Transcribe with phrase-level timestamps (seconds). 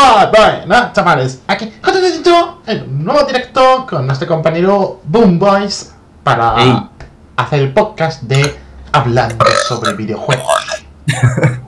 [0.00, 1.72] Hola, buenas chavales, aquí
[2.68, 5.92] un nuevo directo con nuestro compañero Boom Boys
[6.22, 6.88] para Ey.
[7.34, 8.56] hacer el podcast de
[8.92, 10.86] Hablando sobre videojuegos.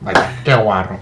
[0.00, 0.98] Vaya, qué guarro.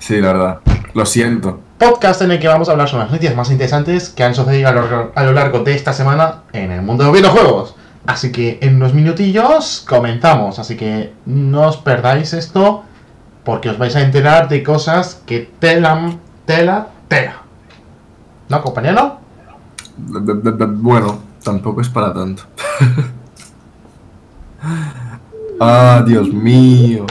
[0.00, 0.58] Sí, la verdad.
[0.94, 1.60] Lo siento.
[1.78, 4.68] Podcast en el que vamos a hablar sobre las noticias más interesantes que han sucedido
[4.68, 7.76] a lo, a lo largo de esta semana en el mundo de los videojuegos.
[8.06, 12.82] Así que en unos minutillos comenzamos, así que no os perdáis esto
[13.44, 17.42] porque os vais a enterar de cosas que telan, tela, tela.
[18.48, 19.18] ¿No, compañero?
[19.96, 22.42] Bueno, tampoco es para tanto.
[25.60, 27.06] ah, Dios mío.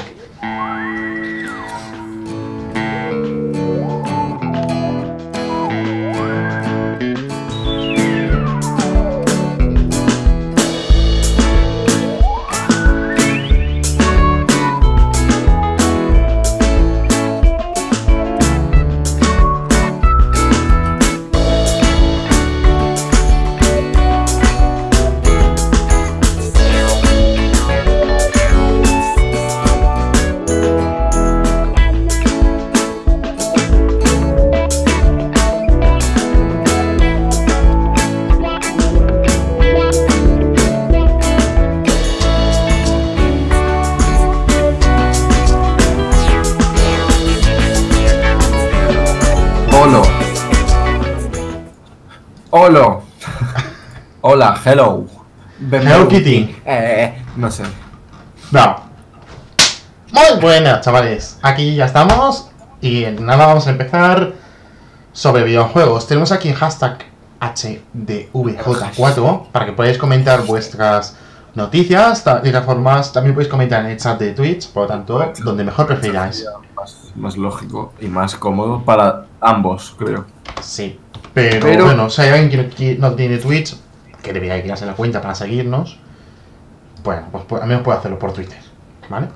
[54.72, 55.06] Hello.
[55.72, 56.56] Hello, Kitty.
[56.66, 57.64] Eh, no sé.
[58.52, 58.76] No.
[60.12, 61.38] Muy buenas, chavales.
[61.42, 62.50] Aquí ya estamos.
[62.82, 64.34] Y en nada vamos a empezar
[65.12, 66.08] sobre videojuegos.
[66.08, 67.00] Tenemos aquí el hashtag
[67.42, 71.18] HDVJ4 para que podáis comentar vuestras
[71.56, 72.24] noticias.
[72.24, 75.64] De todas formas, también podéis comentar en el chat de Twitch, por lo tanto, donde
[75.64, 76.46] mejor prefiráis.
[76.76, 80.26] Más, más lógico y más cómodo para ambos, creo.
[80.62, 81.00] Sí.
[81.34, 83.76] Pero, Pero- bueno, si hay alguien que no tiene Twitch,
[84.22, 85.98] que debería crearse la cuenta para seguirnos,
[87.04, 88.60] bueno, pues pu- al menos puede hacerlo por Twitter,
[89.10, 89.28] ¿vale?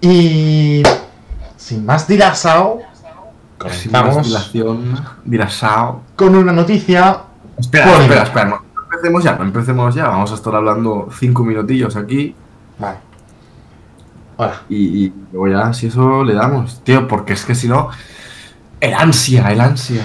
[0.00, 0.82] Y
[1.56, 2.08] sin más más
[3.58, 4.26] comenzamos
[5.24, 6.02] dirasao.
[6.16, 7.20] con una noticia.
[7.58, 8.22] Espera, Polémica.
[8.22, 8.62] espera, espera.
[8.74, 10.08] No empecemos ya, no empecemos ya.
[10.08, 12.34] Vamos a estar hablando cinco minutillos aquí
[12.78, 12.98] Vale.
[14.36, 14.62] Hola.
[14.68, 14.76] y,
[15.06, 17.90] y luego ya, si eso le damos, tío, porque es que si no.
[18.80, 20.04] El ansia, el ansia.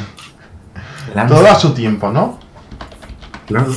[1.12, 1.38] El ansia.
[1.38, 2.40] Todo a su tiempo, ¿no?
[3.48, 3.72] Claro.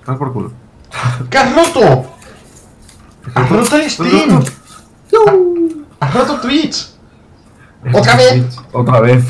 [0.00, 0.52] Estás por culo.
[1.30, 2.04] ¿Qué has roto?
[3.34, 4.42] ¡Has roto el stream!
[6.00, 6.90] ¡Has roto Twitch!
[7.92, 8.56] ¿Otra vez?
[8.72, 9.24] Otra vez.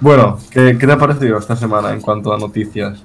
[0.00, 3.02] bueno, ¿qué, ¿qué te ha parecido esta semana en cuanto a noticias?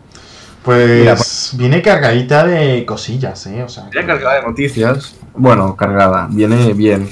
[0.64, 1.16] Pues Mira,
[1.54, 3.64] viene cargadita de cosillas, ¿eh?
[3.64, 5.16] O sea, Viene cargada de noticias.
[5.36, 7.08] Bueno, cargada, viene bien.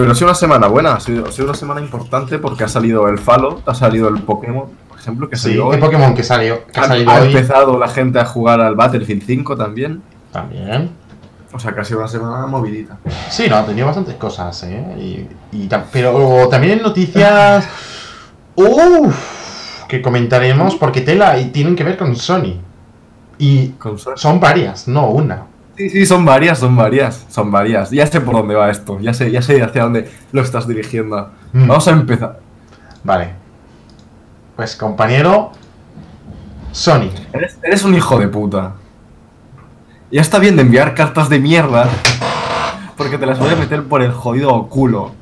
[0.00, 2.68] Pero ha sido una semana buena, ha sido, ha sido una semana importante porque ha
[2.68, 5.74] salido el Falo, ha salido el Pokémon, por ejemplo, que Sí, salió hoy.
[5.74, 8.74] el Pokémon que salió, que ha salido ha hoy empezado la gente a jugar al
[8.74, 10.02] Battlefield 5 también.
[10.32, 10.90] también.
[11.52, 12.96] O sea que ha sido una semana movidita.
[13.28, 15.26] Sí, no, ha tenido bastantes cosas, ¿eh?
[15.52, 17.68] Y, pero también en noticias...
[18.54, 22.60] Uff, que comentaremos porque tela y tienen que ver con Sony.
[23.38, 25.46] Y Con son varias, no una.
[25.80, 27.90] Sí, sí, son varias, son varias, son varias.
[27.90, 31.30] Ya sé por dónde va esto, ya sé, ya sé hacia dónde lo estás dirigiendo.
[31.54, 31.66] Mm.
[31.68, 32.38] Vamos a empezar.
[33.02, 33.30] Vale.
[34.56, 35.52] Pues compañero,
[36.70, 37.08] Sony.
[37.32, 38.72] Eres, eres un hijo de puta.
[40.10, 41.88] Ya está bien de enviar cartas de mierda.
[42.98, 45.12] Porque te las voy a meter por el jodido culo.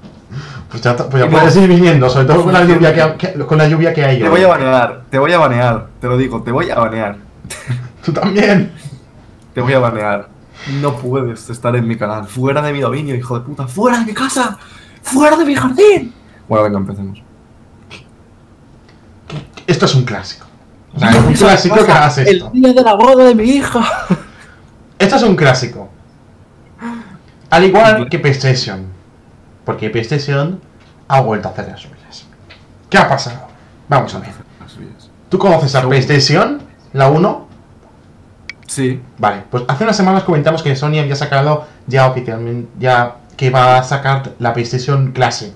[0.72, 3.00] Pues ya, pues ya Y no- puedes ir viniendo, sobre todo con la lluvia que,
[3.02, 4.30] ha- que- con la lluvia que hay Te hoy.
[4.30, 7.16] voy a banear, te voy a banear, te lo digo, te voy a banear.
[8.04, 8.72] Tú también.
[9.54, 10.28] Te voy a banear.
[10.80, 12.26] No puedes estar en mi canal.
[12.26, 13.66] Fuera de mi dominio, hijo de puta.
[13.66, 14.58] Fuera de mi casa.
[15.02, 16.12] Fuera de mi jardín.
[16.48, 17.22] Bueno, venga, empecemos.
[19.66, 20.46] Esto es un clásico.
[20.94, 22.50] O sea, es un clásico que hagas esto.
[22.52, 23.84] día de la boda de mi hija.
[24.98, 25.88] Esto es un clásico.
[27.50, 28.86] Al igual que PlayStation.
[29.64, 30.60] Porque PlayStation
[31.08, 32.26] ha vuelto a hacer las suyas.
[32.88, 33.46] ¿Qué ha pasado?
[33.88, 34.30] Vamos a ver.
[35.28, 35.82] ¿Tú conoces a.
[35.82, 36.62] PlayStation?
[36.92, 37.47] ¿La 1?
[38.68, 39.00] Sí.
[39.16, 43.78] Vale, pues hace unas semanas comentamos que Sony había sacado ya oficialmente, ya que va
[43.78, 45.52] a sacar la PlayStation Classic.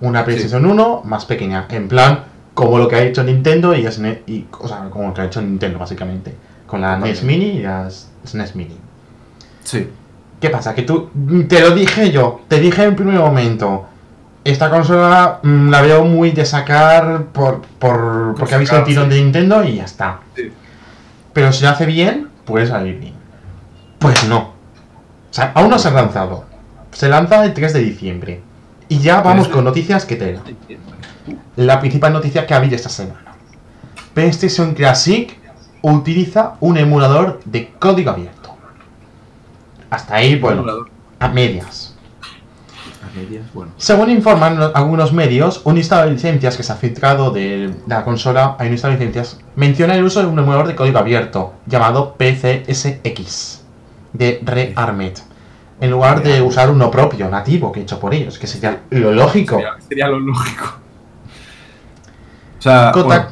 [0.00, 1.66] Una PlayStation 1 más pequeña.
[1.70, 5.14] En plan, como lo que ha hecho Nintendo y, SNES, y o sea, como lo
[5.14, 6.34] que ha hecho Nintendo básicamente.
[6.66, 7.22] Con la NES.
[7.22, 7.88] Mini y la
[8.24, 8.76] SNES Mini.
[9.62, 9.88] Sí.
[10.40, 10.74] ¿Qué pasa?
[10.74, 11.10] Que tú,
[11.48, 13.86] te lo dije yo, te dije en primer momento,
[14.44, 19.10] esta consola mm, la veo muy de sacar por, por, porque ha visto el tirón
[19.10, 19.16] sí.
[19.16, 20.20] de Nintendo y ya está.
[20.34, 20.52] Sí.
[21.32, 23.14] Pero si lo hace bien, puede salir bien.
[23.98, 24.38] Pues no.
[24.38, 26.44] O sea, aún no se ha lanzado.
[26.92, 28.40] Se lanza el 3 de diciembre.
[28.88, 30.40] Y ya vamos con noticias que tela.
[31.56, 33.34] La principal noticia que ha habido esta semana.
[34.14, 35.36] PlayStation Classic
[35.82, 38.56] utiliza un emulador de código abierto.
[39.90, 40.64] Hasta ahí, bueno,
[41.18, 41.94] a medias.
[43.54, 43.72] Bueno.
[43.76, 48.56] Según informan algunos medios, un listado de licencias que se ha filtrado de la consola,
[48.58, 52.14] hay un listado de licencias, menciona el uso de un emulador de código abierto llamado
[52.18, 53.62] PCSX
[54.12, 55.12] de Rearmed,
[55.80, 59.56] en lugar de usar uno propio, nativo, que hecho por ellos, que sería lo lógico.
[59.56, 60.64] Sería, sería lo lógico.
[62.58, 63.26] O sea, Kota- bueno,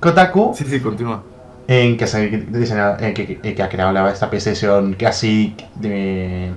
[0.00, 1.22] Kotaku, sí, sí, continúa.
[1.66, 6.52] en que, se diseña- que, que- que ha creado la- esta PlayStation Classic de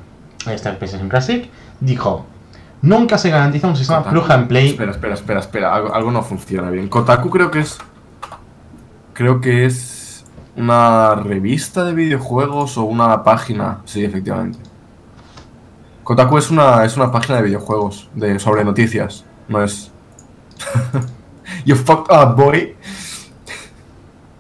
[0.50, 1.50] esta PlayStation Classic,
[1.80, 2.26] dijo
[2.84, 4.16] Nunca se garantiza un sistema Kotaku.
[4.16, 5.76] plug and play Espera, espera, espera, espera.
[5.76, 6.88] Algo, algo no funciona bien.
[6.88, 7.78] Kotaku creo que es.
[9.14, 10.26] Creo que es
[10.56, 13.80] una revista de videojuegos o una página.
[13.86, 14.60] Sí, efectivamente.
[16.04, 19.26] Kotaku es una, es una página de videojuegos de, sobre noticias.
[19.48, 19.92] No es.
[21.66, 22.76] you fucked up, boy.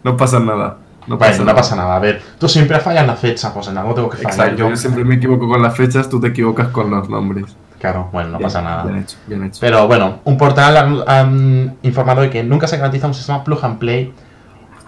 [0.03, 0.77] No pasa nada.
[1.05, 1.95] No pasa, no pasa nada.
[1.95, 4.69] A ver, tú siempre fallas la fecha, pues en algo tengo que fallar Exacto, yo.
[4.69, 7.55] yo siempre me equivoco con las fechas, tú te equivocas con los nombres.
[7.79, 8.83] Claro, bueno, no Bien, pasa nada.
[8.83, 9.59] Bien hecho, bien hecho.
[9.61, 13.77] Pero bueno, un portal han informado de que nunca se garantiza un sistema plug and
[13.77, 14.13] play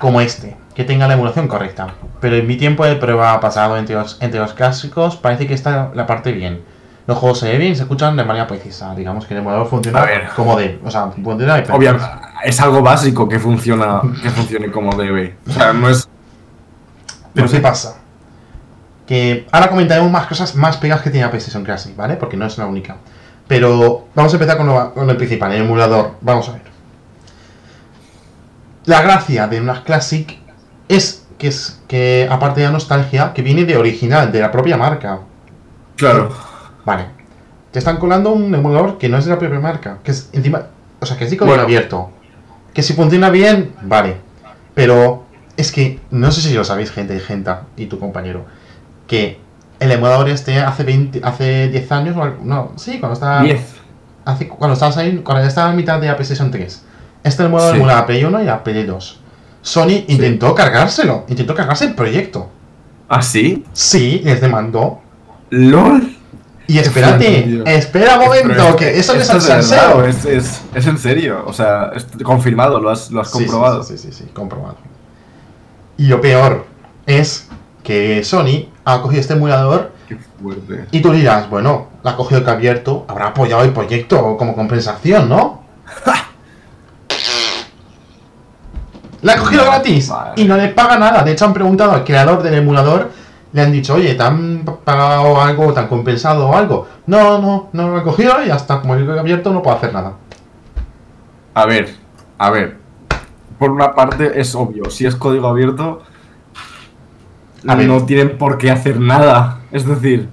[0.03, 1.87] como este, que tenga la emulación correcta.
[2.19, 5.91] Pero en mi tiempo de prueba pasado entre los, entre los clásicos, parece que está
[5.95, 6.61] la parte bien.
[7.07, 8.93] Los juegos se ven bien y se escuchan de manera precisa.
[8.95, 10.05] Digamos que el emulador funciona
[10.35, 10.79] como de.
[10.83, 12.05] O sea, funciona de Obviamente,
[12.43, 15.35] es algo básico que funciona, que funcione como debe.
[15.47, 16.07] O sea, no es.
[17.33, 17.61] Pero no ¿qué sé.
[17.61, 17.95] pasa?
[19.07, 22.15] Que ahora comentaremos más cosas más pegas que tiene la PlayStation Classic, ¿vale?
[22.15, 22.97] Porque no es la única.
[23.47, 26.11] Pero vamos a empezar con, lo- con el principal, el emulador.
[26.21, 26.72] Vamos a ver.
[28.85, 30.37] La gracia de una Classic
[30.89, 34.77] es que, es que aparte de la nostalgia, que viene de original, de la propia
[34.77, 35.19] marca.
[35.95, 36.29] Claro.
[36.85, 37.05] Vale.
[37.71, 39.99] Te están colando un emulador que no es de la propia marca.
[40.03, 40.67] Que es encima.
[40.99, 41.63] O sea, que es de código Bueno.
[41.63, 42.11] abierto.
[42.73, 44.17] Que si funciona bien, vale.
[44.73, 45.25] Pero
[45.57, 48.45] es que, no sé si lo sabéis, gente, gente y tu compañero.
[49.07, 49.39] Que
[49.79, 53.41] el emulador este hace 20, hace 10 años, no, sí, cuando estaba.
[53.43, 53.61] 10.
[54.25, 56.83] Hace, cuando estabas ahí, cuando ya estaba a mitad de la PlayStation 3.
[57.23, 57.77] Este emulador Sí.
[57.77, 59.19] emula la Play 1 y la Play 2.
[59.61, 62.49] Sony intentó cargárselo, intentó cargarse el proyecto.
[63.07, 63.63] ¿Ah, sí?
[63.73, 64.99] Sí, les demandó.
[65.49, 66.17] ¡LOL!
[66.67, 70.05] Y espérate, espera un momento, que eso no es salseo.
[70.05, 71.43] es, es, es en serio.
[71.45, 73.83] O sea, es confirmado, lo has, lo has Sí, sí, comprobado.
[73.83, 74.77] Sí, sí, sí, sí, comprobado.
[75.97, 76.65] Y lo peor
[77.05, 77.47] es
[77.83, 80.85] que Sony ha cogido este emulador Qué fuerte.
[80.91, 84.37] y tú dirás, bueno, la ha cogido el que ha abierto, habrá apoyado el proyecto
[84.37, 85.62] como compensación, ¿no?
[89.23, 91.23] La ha cogido gratis y no le paga nada.
[91.23, 93.09] De hecho, han preguntado al creador del emulador,
[93.53, 96.87] le han dicho, oye, ¿te han pagado algo, te han compensado o algo?
[97.07, 100.13] No, no, no lo ha cogido y hasta como el abierto no puedo hacer nada.
[101.53, 101.95] A ver,
[102.37, 102.77] a ver.
[103.59, 106.01] Por una parte es obvio, si es código abierto,
[107.67, 107.87] A ver.
[107.87, 109.59] no tienen por qué hacer nada.
[109.71, 110.27] Es decir,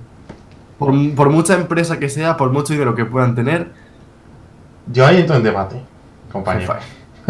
[0.78, 3.72] por, por mucha empresa que sea, por mucho dinero que puedan tener,
[4.92, 5.80] Yo ahí entro en debate,
[6.32, 6.74] compañero.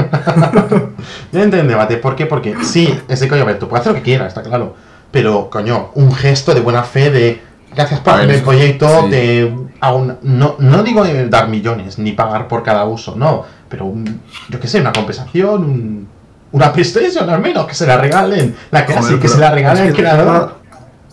[1.32, 2.26] Yo entro en debate, ¿por qué?
[2.26, 4.74] Porque sí, ese coño, a ver, tú puedes hacer lo que quieras, está claro.
[5.10, 7.42] Pero, coño, un gesto de buena fe de
[7.74, 9.10] gracias por el proyecto, sí.
[9.10, 13.44] de aún, no, no digo de dar millones, ni pagar por cada uso, no.
[13.68, 16.08] Pero, un, yo qué sé, una compensación, un,
[16.52, 18.54] una PlayStation al menos, que se la regalen.
[18.70, 20.56] La Joder, que se la regale es el que creador.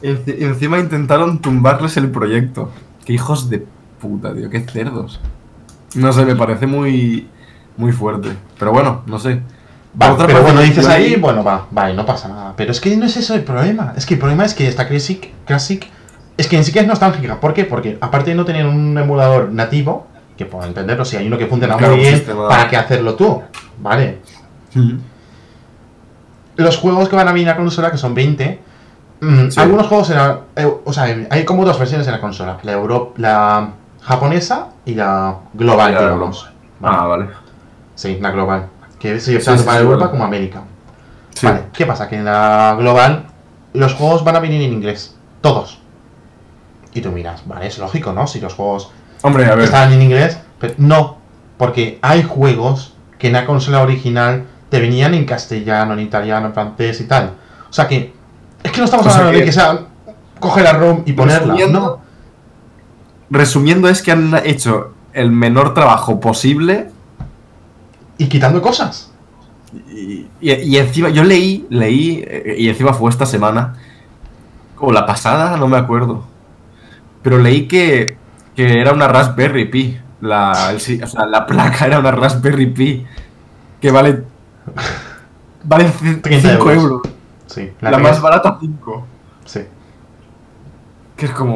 [0.01, 2.71] Encima, enci- encima intentaron tumbarles el proyecto.
[3.05, 3.65] Qué hijos de
[4.01, 5.19] puta, tío, qué cerdos.
[5.95, 7.29] No sé, me parece muy
[7.77, 8.29] muy fuerte.
[8.59, 9.41] Pero bueno, no sé.
[9.99, 12.53] Otra pero bueno, dices ahí, bueno, va, vale, no pasa nada.
[12.55, 13.93] Pero es que no es eso el problema.
[13.95, 15.87] Es que el problema es que esta Classic, Classic
[16.37, 17.39] es que ni siquiera es nostálgica.
[17.39, 17.65] ¿Por qué?
[17.65, 20.05] Porque aparte de no tener un emulador nativo,
[20.37, 23.15] que puedo entenderlo, si hay uno que funciona Claro, muy bien, sistema- ¿para qué hacerlo
[23.15, 23.41] tú?
[23.79, 24.19] Vale.
[26.57, 28.59] Los juegos que van a venir a la consola, que son 20,
[29.21, 29.59] mm, Sí.
[29.59, 32.71] algunos juegos en la- eh, O sea, hay como dos versiones en la consola: la,
[32.73, 33.69] Euro, la
[34.01, 36.49] japonesa y la global, Y la digamos.
[36.79, 36.97] Vale.
[36.99, 37.25] Ah, vale.
[37.97, 38.67] Sí, la global.
[38.99, 40.63] Que sigue tanto para Europa como América.
[41.43, 42.07] Vale, ¿qué pasa?
[42.07, 43.25] Que en la global
[43.73, 45.15] los juegos van a venir en inglés.
[45.41, 45.79] Todos.
[46.93, 48.25] Y tú miras, vale, es lógico, ¿no?
[48.27, 48.91] Si los juegos
[49.23, 49.65] Hombre, a ver.
[49.65, 50.39] estaban en inglés.
[50.59, 51.17] Pero no,
[51.57, 56.53] porque hay juegos que en la consola original te venían en castellano, en italiano, en
[56.53, 57.33] francés y tal.
[57.69, 58.13] O sea que.
[58.63, 59.79] Es que no estamos O hablando de que- que sea.
[60.39, 61.53] Coge la ROM y ponerla.
[61.55, 62.01] Resumiendo- No.
[63.29, 66.89] Resumiendo es que han hecho el menor trabajo posible
[68.17, 69.11] Y quitando cosas.
[69.91, 73.75] y, y- y encima yo leí, leí, eh, y encima fue esta semana,
[74.79, 76.23] o la pasada, no me acuerdo,
[77.21, 78.17] pero leí que
[78.55, 79.99] que era una Raspberry Pi.
[80.21, 83.05] La, el si- o sea, la placa era una Raspberry Pi.
[83.79, 84.23] Que vale.
[85.63, 87.01] Vale 5 30 euros.
[87.45, 89.05] Sí, La, la, más barata 5.
[89.45, 89.59] Sí.
[91.15, 91.53] Que es como.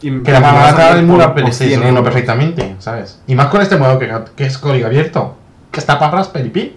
[0.00, 2.04] Que la más barata salir emula por- por PlayStation 100 1 euros.
[2.04, 3.20] perfectamente, ¿sabes?
[3.26, 5.36] Y más con este modo que, que es código abierto,
[5.70, 6.76] que está para Raspberry Pi.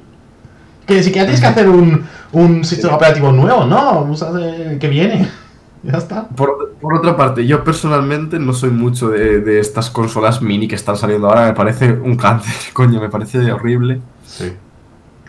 [0.86, 4.10] Que ni siquiera tienes que hacer un, un sistema operativo nuevo, ¿no?
[4.38, 5.30] El que viene.
[5.86, 6.30] Ya está.
[6.30, 10.76] Por, por otra parte, yo personalmente no soy mucho de, de estas consolas mini que
[10.76, 11.48] están saliendo ahora.
[11.48, 14.00] Me parece un cáncer, coño, me parece horrible.
[14.26, 14.54] Sí.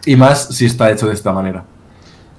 [0.06, 1.64] Y más si está hecho de esta manera.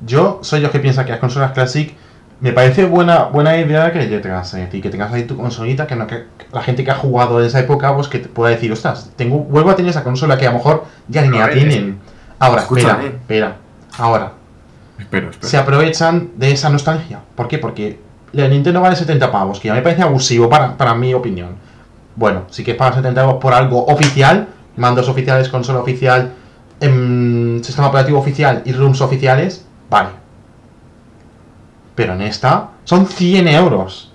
[0.06, 1.94] Yo soy los que piensa que las consolas Classic
[2.42, 6.06] me parece buena, buena idea que tengas, y que tengas ahí tu consolita, que, no,
[6.06, 9.12] que la gente que ha jugado en esa época, pues que te pueda decir, ostras,
[9.16, 12.00] tengo, vuelvo a tener esa consola que a lo mejor ya ni la tienen.
[12.40, 13.08] Ahora, espera, escúchame.
[13.08, 13.56] espera.
[13.98, 14.34] Ahora,
[15.00, 15.50] Espero, espero.
[15.50, 17.22] se aprovechan de esa nostalgia.
[17.36, 17.58] ¿Por qué?
[17.58, 18.00] Porque
[18.34, 21.56] la Nintendo vale 70 pavos, que ya me parece abusivo para, para mi opinión.
[22.16, 26.34] Bueno, si quieres pagar 70 pavos por algo oficial, mandos oficiales, consola oficial,
[26.82, 30.10] em, sistema operativo oficial y rooms oficiales, vale.
[31.96, 34.12] Pero en esta son 100 euros.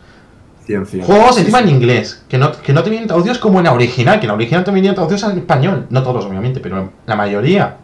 [0.66, 1.04] Ciencia.
[1.04, 3.72] Juegos Sí, encima en inglés, que no, que no te vienen traducidos como en la
[3.72, 5.86] original, que en la original te venían traducidos en español.
[5.90, 7.76] No todos, obviamente, pero la mayoría.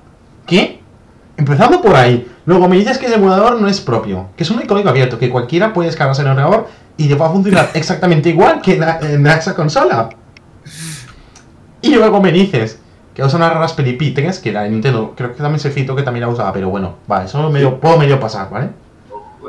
[0.46, 0.80] ¿Qué?
[1.36, 2.28] Empezando por ahí.
[2.46, 5.30] Luego me dices que el emulador no es propio, que es un código abierto, que
[5.30, 8.80] cualquiera puede descargarse en el ordenador y le va a funcionar exactamente igual que en,
[8.80, 10.10] la- en esa consola.
[11.82, 12.78] Y luego me dices
[13.14, 16.02] que usa una Raspberry Pi 3, que la Nintendo, creo que también se citó que
[16.02, 17.50] también la usaba, pero bueno, vale, eso
[17.80, 18.68] puedo medio pasar, ¿vale?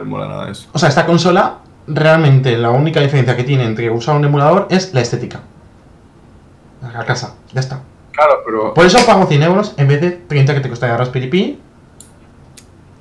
[0.06, 0.68] Mola nada eso.
[0.74, 4.94] O sea, esta consola, realmente la única diferencia que tiene entre usar un emulador es
[4.94, 5.40] la estética.
[6.94, 7.82] La casa, ya está.
[8.12, 8.74] Claro, pero.
[8.74, 11.60] Por eso pago 100 euros en vez de 30 que te costaría Raspberry Pi.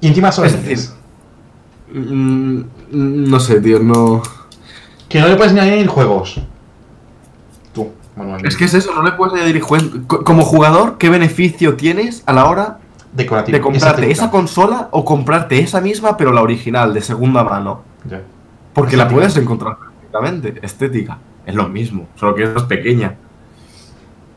[0.00, 0.94] Y encima solo Es decir, inglés.
[1.92, 2.60] mm,
[3.28, 4.22] no sé, tío, no.
[5.08, 6.40] Que no le puedes ni añadir juegos.
[7.72, 8.48] Tú, manualmente.
[8.48, 9.90] Es que es eso, no le puedes añadir juegos.
[10.06, 12.78] Co- Como jugador, ¿qué beneficio tienes a la hora
[13.16, 13.56] Decorativo.
[13.56, 17.82] de comprarte esa consola o comprarte esa misma, pero la original, de segunda mano?
[18.74, 20.60] Porque la puedes encontrar perfectamente.
[20.62, 21.18] Estética.
[21.46, 23.16] Es lo mismo, solo que es pequeña.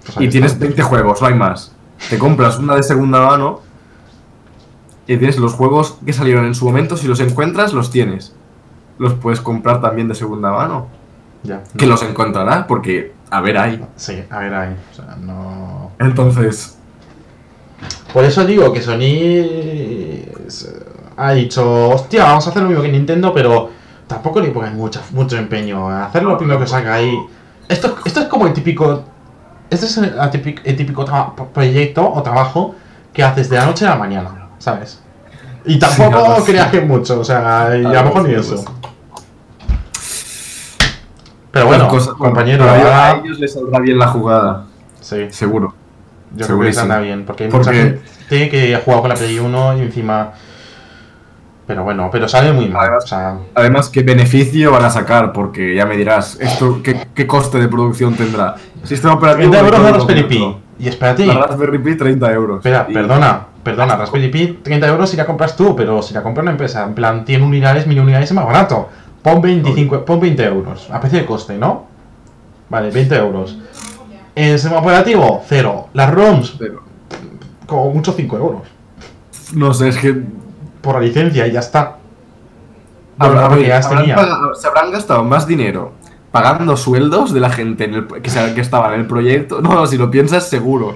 [0.06, 0.66] Pues Y tienes está.
[0.66, 1.76] 20 juegos, no hay más.
[2.10, 3.62] Te compras una de segunda mano
[5.08, 6.96] y tienes los juegos que salieron en su momento.
[6.96, 8.36] Si los encuentras, los tienes.
[8.98, 10.88] Los puedes comprar también de segunda mano.
[11.44, 11.64] Ya.
[11.78, 11.94] Que no.
[11.94, 13.86] los encontrarás, porque, a ver, hay.
[13.96, 14.76] Sí, a ver ahí.
[14.92, 15.92] O sea, no.
[16.00, 16.79] Entonces,
[18.13, 19.04] Por eso digo que Sony
[20.48, 20.74] es-
[21.18, 23.70] ha dicho, hostia, vamos a hacer lo mismo que Nintendo, pero
[24.08, 27.13] tampoco le ponen mucha, mucho empeño a hacer lo primero que salga ahí.
[27.68, 29.04] Esto, esto es como el típico.
[29.70, 31.06] Este es el, típico, el típico
[31.54, 32.74] proyecto o trabajo
[33.13, 35.00] que haces de la noche a la mañana, ¿sabes?
[35.66, 38.63] Y tampoco creas que mucho, o sea, y a lo mejor ni eso.
[41.51, 44.66] Pero bueno, las cosas- compañero, pero a ellos les saldrá bien la jugada,
[45.01, 45.28] sí.
[45.32, 45.74] seguro.
[46.36, 49.16] Yo creo que anda bien, porque hay Porque- mucha gente que ha jugado con la
[49.16, 50.32] Play 1 y encima...
[51.66, 52.82] Pero bueno, pero sale muy mal.
[52.88, 55.32] Además- O sea, Además, ¿qué beneficio van a sacar?
[55.34, 58.56] Porque ya me dirás, esto ¿qué, qué coste de producción tendrá?
[58.84, 59.52] Sistema operativo.
[59.52, 60.24] 30 euros de Raspberry.
[60.24, 60.58] Pi.
[60.80, 62.58] Y espérate, La Raspberry Pi, 30 euros.
[62.58, 66.24] espera, Y- perdona, perdona, Raspberry Pi 30 euros si la compras tú, pero si la
[66.24, 68.90] compra una empresa, en plan 100 unidades, 1000 unidades es más barato.
[69.22, 71.86] Pon 25, pon 20 euros, a precio de coste, ¿no?
[72.70, 73.58] Vale, 20 euros.
[74.48, 75.88] El sistema operativo, cero.
[75.93, 76.81] Las ROMs, Pero,
[77.65, 78.62] como mucho 5 euros.
[79.53, 80.22] no sé, es que.
[80.81, 81.98] Por la licencia y ya está.
[83.17, 85.91] habrá- ya habrán pagado- se habrán gastado más dinero
[86.31, 89.62] pagando sueldos de la gente en el- que, se- que estaba en el proyecto.
[89.62, 90.96] No, si lo piensas, seguro.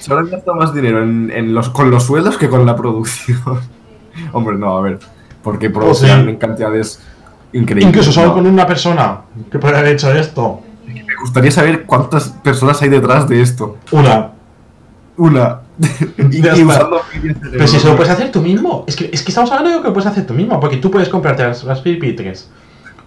[0.00, 3.40] Se habrán gastado más dinero en, en los, con los sueldos que con la producción.
[4.32, 4.98] Hombre, no, a ver.
[5.42, 6.30] Porque producían sí.
[6.30, 7.00] en cantidades
[7.54, 7.88] increíbles.
[7.88, 8.34] Incluso solo ¿no?
[8.34, 9.20] con una persona
[9.50, 10.60] que puede haber hecho esto.
[11.02, 13.78] Me gustaría saber cuántas personas hay detrás de esto.
[13.90, 14.32] Una.
[15.16, 15.60] Una.
[16.30, 17.00] y, usando
[17.52, 18.84] Pero si eso lo puedes hacer tú mismo.
[18.86, 20.60] Es que, es que estamos hablando de que lo puedes hacer tú mismo.
[20.60, 22.50] Porque tú puedes comprarte las Raspberry Pi 3.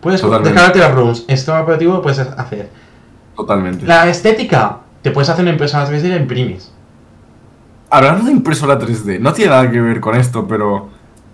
[0.01, 1.25] Puedes descargarte las rooms.
[1.27, 2.69] El sistema operativo lo puedes hacer.
[3.35, 3.85] Totalmente.
[3.85, 4.79] La estética.
[5.01, 6.71] Te puedes hacer una impresora 3D y la imprimes.
[7.89, 10.89] Hablando de impresora 3D, no tiene nada que ver con esto, pero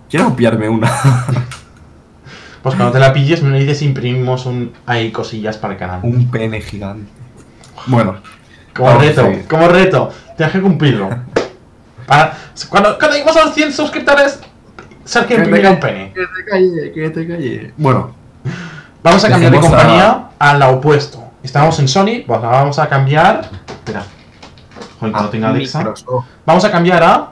[0.09, 0.91] quiero copiarme una.
[2.63, 4.73] Pues cuando te la pilles me dices imprimimos un...
[4.85, 5.99] Hay cosillas para el canal.
[6.03, 7.11] Un pene gigante.
[7.87, 8.15] Bueno,
[8.73, 10.09] Como reto, como reto.
[10.37, 11.09] Tienes que cumplirlo.
[12.07, 12.37] Para-
[12.69, 14.39] cuando, cuando lleguemos a los 100 suscriptores,
[15.03, 16.13] Sergio imprimirá un pene.
[16.13, 17.73] Que te calle, que te calle.
[17.77, 18.15] Bueno,
[19.03, 20.57] Vamos a cambiar de Dejemos a- compañía a...
[20.57, 21.21] la opuesto.
[21.43, 23.49] Estamos en Sony, pues la vamos a cambiar.
[23.67, 24.05] Espera.
[24.99, 25.79] Joder, cuando tenga Alexa.
[25.79, 26.25] Microsoft.
[26.45, 27.31] Vamos a cambiar a.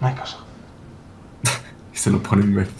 [0.00, 0.42] Microsoft.
[1.94, 2.79] Se lo pone invertido.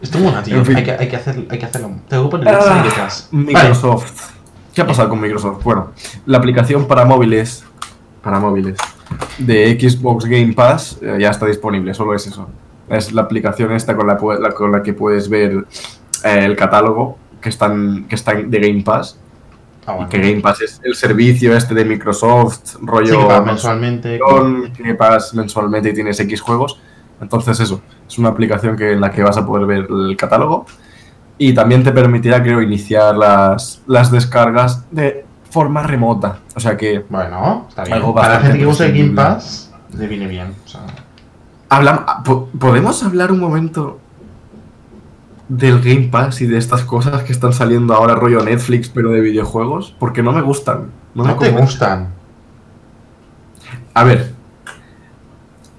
[0.00, 0.56] Esto es buena, tío.
[0.56, 0.76] En fin.
[0.76, 1.90] Hay, que, hay, que hacer, hay que hacerlo.
[2.08, 2.54] Te voy a poner.
[2.54, 2.90] Vale,
[3.32, 4.30] Microsoft.
[4.74, 5.62] ¿Qué ha pasado con Microsoft?
[5.64, 5.90] Bueno,
[6.26, 7.64] la aplicación para móviles,
[8.22, 8.76] para móviles
[9.38, 12.48] de Xbox Game Pass eh, ya está disponible, solo es eso.
[12.88, 15.66] Es la aplicación esta con la, pu- la- con la que puedes ver
[16.24, 19.18] eh, el catálogo que están, que están de Game Pass.
[19.86, 23.46] Ah, Y que Game Pass es el servicio este de Microsoft, rollo Sí, que pagas
[23.46, 24.20] mensualmente.
[24.76, 26.78] que pagas mensualmente y tienes X juegos.
[27.20, 30.66] Entonces eso, es una aplicación que, en la que vas a poder ver el catálogo
[31.36, 36.38] y también te permitirá, creo, iniciar las, las descargas de forma remota.
[36.54, 37.96] O sea que Bueno, está bien.
[37.96, 39.10] Algo Para gente que usa el Game.
[39.14, 40.54] Pass, le viene bien.
[40.64, 40.80] O sea,
[41.70, 43.98] hablam- po- ¿podemos hablar un momento
[45.48, 49.20] del Game Pass y de estas cosas que están saliendo ahora rollo Netflix pero de
[49.20, 49.94] videojuegos?
[49.98, 50.90] Porque no me gustan.
[51.14, 52.08] No, no, me te gustan.
[53.94, 54.34] A ver,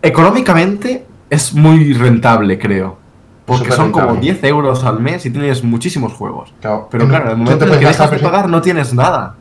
[0.01, 2.97] económicamente es muy rentable, creo.
[3.45, 4.21] Porque son como rentable.
[4.33, 6.53] 10 euros al mes y tienes muchísimos juegos.
[6.61, 9.35] Claro, Pero claro, en el momento en que dejas de pagar no tienes nada.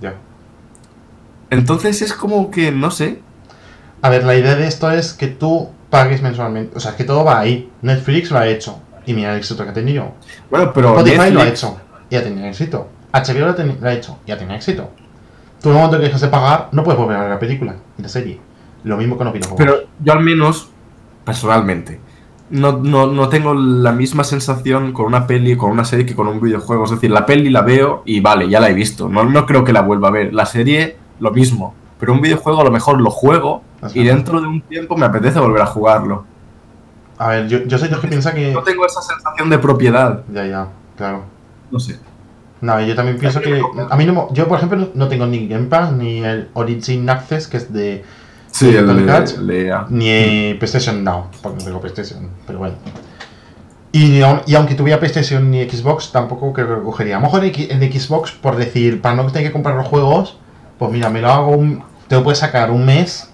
[0.00, 0.14] Ya.
[1.50, 3.20] Entonces es como que, no sé.
[4.02, 6.76] A ver, la idea de esto es que tú pagues mensualmente.
[6.76, 7.70] O sea, que todo va ahí.
[7.82, 8.78] Netflix lo ha hecho.
[9.06, 10.12] Y mira el éxito que ha tenido.
[10.50, 11.80] Bueno, pero Spotify lo ha Netflix- hecho.
[12.10, 12.88] Y ha tenido éxito.
[13.12, 14.18] HBO lo ha, teni- lo ha hecho.
[14.26, 14.90] Y ha tenido éxito.
[15.60, 17.74] Tú en el momento que dejas de pagar, no puedes volver a ver la película
[17.98, 18.40] y la serie.
[18.84, 19.58] Lo mismo con los videojuegos.
[19.58, 20.70] Pero yo al menos,
[21.24, 22.00] personalmente,
[22.50, 26.28] no, no, no tengo la misma sensación con una peli, con una serie que con
[26.28, 26.84] un videojuego.
[26.84, 29.08] Es decir, la peli la veo y vale, ya la he visto.
[29.08, 30.34] No, no creo que la vuelva a ver.
[30.34, 31.74] La serie, lo mismo.
[31.98, 33.62] Pero un videojuego a lo mejor lo juego
[33.94, 36.24] y dentro de un tiempo me apetece volver a jugarlo.
[37.16, 38.52] A ver, yo, yo soy de los que piensa que.
[38.52, 40.24] No tengo esa sensación de propiedad.
[40.32, 41.24] Ya, ya, claro.
[41.70, 42.00] No sé.
[42.60, 43.62] No, yo también pienso que.
[43.88, 44.32] A mí no.
[44.32, 48.04] Yo, por ejemplo, no tengo ni Game Pass ni el Origin Access, que es de.
[48.52, 49.32] Sí, el Hatch.
[49.38, 49.86] el.
[49.88, 52.76] Ni PlayStation Now, porque no tengo PlayStation, pero bueno.
[53.92, 57.16] Y, y aunque tuviera PlayStation ni Xbox, tampoco creo que lo cogería.
[57.16, 60.38] A lo mejor el de Xbox, por decir, para no tener que comprar los juegos,
[60.78, 61.82] pues mira, me lo hago un.
[62.08, 63.30] Te lo puedes sacar un mes,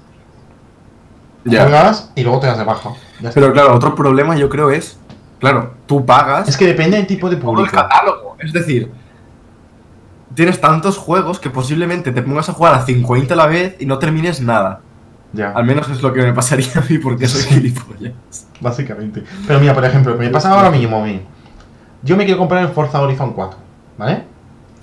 [1.44, 1.62] Ya.
[1.62, 2.90] juegas y luego te das de baja.
[3.20, 3.40] Ya está.
[3.40, 4.98] Pero claro, otro problema yo creo es,
[5.40, 7.76] claro, tú pagas Es que depende del tipo de todo el público.
[7.76, 8.36] catálogo.
[8.40, 8.90] Es decir,
[10.34, 13.86] tienes tantos juegos que posiblemente te pongas a jugar a 50 a la vez y
[13.86, 14.80] no termines nada.
[15.32, 15.50] Ya.
[15.52, 18.12] Al menos es lo que me pasaría a mí porque soy gilipollas.
[18.60, 19.24] Básicamente.
[19.46, 21.20] Pero mira, por ejemplo, me pasa ahora mismo a mí.
[22.02, 23.58] Yo me quiero comprar el Forza Horizon 4,
[23.98, 24.24] ¿vale?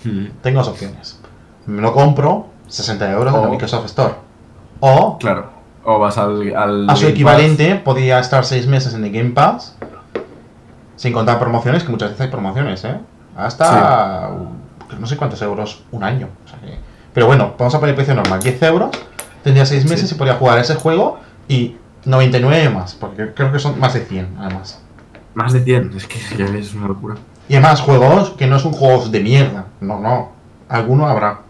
[0.03, 1.19] Hmm, Tengo dos opciones.
[1.65, 4.13] Me lo compro, 60 euros en la Microsoft Store.
[4.81, 5.49] O, Claro.
[5.83, 6.55] O vas al.
[6.55, 9.75] al a su equivalente, podría estar 6 meses en el Game Pass,
[10.95, 12.97] sin contar promociones, que muchas veces hay promociones, ¿eh?
[13.35, 14.31] Hasta
[14.99, 16.27] no sé cuántos euros, un año.
[16.45, 16.77] o sea que-
[17.13, 18.89] Pero bueno, vamos a poner el precio normal, 10 euros,
[19.45, 20.15] tendría 6 meses Sí.
[20.15, 24.27] y podría jugar ese juego y 99 más, porque creo que son más de 100
[24.39, 24.81] además.
[25.35, 25.91] Más de 100.
[25.95, 27.15] Es que ya es una locura.
[27.47, 29.65] Y además, juegos que no son juegos de mierda.
[29.79, 30.31] No, no.
[30.67, 31.41] Alguno habrá.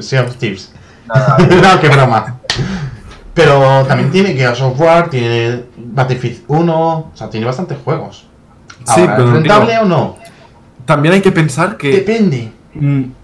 [0.00, 0.72] Sea of Thieves.
[1.08, 2.36] no, qué broma.
[3.32, 8.26] Pero también tiene Gears of War, tiene Battlefield 1, o sea, tiene bastantes juegos.
[8.84, 10.16] Sí, pero ¿es rentable digo- o no?
[10.84, 12.52] También hay que pensar que Depende.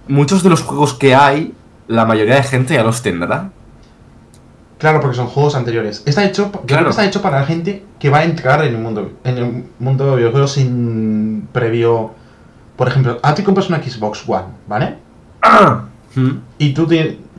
[0.07, 1.53] muchos de los juegos que hay,
[1.89, 3.51] la mayoría de gente ya los tendrá.
[4.79, 6.03] Claro, porque son juegos anteriores.
[6.05, 6.85] Está hecho, creo Claro.
[6.85, 9.65] que está hecho para la gente que va a entrar en el mundo, en el
[9.79, 12.11] mundo de videojuegos sin previo.
[12.77, 14.99] Por ejemplo, a ti compras una Xbox One, ¿vale?
[16.15, 16.87] Hmm, Y tú,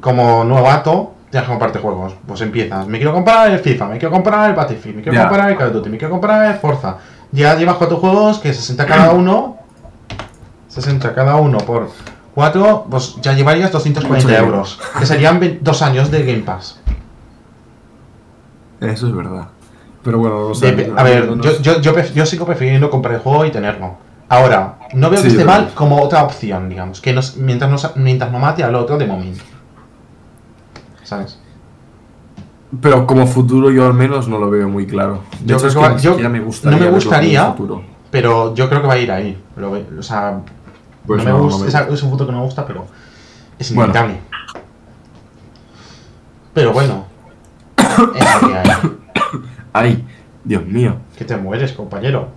[0.01, 2.15] como novato, tienes que comprarte juegos.
[2.25, 5.27] Pues empiezas, me quiero comprar el FIFA, me quiero comprar el Battlefield, me quiero Ya.
[5.27, 6.97] comprar el Call of Duty, me quiero comprar el Forza.
[7.31, 9.57] Ya llevas cuatro juegos, que 60 cada uno.
[10.69, 11.89] 60 cada uno por
[12.35, 14.79] 4, pues ya llevarías 240 Mucho euros.
[14.99, 16.79] Que serían dos años de Game Pass.
[18.81, 19.47] Eso es verdad.
[20.03, 20.91] Pero bueno, no sé.
[20.95, 23.95] A ver, yo, yo, yo, yo sigo prefiriendo comprar el juego y tenerlo.
[24.29, 27.01] Ahora, no veo que Sí, esté yo mal como otra opción, digamos.
[27.01, 29.43] Que no, s- mientras, no, sa- mientras no mate al otro de momento.
[31.03, 31.39] ¿Sabes?
[32.81, 35.23] Pero como futuro yo al menos no lo veo muy claro.
[35.39, 37.45] De Yo hecho, creo es que que va- me no gustaría me verlo como gustaría,
[37.53, 37.83] futuro.
[38.11, 39.41] Pero yo creo que va a ir ahí.
[39.55, 40.41] Lo o sea,
[41.05, 42.65] Pues no me no, no gusta, me es, es un futuro que no me gusta,
[42.65, 42.85] pero
[43.57, 43.91] es Bueno.
[43.93, 44.19] inevitable.
[46.53, 47.05] Pero bueno,
[48.15, 48.69] es lo que hay.
[49.73, 50.07] Ay,
[50.43, 50.97] Dios mío.
[51.17, 52.29] Que te mueres, compañero.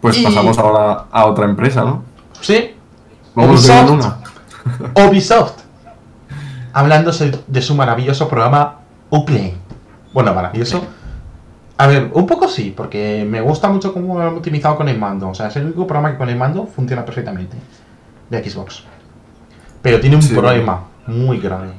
[0.00, 2.02] Pues Y- pasamos ahora a otra empresa, ¿no?
[2.40, 2.74] Sí,
[3.34, 3.90] Vamos de Ubisoft.
[3.90, 4.18] una.
[5.08, 5.52] Ubisoft.
[6.72, 8.76] Hablándose de su maravilloso programa
[9.10, 9.54] Uplay.
[10.12, 10.84] Bueno, maravilloso.
[11.78, 14.98] A ver, un poco sí, porque me gusta mucho cómo lo han optimizado con el
[14.98, 15.28] mando.
[15.30, 17.56] O sea, es el único programa que con el mando funciona perfectamente.
[18.30, 18.84] De Xbox.
[19.82, 20.34] Pero tiene un Sí.
[20.34, 21.72] problema muy grave.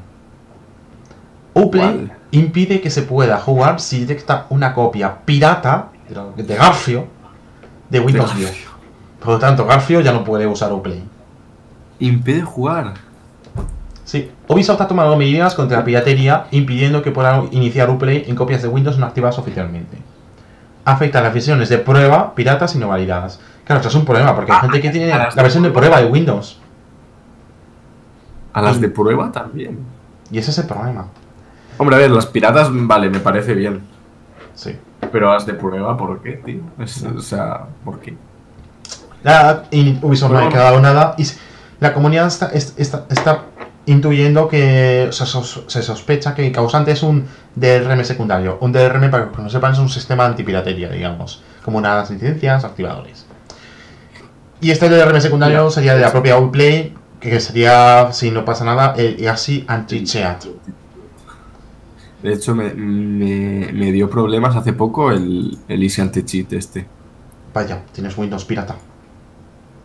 [1.54, 2.12] Uplay ¿Cuál?
[2.34, 5.90] Impide que se pueda jugar si detecta una copia pirata
[6.36, 7.08] de- Garfio
[7.90, 8.66] de Windows 10.
[9.20, 11.04] Por lo tanto, Garfio ya no puede usar Uplay.
[12.00, 12.96] impide jugar.
[14.04, 18.62] Sí, Ubisoft ha tomado medidas contra la piratería impidiendo que puedan iniciar Uplay en copias
[18.62, 19.98] de Windows no activadas oficialmente.
[20.86, 23.40] Afecta a las versiones de prueba, piratas y no validadas.
[23.64, 26.08] Claro, esto es un problema porque hay gente que tiene la versión de prueba de
[26.08, 26.60] Windows.
[28.52, 29.80] A las de prueba también.
[30.30, 31.08] Y ese es el problema.
[31.78, 33.82] Hombre, a ver, las piratas, vale, me parece bien.
[34.54, 34.78] Sí.
[35.12, 36.62] Pero las de prueba, ¿por qué, tío?
[36.80, 38.16] Es- o sea, ¿por qué?
[39.24, 41.16] Nada, y Ubisoft no ha quedado nada.
[41.18, 41.26] Y
[41.80, 43.44] la comunidad está, es- está, está
[43.86, 48.58] intuyendo que se, sos- se sospecha que el causante es un DRM secundario.
[48.62, 51.42] Un DRM, para que no sepan, es un sistema antipiratería, digamos.
[51.64, 53.26] Como unas licencias, activadores.
[54.62, 58.94] Y este DRM secundario sería de la propia Uplay, que sería, si no pasa nada,
[58.98, 60.46] el EASI Anti-Cheat.
[62.24, 66.88] De hecho, me, me- me dio problemas hace poco el, el Easy Anti-Cheat este.
[67.54, 68.76] Vaya, tienes Windows pirata.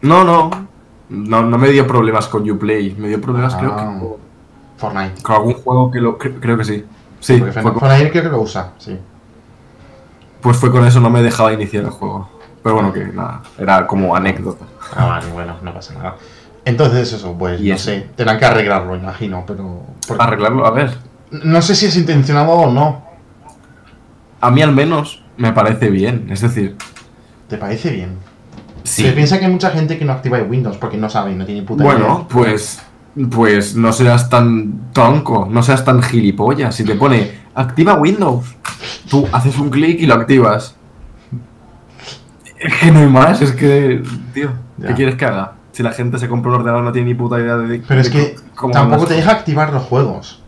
[0.03, 0.49] No, no,
[1.11, 1.43] no.
[1.43, 2.95] No me dio problemas con Uplay.
[2.97, 3.99] Me dio problemas, creo que Ah.
[3.99, 4.17] con,
[4.77, 5.23] Fortnite.
[5.23, 6.17] con algún juego que lo.
[6.19, 6.85] cre- creo que sí.
[7.21, 8.97] Sí, fue Fortnite con- Fortnite creo que lo usa, sí.
[10.41, 12.29] pues fue con eso, no me dejaba iniciar el juego.
[12.63, 14.65] Pero bueno, que nada, era como anécdota.
[14.97, 16.17] Ah, vale, bueno, no pasa nada.
[16.65, 17.85] Entonces eso, pues Y no eso.
[17.87, 19.83] sé, tendrán que arreglarlo, imagino, pero...
[20.19, 20.97] Arreglarlo, a ver.
[21.31, 23.03] No sé si es intencionado o no.
[24.41, 26.29] A mí al menos me parece bien.
[26.31, 26.77] Es decir,
[27.49, 28.17] ¿Te parece bien?
[28.85, 29.03] sí.
[29.03, 31.45] Se piensa que hay mucha gente que no activa el Windows porque no sabe, no
[31.45, 32.81] tiene puta Bueno, pues.
[33.31, 36.75] Pues no seas tan tronco, no seas tan gilipollas.
[36.75, 38.47] Si te pone activa Windows,
[39.11, 40.77] tú haces un clic y lo activas.
[42.59, 44.03] Es que no hay más, es que.
[44.35, 44.89] Tío, Ya.
[44.89, 45.55] ¿qué quieres que haga?
[45.73, 47.81] Si la gente se compra un ordenador no tiene ni puta idea de.
[47.87, 48.37] Pero es que
[48.73, 50.43] tampoco te deja activar los juegos.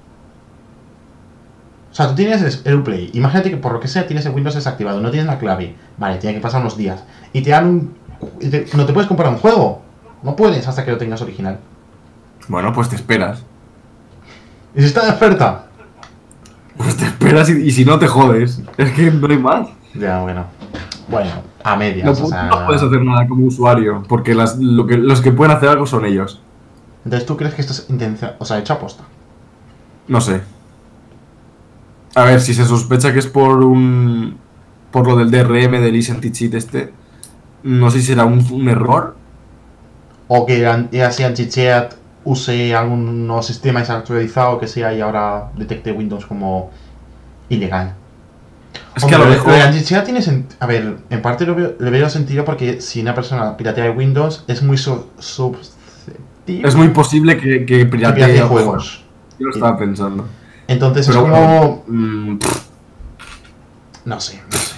[2.00, 3.10] O sea, tú tienes el Uplay.
[3.12, 5.74] Imagínate que por lo que sea tienes el Windows desactivado, no tienes la clave.
[5.98, 7.04] Vale, tiene que pasar unos días.
[7.34, 7.94] Y te dan un...
[8.38, 9.82] te- No te puedes comprar un juego.
[10.22, 11.58] No puedes hasta que lo tengas original.
[12.48, 13.44] Bueno, pues te esperas.
[14.74, 15.66] ¿Y si está de oferta?
[16.78, 18.62] Pues te esperas y, y si no te jodes.
[18.78, 19.68] Es que no hay más.
[19.94, 20.46] Ya, bueno.
[21.08, 21.30] Bueno,
[21.62, 22.06] a medias.
[22.18, 25.32] No, o sea, no puedes hacer nada como usuario, porque las, lo que, los que
[25.32, 26.40] pueden hacer algo son ellos.
[27.04, 29.02] Entonces, ¿tú crees que esto es intención, o sea, hecho aposta?
[30.08, 30.40] No sé.
[32.14, 34.38] A ver, si se sospecha que es por un.
[34.90, 36.92] por lo del DRM, del Easy Anti-Cheat este.
[37.62, 39.16] No sé si será un, un error.
[40.28, 41.94] O que así Anti-Cheat
[42.24, 46.70] use algún nuevo sistema desactualizado que sea y ahora detecte Windows como
[47.48, 47.94] ilegal.
[48.94, 49.54] Es que a lo mejor.
[50.04, 50.20] tiene
[50.58, 53.90] A ver, en parte lo veo, le veo sentido porque si una persona piratea de
[53.90, 59.04] Windows es muy su- susceptible Es muy posible que, que piratee piratee juegos.
[59.38, 60.26] Yo lo estaba pensando.
[60.70, 61.82] Entonces Pero es como...
[61.88, 62.38] Mm,
[64.04, 64.76] No sé, no sé.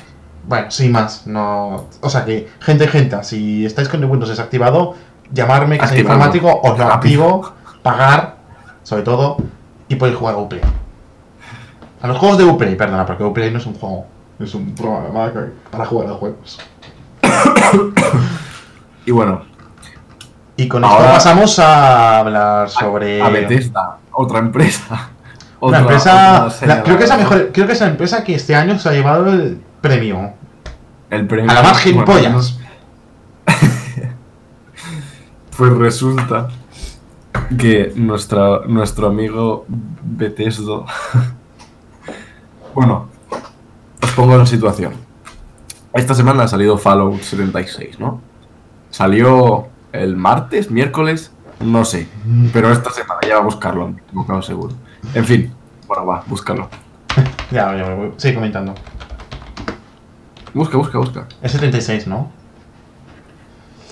[0.48, 1.86] Bueno, sin más, no...
[2.00, 4.94] O sea que, gente, gente, si estáis con el Windows desactivado,
[5.30, 7.52] llamarme que soy informático, os lo activo,
[7.82, 8.36] pagar,
[8.82, 9.36] sobre todo,
[9.88, 10.62] y podéis jugar a Uplay.
[12.00, 14.06] A los juegos de Uplay, perdona, porque Uplay no es un juego,
[14.40, 15.30] es un programa
[15.70, 16.58] para jugar a juegos.
[19.06, 19.42] y bueno,
[20.56, 23.20] Y con esto Ahora- pasamos a hablar sobre...
[23.22, 25.10] a Bethesda, otra empresa.
[25.64, 26.48] Otra- empresa...
[26.66, 27.50] la- creo que es la mejor...
[27.52, 30.32] Creo que es la empresa que este año se ha llevado el premio.
[31.08, 31.50] El premio.
[31.50, 32.58] A la más gilipollas.
[35.56, 36.48] Pues resulta
[37.58, 39.66] que nuestra, nuestro amigo
[40.02, 40.86] Bethesdo.
[42.74, 43.08] bueno,
[44.02, 44.94] os pongo en situación.
[45.92, 48.20] Esta semana ha salido Fallout 76, ¿no?
[48.90, 52.08] Salió el martes, miércoles, no sé.
[52.52, 54.74] Pero esta semana ya va a buscarlo, equivocado seguro.
[55.14, 55.52] En fin,
[55.86, 56.68] bueno, va, búscalo.
[57.50, 58.74] Ya, ya, voy- sigue comentando.
[60.54, 61.26] Busca, busca, busca.
[61.42, 62.30] Es 76, ¿no?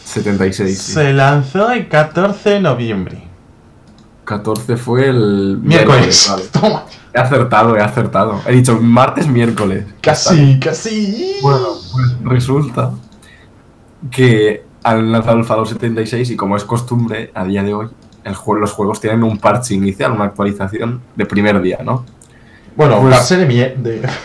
[0.04, 0.78] 76.
[0.78, 0.92] sí.
[0.92, 3.22] Se lanzó el 14 de noviembre.
[4.24, 6.28] 14 fue el Miércoles.
[6.30, 6.44] vale.
[6.52, 6.84] Toma.
[7.12, 8.40] He acertado, he acertado.
[8.46, 9.84] He dicho martes, miércoles.
[10.00, 11.36] Casi, casi.
[11.42, 12.92] Bueno, pues resulta
[14.10, 17.88] que han lanzado el Fallout 76 y como es costumbre a día de hoy,
[18.24, 22.04] el jue- los juegos tienen un parche inicial, una actualización de primer día, ¿no?
[22.76, 24.08] Bueno, Pues- de.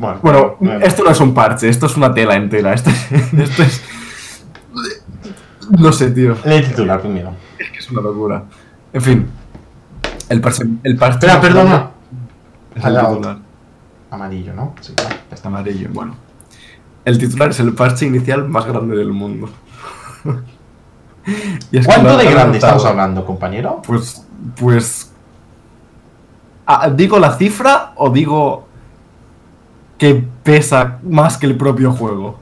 [0.00, 2.74] Bueno, Bueno, esto no es un parche, esto es una tela entera.
[2.74, 2.90] Esto,
[3.38, 3.84] esto es...
[5.78, 6.36] No sé, tío.
[6.44, 7.32] Lee el titular primero.
[7.58, 8.42] Es que es una locura.
[8.92, 9.26] En fin.
[10.28, 10.64] El parche...
[10.82, 11.90] El parche Espera, perdona.
[12.74, 13.38] es el titular.
[14.10, 14.74] Amarillo, ¿no?
[14.80, 15.14] Sí, claro.
[15.30, 16.16] Está amarillo, bueno.
[17.04, 19.48] El titular es el parche inicial más grande del mundo.
[21.72, 23.82] Es ¿Cuánto de grande estamos hablando, compañero?
[23.86, 24.24] Pues.
[24.58, 25.12] Pues.
[26.66, 28.66] Ah, ¿Digo la cifra o digo
[29.98, 32.38] que pesa más que el propio juego?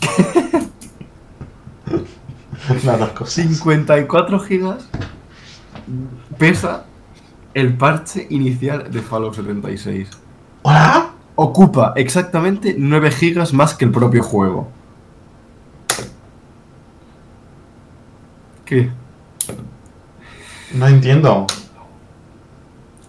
[3.14, 3.32] Cosas.
[3.32, 4.88] 54 gigas
[6.36, 6.84] pesa
[7.54, 10.10] el parche inicial de Fallout 76.
[10.62, 11.10] ¿Hola?
[11.36, 14.68] Ocupa exactamente 9 gigas más que el propio juego.
[18.66, 18.90] ¿Qué?
[20.74, 21.46] No entiendo.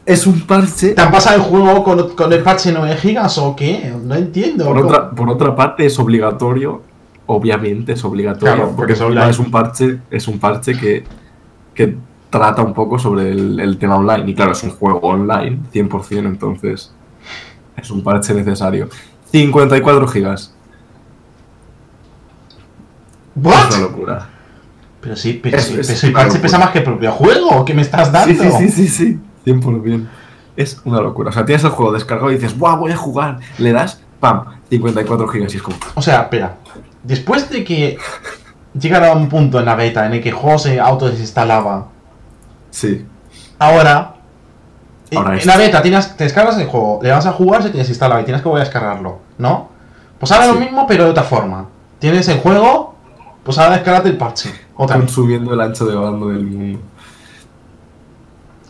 [0.05, 0.93] Es un parche.
[0.93, 3.93] ¿Te han pasado el juego con, con el patch 9 gigas o qué?
[4.01, 4.65] No entiendo.
[4.65, 6.81] Por otra, por otra parte, es obligatorio.
[7.25, 8.55] Obviamente es obligatorio.
[8.55, 9.29] Claro, porque porque es es, online.
[9.29, 11.03] es un parche, es un parche que,
[11.73, 11.97] que
[12.29, 14.31] trata un poco sobre el, el tema online.
[14.31, 16.93] Y claro, es un juego online, 100%, entonces
[17.75, 18.87] es un parche necesario.
[19.31, 20.53] 54 gigas.
[23.35, 23.69] ¿What?
[23.69, 24.29] Es una locura.
[25.07, 27.63] Pero sí, pero Es- sí, es parche pesa más que el propio juego.
[27.63, 28.43] ¿Qué me estás dando?
[28.43, 29.19] Sí, sí, sí, sí, sí.
[29.45, 30.05] 100%.
[30.57, 31.29] Es una locura.
[31.29, 33.39] O sea, tienes el juego descargado y dices, ¡guau, voy a jugar!
[33.57, 34.43] Le das, ¡pam!
[34.69, 36.55] 54 gigas y es como, O sea, espera.
[37.03, 37.97] Después de que
[38.77, 41.87] llegara a un punto en la beta en el que el juego se autodesinstalaba,
[42.69, 43.05] sí.
[43.59, 44.15] ahora.
[45.09, 45.49] en- Ahora en esto.
[45.49, 48.25] la beta tienes, te descargas el juego, le vas a jugar, se te desinstala y
[48.25, 49.69] tienes que volver a descargarlo, ¿no?
[50.19, 50.53] Pues ahora Sí.
[50.53, 51.67] lo mismo, pero de otra forma.
[51.99, 52.95] Tienes el juego,
[53.43, 54.51] pues ahora descárgate el parche.
[54.77, 55.05] Otra vez.
[55.07, 56.79] Consumiendo el ancho de banda del mundo.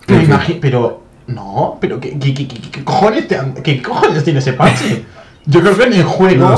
[0.06, 0.36] Pero, En fin.
[0.36, 5.06] imagi- pero no, pero ¿qué, qué, qué- qué- cojones te qué cojones tiene ese parche?
[5.46, 6.58] Yo creo que en el juego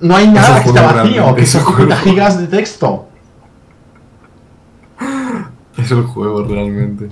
[0.00, 2.10] No hay nada que esté juego vacío, que son 50 juego.
[2.10, 3.08] gigas de texto.
[5.76, 7.08] Es el juego realmente.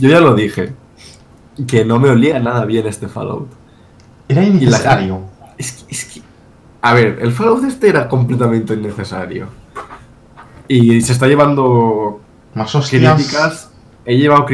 [0.00, 0.72] Yo ya lo dije.
[1.66, 3.48] Que no me olía nada bien este Fallout.
[4.28, 5.20] Era la- innecesario.
[5.56, 6.22] Es que, es que-
[6.82, 9.48] A ver, el Fallout este era completamente innecesario.
[10.68, 12.20] Y se está llevando
[12.54, 13.14] Más hostias.
[13.14, 13.70] críticas.
[14.04, 14.46] He, llevado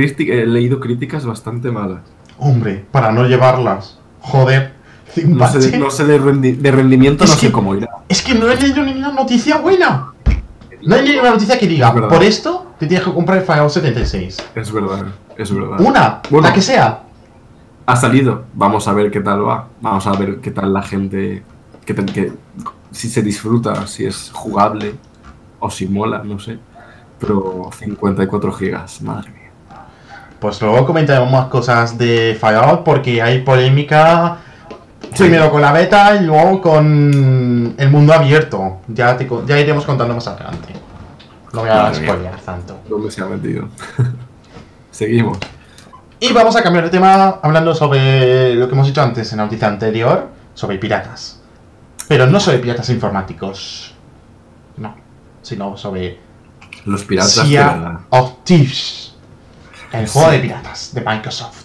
[0.42, 2.00] he leído críticas bastante malas.
[2.38, 3.98] Hombre, para no llevarlas.
[4.20, 4.74] Joder.
[5.26, 5.78] No sé, de, parche.
[5.78, 7.88] no sé de, rendi- de rendimiento, Es no sé que- cómo irá.
[8.08, 10.12] Es que no he leído ninguna noticia buena.
[10.86, 13.44] No he leído una noticia que diga, Es por esto te tienes que comprar el
[13.44, 14.38] Fallout 76.
[14.54, 15.04] Es verdad,
[15.36, 15.80] es verdad.
[15.80, 16.48] Una, Bueno.
[16.48, 17.02] la que sea.
[17.84, 18.44] Ha salido.
[18.54, 19.68] Vamos a ver qué tal va.
[19.82, 21.42] Vamos a ver qué tal la gente.
[21.94, 22.32] tal- qué-
[22.90, 24.94] si se disfruta, si es jugable
[25.62, 26.58] o si mola, no sé.
[27.18, 29.50] Pero 54 gigas, madre mía.
[30.40, 34.38] Pues luego comentaremos más cosas de Fallout porque hay polémica
[35.14, 35.24] Sí.
[35.24, 38.78] primero con la beta y luego con el mundo abierto.
[38.88, 40.72] Ya, te ya iremos contando más adelante.
[41.52, 42.78] No voy a spoilear tanto.
[42.88, 43.68] ¿Dónde se ha metido?
[44.90, 45.38] Seguimos.
[46.18, 49.44] Y vamos a cambiar de tema hablando sobre lo que hemos dicho antes en la
[49.44, 51.40] noticia anterior, sobre piratas.
[52.08, 53.91] Pero no sobre piratas informáticos.
[55.56, 56.18] No, sino sobre
[56.84, 58.00] Los piratas de verdad.
[58.10, 59.14] of Thieves.
[59.92, 60.12] El Sí.
[60.14, 61.64] juego de piratas de Microsoft.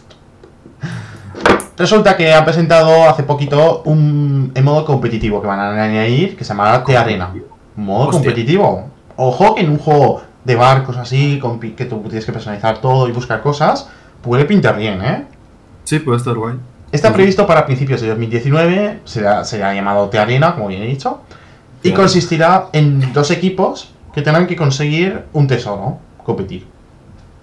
[1.77, 6.43] Resulta que han presentado hace poquito un el modo competitivo que van a añadir que
[6.43, 7.31] se llamará T Arena.
[7.75, 8.19] Modo Hostia.
[8.19, 8.89] competitivo.
[9.15, 13.07] Ojo que en un juego de barcos así, con que tú tienes que personalizar todo
[13.07, 13.89] y buscar cosas,
[14.21, 15.25] puede pintar bien, ¿eh?
[15.83, 16.55] Sí, puede estar guay.
[16.91, 21.21] Está previsto para principios de 2019, será, será llamado T Arena, como bien he dicho,
[21.87, 26.65] y consistirá en dos equipos que tendrán que conseguir un tesoro, competir.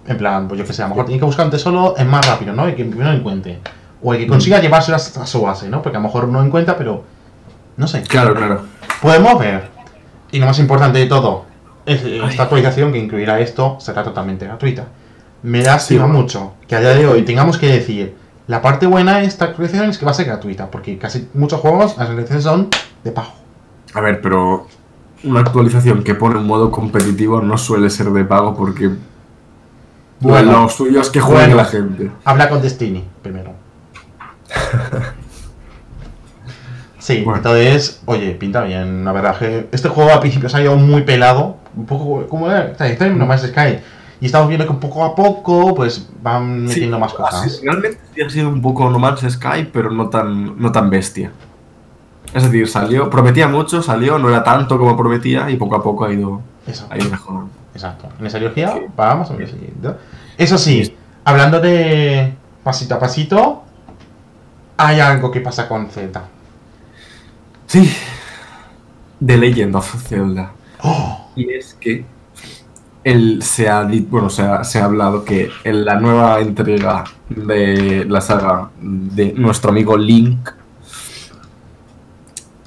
[0.07, 2.05] En plan, pues yo que sé, a lo mejor tienen que buscar un tesoro es
[2.05, 2.67] más rápido, ¿no?
[2.69, 3.59] Y que primero lo encuentre.
[4.03, 5.81] O el que consiga llevárselo hasta su base, ¿no?
[5.81, 7.03] Porque a lo mejor no encuentra, pero
[7.77, 8.03] no sé.
[8.03, 8.61] Claro, claro.
[9.01, 9.69] Podemos ver.
[10.31, 11.45] Y lo más importante de todo,
[11.85, 14.85] es eh, esta actualización que incluirá esto será totalmente gratuita.
[15.43, 16.11] Me lastima Sí.
[16.11, 18.15] mucho que a día de hoy tengamos que decir
[18.47, 21.59] la parte buena de esta actualización es que va a ser gratuita, porque casi muchos
[21.61, 22.69] juegos las actualizaciones son
[23.03, 23.33] de pago.
[23.95, 24.67] A ver, pero
[25.23, 28.91] una actualización que pone un modo competitivo no suele ser de pago porque
[30.19, 30.51] Bueno.
[30.63, 31.55] lo suyo es que juegue Bueno.
[31.55, 32.11] la gente.
[32.23, 33.53] Habla con Destiny primero.
[36.97, 37.37] Sí, Bueno.
[37.37, 41.03] entonces, oye, pinta bien, la verdad que este juego al principio se ha ido muy
[41.03, 42.73] pelado, un poco como era,
[43.13, 43.77] No Man's Sky,
[44.19, 47.61] y estamos viendo que poco a poco pues van metiendo más cosas.
[47.63, 51.31] realmente ha sido un poco No Man's Sky, pero no tan, no tan bestia.
[52.35, 56.05] Es decir, salió, prometía mucho, salió, no era tanto como prometía y poco a poco
[56.05, 57.49] ha ido, Eso, ha ido mejorando.
[57.73, 58.09] exacto.
[58.19, 58.79] En esa ideología Sí.
[58.95, 59.89] vamos a ver siguiente.
[60.37, 63.63] Eso sí, hablando de pasito a pasito,
[64.77, 66.23] hay algo que pasa con Zelda.
[67.67, 67.89] Sí,
[69.25, 70.51] The Legend of Zelda.
[70.83, 71.29] ¡Oh!
[71.35, 72.05] Y es que
[73.05, 78.03] él se ha, bueno, se ha, se ha hablado que en la nueva entrega de
[78.09, 80.49] la saga de nuestro amigo Link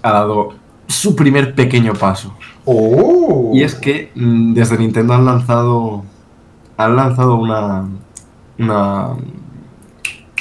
[0.02, 0.50] ha dado
[0.86, 2.34] su primer pequeño paso.
[2.64, 3.50] ¡Oh!
[3.54, 6.04] Y es que mm, desde Nintendo han lanzado
[6.76, 7.86] han lanzado una
[8.58, 9.08] una,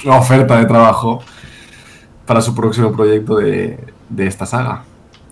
[0.05, 1.21] una oferta de trabajo
[2.25, 4.83] para su próximo proyecto de, de esta saga.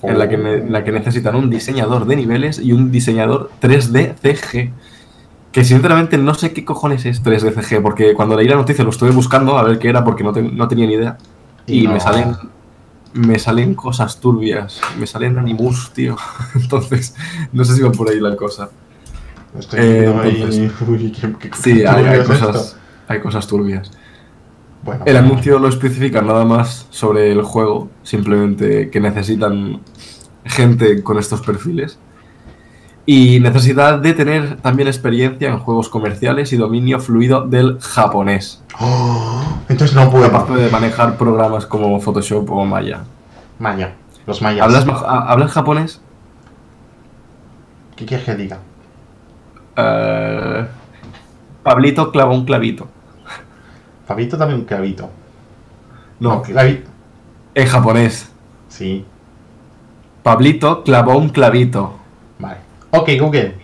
[0.03, 4.15] en la que, en la que necesitan un diseñador de niveles y un diseñador 3D
[4.21, 4.71] CG.
[5.51, 8.89] Que sinceramente no sé qué cojones es 3D CG, porque cuando leí la noticia lo
[8.89, 11.17] estuve buscando a ver qué era porque no, te- no tenía ni idea.
[11.65, 11.93] Y, Y no.
[11.93, 12.35] me salen
[13.15, 16.15] me salen cosas turbias, me salen animus, tío.
[16.55, 17.15] Entonces,
[17.51, 18.69] no sé si va por ahí la cosa.
[19.57, 23.89] Estoy Eh, viendo ahí- entonces- Uy, qué- qué- Sí, hay, cosas, hay cosas turbias.
[24.83, 29.81] Bueno, El anuncio lo especifica nada más sobre el juego, simplemente que necesitan
[30.43, 31.97] gente con estos perfiles.
[33.05, 38.63] Y necesidad de tener también experiencia en juegos comerciales y dominio fluido del japonés.
[38.79, 40.31] Oh, entonces no puedo.
[40.31, 43.03] Capaz de manejar programas como Photoshop o Maya.
[43.59, 43.93] Maya,
[44.25, 44.65] los mayas.
[44.65, 46.01] ¿Hablas, ¿hablas japonés?
[47.95, 48.59] ¿Qué quieres que diga?
[49.77, 50.65] Eh,
[51.63, 52.87] Pablito clava un clavito.
[54.07, 55.09] Fabito dame un clavito.
[56.19, 56.89] No, clavito.
[57.53, 58.31] en japonés.
[58.67, 59.05] Sí,
[60.25, 61.93] Pablito clavó un clavito.
[62.94, 63.02] vale.
[63.02, 63.58] Ok, Google.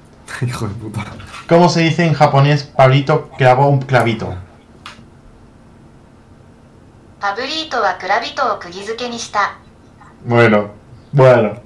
[0.41, 1.03] Hijo de puta.
[1.47, 4.33] ¿Cómo se dice en japonés Pablito clavó un clavito?
[7.19, 9.57] パブリートはクラビトを釘付けにした。
[10.27, 10.69] Bueno,
[11.13, 11.57] bueno.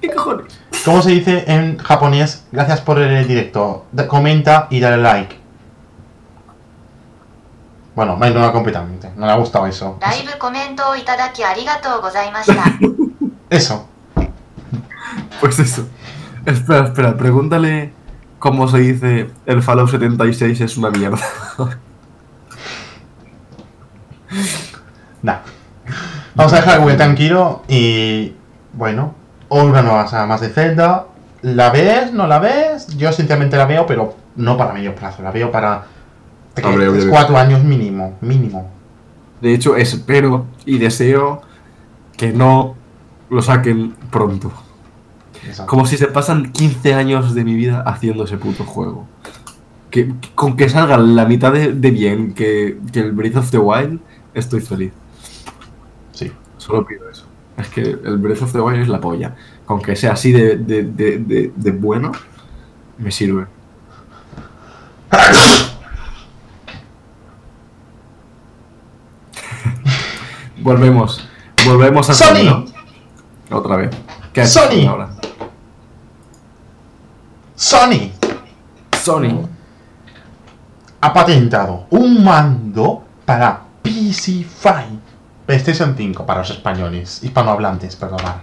[0.00, 0.60] ¿Qué cojones?
[0.84, 2.44] ¿Cómo se dice en japonés?
[2.52, 3.86] Gracias por el directo.
[3.92, 5.36] Da- comenta y dale like.
[7.94, 9.10] Bueno, me ignora completamente.
[9.16, 9.98] No le ha gustado eso.
[10.00, 12.64] ライブコメントをいただきありがとうございました。
[13.50, 13.86] Eso.
[15.43, 15.85] Pues eso.
[16.45, 17.91] Espera, espera, pregúntale
[18.39, 21.19] cómo se dice el Fallout 76 es una mierda.
[25.21, 25.39] Nah.
[26.35, 28.33] Vamos a dejar Google tranquilo y.
[28.71, 29.13] Bueno.
[29.49, 31.07] Una nueva saga más de Zelda.
[31.41, 32.13] ¿La ves?
[32.13, 32.87] ¿No la ves?
[32.97, 35.21] Yo sinceramente la veo, pero no para medio plazo.
[35.23, 35.83] La veo para.
[36.53, 38.17] tres, Hombre, hombre, cuatro años mínimo.
[38.21, 38.71] Mínimo.
[39.41, 41.41] De hecho, espero y deseo
[42.17, 42.75] que no
[43.29, 44.51] lo saquen pronto.
[45.45, 45.69] Exacto.
[45.69, 49.07] Como si se pasan 15 años de mi vida haciendo ese puto juego.
[49.89, 53.59] Que, con que salga la mitad de, de bien que, que el Breath of the
[53.59, 53.99] Wild,
[54.33, 54.91] estoy feliz.
[56.11, 56.31] Sí.
[56.57, 57.25] Solo pido eso.
[57.57, 59.35] Es que el Breath of the Wild es la polla.
[59.65, 62.11] Con que sea así de, de, de, bueno,
[62.97, 63.45] me sirve.
[70.61, 71.27] volvemos.
[71.65, 72.65] Volvemos a ¡Sony!
[73.51, 73.91] Otra vez.
[74.33, 74.87] ¿Qué ¡Sony!
[74.87, 75.12] ahora?
[77.63, 78.11] Sony
[78.91, 79.47] Sony.
[80.99, 84.83] ha patentado un mando para PC5.
[85.45, 88.35] PlayStation 5 para los españoles, hispanohablantes, perdonad.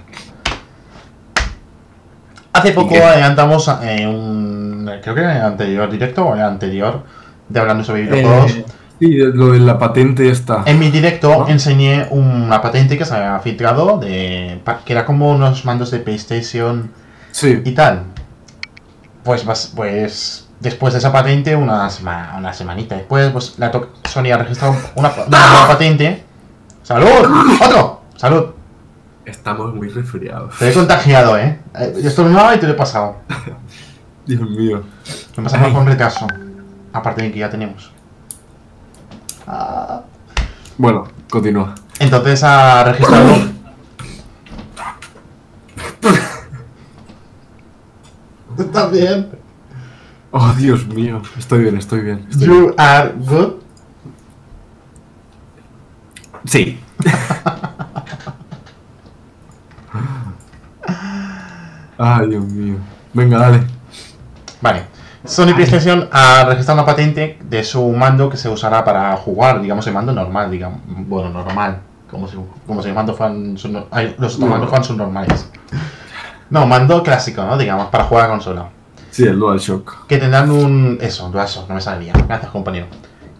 [2.54, 4.90] Hace poco adelantamos eh, un.
[5.02, 7.04] Creo que en el anterior directo o en el anterior
[7.46, 8.52] de hablando sobre videojuegos.
[8.52, 8.64] Eh,
[9.00, 10.62] sí, lo de la patente esta.
[10.64, 11.48] En mi directo ¿No?
[11.48, 16.90] enseñé una patente que se había filtrado de que era como unos mandos de PlayStation
[17.32, 17.60] Sí.
[17.64, 18.04] y tal.
[19.24, 19.44] Pues,
[19.74, 23.70] pues después de esa patente, una, sema- una semanita después, pues la
[24.08, 26.24] Sony ha registrado una, una nueva patente.
[26.82, 27.08] ¡Salud!
[27.64, 28.00] ¡Otro!
[28.16, 28.46] ¡Salud!
[29.24, 30.58] Estamos muy resfriados.
[30.58, 31.60] Te he contagiado, ¿eh?
[31.78, 33.16] Eh, Yo estornudaba y te lo he pasado.
[34.26, 34.82] Dios mío.
[35.36, 36.26] Me pasamos con retraso.
[36.92, 37.92] Aparte de que ya tenemos.
[39.46, 40.00] Ah.
[40.78, 41.74] Bueno, continúa.
[41.98, 43.34] Entonces ha registrado.
[48.66, 49.30] ¿Estás bien?
[50.30, 51.22] Oh, Dios mío.
[51.38, 52.26] Estoy bien, estoy bien.
[52.30, 52.62] estoy bien.
[52.62, 53.54] You are good.
[56.44, 56.78] Sí.
[61.98, 62.76] Ay, Dios mío.
[63.12, 63.62] Venga, dale.
[64.60, 64.84] Vale.
[65.24, 69.86] Sony PlayStation ha registrado una patente de su mando que se usará para jugar, digamos,
[69.86, 70.80] el mando normal, digamos.
[70.86, 71.80] Bueno, normal.
[72.10, 72.36] Como si,
[72.66, 73.54] como si el mando fueran.
[73.54, 75.50] los mandos fueran sus normales.
[76.50, 77.56] No, mando clásico, ¿no?
[77.56, 78.68] Digamos, para jugar a consola.
[79.10, 80.06] Sí, el DualShock.
[80.06, 80.98] Que tendrán un.
[81.00, 82.12] Eso, DualShock, no me salía.
[82.28, 82.86] Gracias, compañero.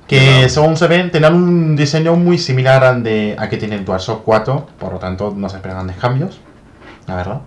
[0.06, 0.48] Que Claro.
[0.48, 4.24] según se ven, tendrán un diseño muy similar al, de, al que tiene el DualShock
[4.24, 6.40] 4, por lo tanto no se esperan grandes cambios.
[7.06, 7.40] La verdad.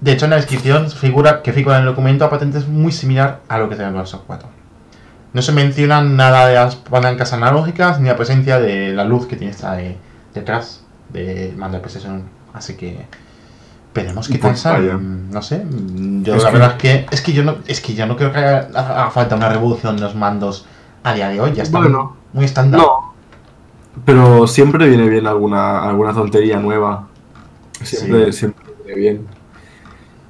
[0.00, 2.92] De hecho, en la descripción figura que figura en el documento la patente es muy
[2.92, 4.48] similar a lo que tiene el DualShock 4.
[5.34, 9.36] No se menciona nada de las palancas analógicas ni la presencia de la luz que
[9.36, 9.96] tiene esta de,
[10.32, 12.24] detrás del mando de PlayStation.
[12.52, 13.04] Así que
[13.94, 14.88] qué tal Pues sale.
[14.88, 14.98] vaya.
[15.00, 15.64] No sé.
[16.22, 18.16] Yo Es la que- verdad es que es que yo no es que yo no
[18.16, 20.66] creo que haga, haga falta una revolución de los mandos
[21.02, 21.52] a día de hoy.
[21.54, 22.16] Ya está Bueno.
[22.32, 22.80] muy estándar.
[22.80, 23.14] No.
[24.04, 27.06] Pero siempre viene bien alguna, alguna tontería nueva.
[27.82, 28.38] Siempre, Sí.
[28.40, 29.26] siempre viene bien.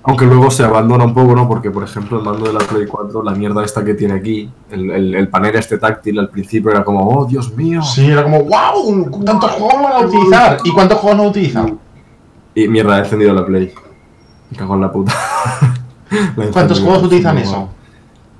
[0.07, 1.49] Aunque luego se abandona un poco, ¿no?
[1.49, 4.51] Porque, por ejemplo, el mando de la Play 4, la mierda esta que tiene aquí,
[4.71, 7.81] el, el, el panel este táctil al principio era como, oh, Dios mío.
[7.83, 10.59] Sí, era como, wow, ¿cuántos juegos van a utilizar?
[10.62, 11.79] ¿Y cuántos juegos no utilizan?
[12.55, 13.72] Y mierda, he encendido la Play.
[14.50, 15.12] Me cago en la puta.
[16.36, 17.68] La ¿Cuántos juegos utilizan eso?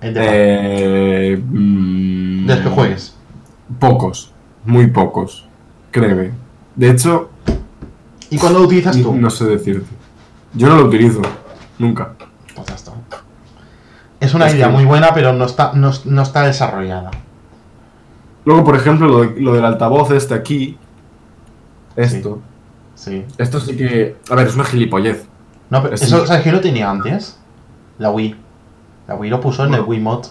[0.01, 3.17] Eh, mm, de los que juegues.
[3.81, 4.33] Pocos.
[4.65, 5.47] Muy pocos.
[5.91, 6.31] Créeme.
[6.77, 7.31] De hecho,
[8.31, 9.15] ¿Y cuándo lo utilizas tú?
[9.17, 9.87] no sé decirte.
[10.53, 11.23] Yo no lo utilizo.
[11.79, 12.13] Nunca.
[12.55, 12.93] Pues ya está.
[14.21, 17.11] Es una Es idea que- muy buena, pero no está, no, no está desarrollada.
[18.45, 20.79] Luego, por ejemplo, lo, de- lo del altavoz este aquí.
[21.97, 22.37] Esto.
[22.43, 22.54] Sí.
[23.39, 24.17] Esto sí que.
[24.31, 25.27] A ver, es una gilipollez.
[25.71, 27.39] No, pero Es eso, ¿sabes qué lo tenía antes?
[27.99, 28.37] La Wii.
[29.09, 29.81] La Wii lo puso en el.
[29.83, 30.27] Wii Mod.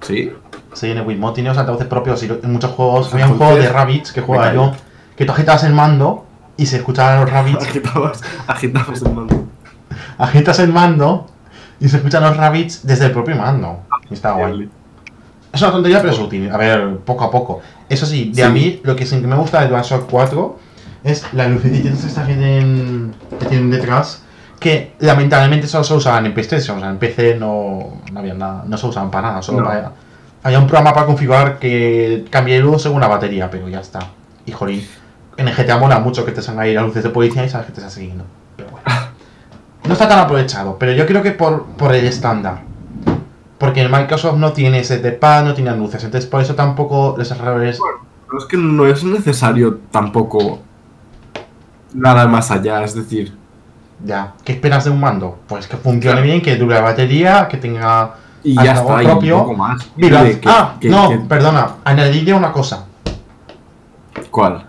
[0.00, 0.32] Sí.
[0.72, 3.12] Sí, en el Wii Mod tiene los altavoces propios y en muchos juegos.
[3.12, 4.72] Había un juego de Rabbids que jugaba yo,
[5.16, 6.24] que tú agitabas el mando
[6.56, 7.62] y se escuchaban los Rabbids.
[7.64, 9.44] Agitabas, agitabas el mando.
[10.18, 11.26] agitas el mando
[11.80, 13.80] y se escuchan los Rabbids desde el propio mando.
[14.10, 14.68] Y está guay.
[15.52, 16.50] Es una tontería, pero es útil.
[16.50, 17.60] A ver, poco a poco.
[17.88, 18.42] Eso sí, de Sí.
[18.42, 20.58] a mí, lo que sí que me gusta de DualShock 4
[21.04, 24.22] es la lucecitas que tienen, que tienen detrás,
[24.60, 26.76] que lamentablemente solo se usaban en PlayStation.
[26.78, 29.42] O sea, en PC no, no había nada, no se usaban para nada.
[29.42, 29.64] Solo No.
[29.66, 29.92] para-
[30.44, 34.00] había un programa para configurar que cambie luz según la batería, pero ya está.
[34.44, 34.84] Y jolín,
[35.36, 37.66] en el GTA mola mucho que te salgan ahí las luces de policía y sabes
[37.68, 38.24] que te estás siguiendo.
[38.56, 38.84] Pero bueno.
[39.84, 42.60] No está tan aprovechado, pero yo creo que por, por el estándar.
[43.58, 47.14] Porque el Microsoft no tiene ese de pad, no tiene luces, entonces por eso tampoco
[47.16, 47.78] los errores.
[48.26, 50.60] Pero es que no es necesario tampoco
[51.94, 53.36] nada más allá, es decir,
[54.04, 55.38] Ya, ¿qué esperas de un mando?
[55.46, 58.14] Pues que funcione bien, que dure la batería, que tenga.
[58.42, 59.36] y ya está, y propio.
[59.36, 59.88] un poco más.
[59.96, 62.86] Vibra- Que- ah, que- no, que- perdona, añadirle una cosa:
[64.32, 64.66] ¿Cuál?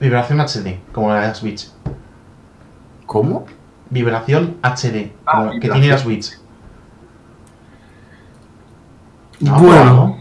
[0.00, 1.68] vibración HD, como la de la Switch.
[3.06, 3.44] ¿Cómo?
[3.90, 6.38] Vibración HD, Ah, como que tiene la Switch.
[9.40, 10.19] Bueno, ¿no?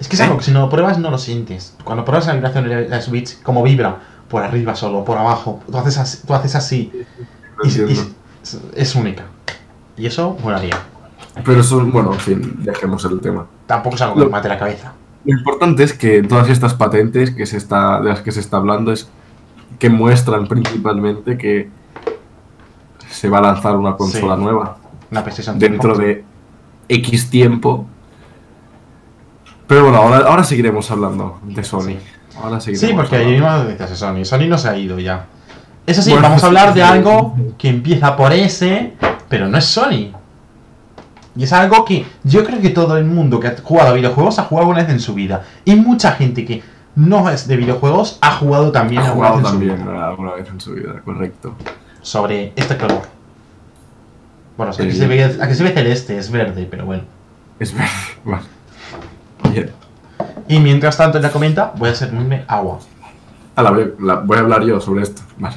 [0.00, 0.24] Es que es ¿Eh?
[0.24, 1.76] algo que si no lo pruebas no lo sientes.
[1.84, 3.98] Cuando pruebas la vibración de la Switch, como vibra,
[4.28, 6.90] por arriba solo, por abajo, tú haces así, tú haces así
[7.64, 9.24] y, es, es única.
[9.96, 10.76] Y eso molaría.
[11.44, 13.46] pero eso, bueno, en fin, dejemos el tema.
[13.66, 14.92] Tampoco es algo que Lo- me mate la cabeza.
[15.24, 18.56] Lo importante es que todas estas patentes que se está, de las que se está
[18.56, 19.10] hablando es
[19.78, 21.68] que muestran principalmente que
[23.10, 24.42] se va a lanzar una consola Sí.
[24.42, 24.76] nueva
[25.10, 26.06] Una PlayStation dentro 5.
[26.06, 26.24] de
[26.88, 27.86] X tiempo.
[29.70, 31.80] Pero bueno, ahora, ahora seguiremos hablando de Sony.
[31.86, 31.98] Sí.
[32.42, 33.34] Ahora seguiremos Sí, porque hablando.
[33.34, 34.24] hay más noticias de Sony.
[34.24, 35.26] Sony no se ha ido ya.
[35.86, 38.94] Eso sí, Bueno, vamos a hablar de algo que empieza por S,
[39.28, 40.10] pero no es Sony.
[41.36, 44.38] Y es algo que yo creo que todo el mundo que ha jugado a videojuegos
[44.40, 45.44] ha jugado alguna vez en su vida.
[45.64, 46.62] Y mucha gente que
[46.96, 50.06] no es de videojuegos ha jugado también Ha alguna jugado vez en su también vida.
[50.08, 51.54] alguna vez en su vida, correcto.
[52.02, 53.02] Sobre este color.
[54.56, 54.90] Bueno, Sí.
[54.92, 57.04] se, ve, aquí se ve celeste, es verde, pero bueno.
[57.60, 57.88] Es verdad.
[58.24, 58.42] Vale.
[59.52, 59.70] Bien.
[60.48, 62.78] Y mientras tanto ella comenta, voy a servirme agua.
[63.56, 65.22] Ah, la voy, la- voy a hablar yo sobre esto.
[65.38, 65.56] Vale.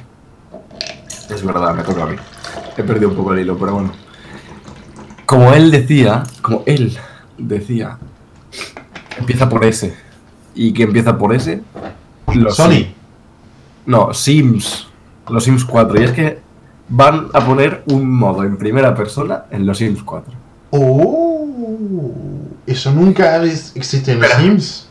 [1.29, 2.15] Es verdad, me toca a mí.
[2.77, 3.91] He perdido un poco el hilo, pero bueno.
[5.25, 6.97] Como él decía, como él
[7.37, 7.97] decía,
[9.17, 9.93] empieza por S.
[10.55, 11.61] ¿Y que empieza por S?
[12.33, 12.87] Los Sony.
[13.85, 14.87] No, Sims.
[15.29, 15.99] Los Sims 4.
[16.01, 16.39] Y es que
[16.89, 20.33] van a poner un modo en primera persona en los Sims 4.
[20.71, 21.47] Oh,
[22.65, 24.31] eso nunca existe en los.
[24.33, 24.87] Sims.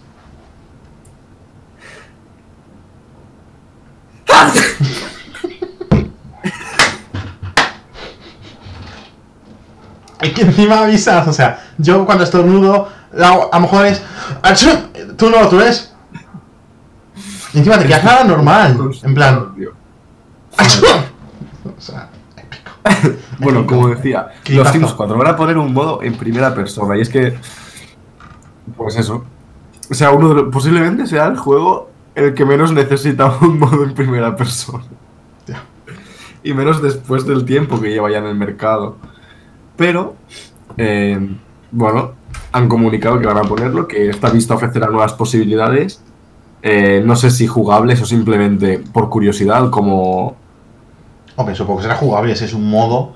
[10.23, 12.89] Es que encima avisas, o sea, yo cuando estornudo,
[13.21, 14.01] a lo mejor es.
[14.43, 14.69] ¡Achú!
[15.17, 15.93] Tú no, tú eres.
[17.53, 18.79] Y encima te quedas nada normal.
[19.03, 19.53] En plan.
[20.57, 20.87] ¡Achú!
[20.87, 22.71] O sea, épico.
[23.41, 26.97] Bueno, como decía, los Sims 4 van a poner un modo en primera persona.
[26.97, 27.37] Y es que.
[28.77, 29.25] Pues eso.
[29.91, 33.83] O sea, uno de los- posiblemente sea el juego el que menos necesita un modo
[33.85, 34.85] en primera persona.
[36.45, 38.97] Y menos después del tiempo que lleva ya en el mercado.
[39.77, 40.15] Pero.
[40.77, 41.19] eh,
[41.71, 42.13] bueno,
[42.53, 46.03] han comunicado que van a ponerlo, que esta vista ofrecerá nuevas posibilidades.
[46.63, 50.37] eh, no sé si jugables o simplemente por curiosidad, como.
[51.37, 53.15] Hombre, supongo que será jugable, ese es un modo.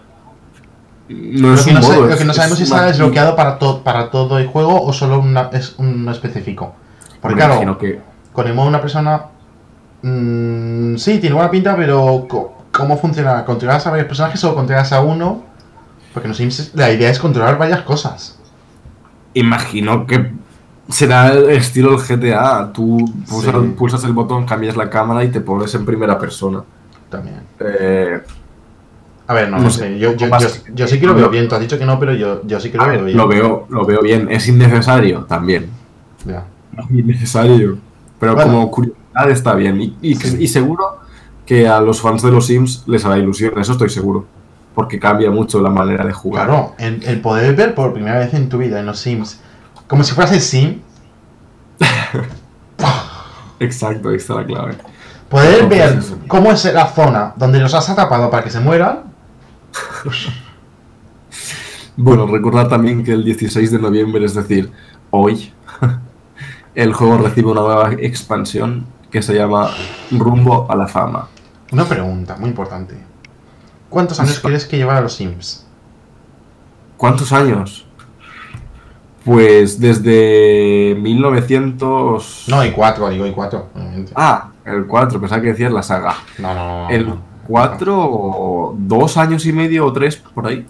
[1.08, 4.10] No Lo que, un no, lo que sabemos si es está desbloqueado para, to- para
[4.10, 6.74] todo el juego o solo una, es uno específico.
[7.20, 8.00] Porque Me claro, que
[8.32, 9.26] con el modo una persona...
[10.02, 12.26] mm, sí, tiene buena pinta, pero
[12.72, 13.44] ¿cómo funciona?
[13.44, 15.42] ¿Controlas a varios personajes o controlas a uno?
[16.12, 18.38] Porque no sé, la idea es controlar varias cosas.
[19.34, 20.32] Imagino que
[20.88, 22.72] será el estilo del GTA.
[22.72, 22.98] Tú
[23.28, 23.68] pulsas, Sí.
[23.76, 26.62] pulsas el botón, cambias la cámara y te pones en primera persona.
[27.10, 27.42] También.
[27.60, 28.20] Eh,
[29.28, 29.98] A ver, no, No sé.
[29.98, 31.48] Yo, yo, más yo, que- yo sí que lo veo bien.
[31.48, 33.16] Tú has dicho que no, pero yo, yo sí que lo a veo ver, bien.
[33.16, 34.28] lo veo, lo veo bien.
[34.30, 35.68] Es innecesario también.
[36.24, 36.44] Ya.
[36.90, 37.78] Innecesario.
[38.20, 38.50] Pero Bueno.
[38.52, 39.80] como curiosidad está bien.
[39.80, 40.36] Y, y, Sí.
[40.40, 41.00] y seguro
[41.44, 44.26] que a los fans de los Sims les hará ilusión, eso estoy seguro.
[44.74, 46.46] Porque cambia mucho la manera de jugar.
[46.46, 49.40] Claro, el, el poder ver por primera vez en tu vida en los Sims,
[49.86, 50.80] como si fueras el Sim,
[53.58, 54.74] Exacto, ahí está la clave.
[55.30, 55.98] poder ver
[56.28, 59.04] cómo es la zona donde los has atrapado para que se mueran,
[61.98, 64.70] Bueno, recordad también que el 16 de noviembre, es decir,
[65.10, 65.50] hoy,
[66.74, 69.70] el juego recibe una nueva expansión que se llama
[70.10, 71.28] Rumbo a la Fama.
[71.72, 72.96] Una pregunta muy importante.
[73.88, 75.66] ¿Cuántos años quieres que llevar a los Sims?
[76.98, 77.86] ¿Cuántos años?
[79.24, 82.44] Pues desde 1900...
[82.48, 84.12] No, y cuatro, digo, y cuatro, obviamente.
[84.14, 86.14] Ah, el 4, pensaba que decías la saga.
[86.38, 86.82] No, no, no.
[86.82, 87.35] no, El no.
[87.46, 90.66] 4, dos años y medio o tres por ahí.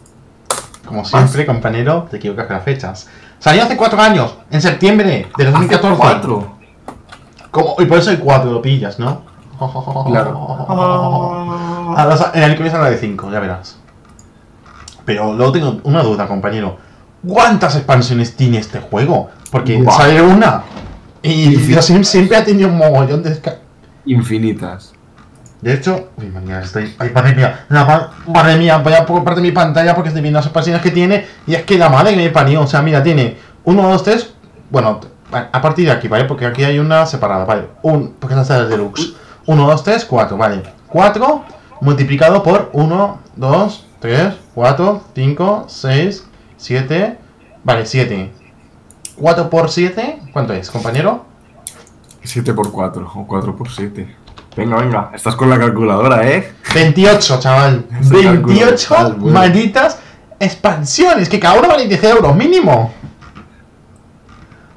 [0.87, 3.09] Como siempre, compañero, te equivocas con las fechas.
[3.39, 5.97] Salió hace cuatro años, en septiembre de 2014.
[6.01, 6.57] 4.
[7.51, 9.23] Como, y por eso hay cuatro, lo pillas, ¿no?
[10.07, 10.67] Claro.
[11.97, 13.79] A los- en el que habla de 5, ya verás.
[15.05, 16.77] Pero luego tengo una duda, compañero.
[17.27, 19.31] ¿Cuántas expansiones tiene este juego?
[19.51, 19.97] Porque Buah.
[19.97, 20.63] sale una.
[21.23, 21.57] Y
[22.03, 23.41] siempre ha tenido un mogollón de...
[24.05, 24.93] Infinitas.
[25.67, 26.95] De hecho, uy, madre mía, estoy.
[26.97, 30.39] Ay, madre mía, la ma- madre mía, voy a parte mi pantalla porque estoy viendo
[30.39, 31.27] las expansiones que tiene.
[31.45, 34.35] Y es que la madre que me parió, o sea, mira, tiene 1, 2, 3.
[34.71, 35.01] Bueno,
[35.33, 36.25] a partir de aquí, ¿vale?
[36.27, 37.67] Porque aquí hay una separada, ¿vale?
[37.83, 39.15] Un, porque esta es el deluxe.
[39.47, 40.63] 1, 2, 3, 4, ¿vale?
[40.87, 41.45] 4
[41.81, 46.25] multiplicado por 1, 2, 3, 4, 5, 6,
[46.59, 47.19] 7.
[47.65, 48.33] Vale, 7.
[49.17, 51.25] 4 por 7, ¿cuánto es, compañero?
[52.23, 54.15] 7 por 4 o 4 por 7.
[54.57, 56.55] Venga, venga, estás con la calculadora, ¿eh?
[56.75, 57.85] 28, chaval.
[58.01, 59.39] Ese cálculo 28 mental, bueno.
[59.39, 59.99] malditas
[60.41, 61.29] expansiones.
[61.29, 62.93] Que cada uno vale 10 euros mínimo.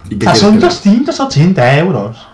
[0.09, 2.27] ¿Y O sea, son que- 280 euros.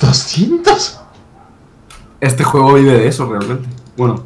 [0.00, 1.00] 200.
[2.20, 3.68] Este juego vive de eso realmente.
[3.96, 4.24] Bueno,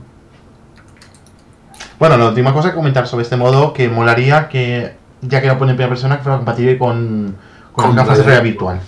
[1.98, 5.56] Bueno, la última cosa que comentar sobre este modo que molaría que, ya que lo
[5.58, 7.36] pone en primera persona, que fuera compatible con,
[7.72, 8.16] con, Con realidad.
[8.24, 8.80] realidad virtual.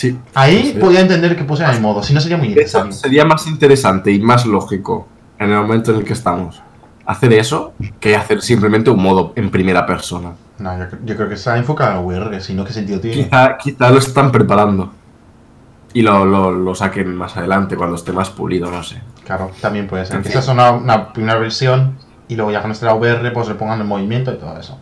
[0.00, 0.18] Sí.
[0.34, 0.78] Ahí Sí.
[0.80, 2.92] podría entender que pusieran el modo, si no sería muy Eso necesario.
[2.92, 5.06] sería más interesante y más lógico
[5.38, 6.62] en el momento en el que estamos.
[7.06, 10.32] Hacer eso que hacer simplemente un modo en primera persona.
[10.58, 13.24] No, yo, yo creo que está enfocado a VR, si no, ¿qué sentido tiene?
[13.24, 14.92] Quizá, quizá lo están preparando.
[15.92, 19.00] Y lo, lo, lo saquen más adelante, cuando esté más pulido, no sé.
[19.24, 20.20] Claro, también puede ser.
[20.24, 21.96] Esta es una, una primera versión
[22.28, 24.78] y luego ya con esta VR pues le pongan el movimiento y todo eso.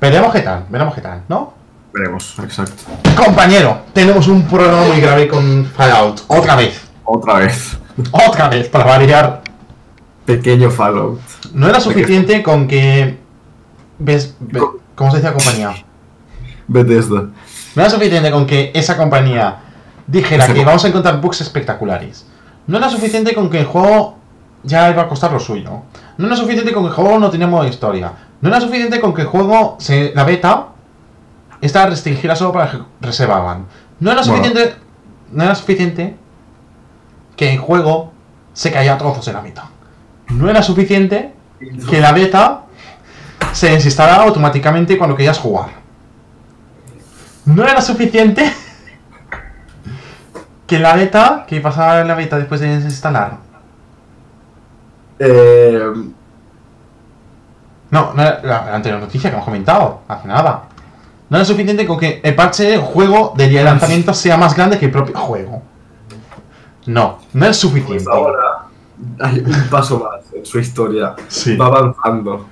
[0.00, 1.54] Veremos qué tal, veremos qué tal, ¿no?
[1.96, 2.82] Veremos, exacto.
[3.16, 6.20] Compañero, tenemos un problema muy grave con Fallout.
[6.28, 7.78] Otra vez, Otra vez.
[8.10, 9.42] otra vez, para variar.
[10.26, 11.20] Pequeño Fallout.
[11.54, 13.18] No era suficiente con que...
[13.98, 14.34] ¿Ves?
[14.40, 15.74] ve- Co- ¿Cómo se dice la compañía?
[16.68, 17.28] Bethesda.
[17.74, 19.56] No era suficiente con que esa compañía
[20.06, 22.26] dijera que vamos a encontrar bugs espectaculares.
[22.66, 24.18] No era suficiente con que el juego
[24.64, 25.82] ya iba a costar lo suyo.
[26.18, 28.12] No era suficiente con que el juego no tenía modo historia.
[28.40, 30.66] No era suficiente con que el juego, se, la beta,
[31.60, 33.66] estaba restringida solo para los que reservaban.
[34.00, 34.36] No era Bueno.
[34.44, 34.74] suficiente,
[35.32, 36.16] no era suficiente
[37.36, 38.12] que el juego
[38.52, 39.64] se caía a trozos en la beta.
[40.28, 41.32] No era suficiente
[41.88, 42.62] que la beta
[43.52, 45.68] se desinstalara automáticamente cuando querías jugar.
[47.46, 48.52] No era suficiente
[50.66, 53.38] que la beta, que pasara la beta después de desinstalar.
[55.18, 55.80] Eh,
[57.90, 60.62] No, no era la anterior noticia que hemos comentado, hace nada.
[61.28, 64.86] No era suficiente con que el parche del juego de lanzamiento sea más grande que
[64.86, 65.62] el propio juego.
[66.86, 68.04] No, no es suficiente.
[68.04, 68.66] pues ahora
[69.20, 71.14] hay un paso más en su historia.
[71.28, 71.56] Sí.
[71.56, 72.46] Va avanzando.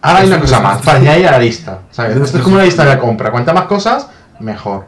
[0.00, 1.80] Ahora hay una cosa es- más, para añadir a la lista.
[1.90, 3.30] Esto es es- como una lista de compra.
[3.32, 4.08] Cuanta más cosas,
[4.38, 4.84] mejor.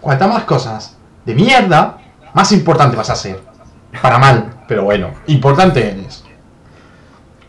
[0.00, 1.98] Cuanta más cosas de mierda,
[2.34, 3.40] más importante vas a ser.
[4.00, 6.22] Para mal, pero bueno, importante eres.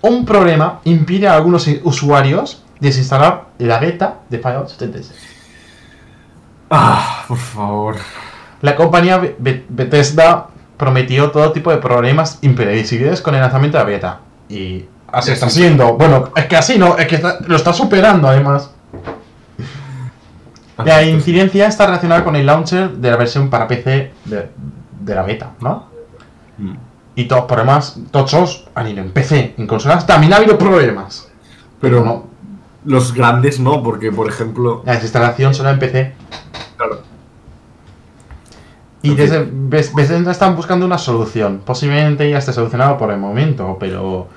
[0.01, 5.17] Un problema impide a algunos usuarios desinstalar la beta de Fallout 76.
[6.70, 7.95] Ah, por favor.
[8.61, 10.47] La compañía Be- Be- Bethesda
[10.78, 14.20] prometió todo tipo de problemas imprevisibles con el lanzamiento de la beta.
[14.49, 15.93] Y así está siendo.
[15.93, 18.72] Bueno, es que así no, es que está- lo está superando además.
[20.84, 24.49] La incidencia está relacionada con el launcher de la versión para PC de,
[24.99, 25.88] de la beta, ¿no?
[26.59, 26.76] Mm.
[27.15, 31.30] Y todos los problemas tochos han ido en PC, en consolas también ha habido problemas.
[31.82, 32.28] Pero no,
[32.86, 34.84] los grandes no, porque por ejemplo.
[34.86, 36.13] la desinstalación solo en PC.
[36.78, 37.01] Claro.
[39.01, 41.61] Y desde Bes- Bethesda están buscando una solución.
[41.65, 44.28] Posiblemente ya esté solucionado por el momento, pero.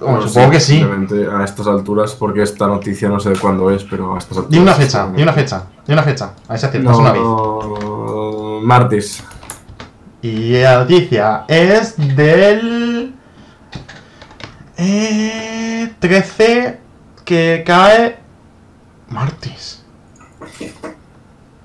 [0.00, 0.84] Bueno, supongo que sí.
[1.32, 4.50] A estas alturas, porque esta noticia no sé de cuándo es, pero a estas alturas.
[4.50, 6.34] Di una fecha, di una fecha, di una fecha.
[6.48, 8.62] A aciertas No, una vez.
[8.64, 9.24] martes.
[10.20, 13.14] Y la noticia es del
[14.76, 16.80] eh, 13
[17.24, 18.18] que cae
[19.08, 19.81] martes.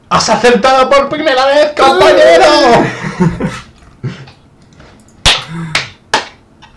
[0.10, 2.46] ¡Has acertado por primera vez, compañero!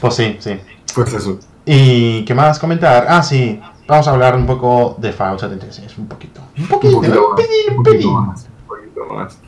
[0.00, 0.60] pues sí, sí.
[0.94, 1.38] Pues eso.
[1.64, 3.06] ¿Y qué más comentar?
[3.08, 3.60] Ah, sí.
[3.86, 6.40] Vamos a hablar un poco de Fallout 76, un poquito.
[6.56, 9.38] Un poquito, un, más, pelín, un poquito más, un poquito más.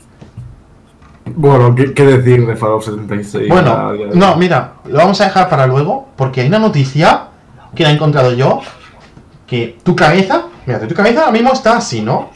[1.25, 3.49] Bueno, ¿qué, qué decir de Fallout 76?
[3.49, 6.59] Bueno, A día de no, mira, lo vamos a dejar para luego, porque hay una
[6.59, 7.29] noticia
[7.75, 8.61] que la he encontrado yo,
[9.47, 12.29] que tu cabeza, mira, tu cabeza ahora mismo está así, ¿no?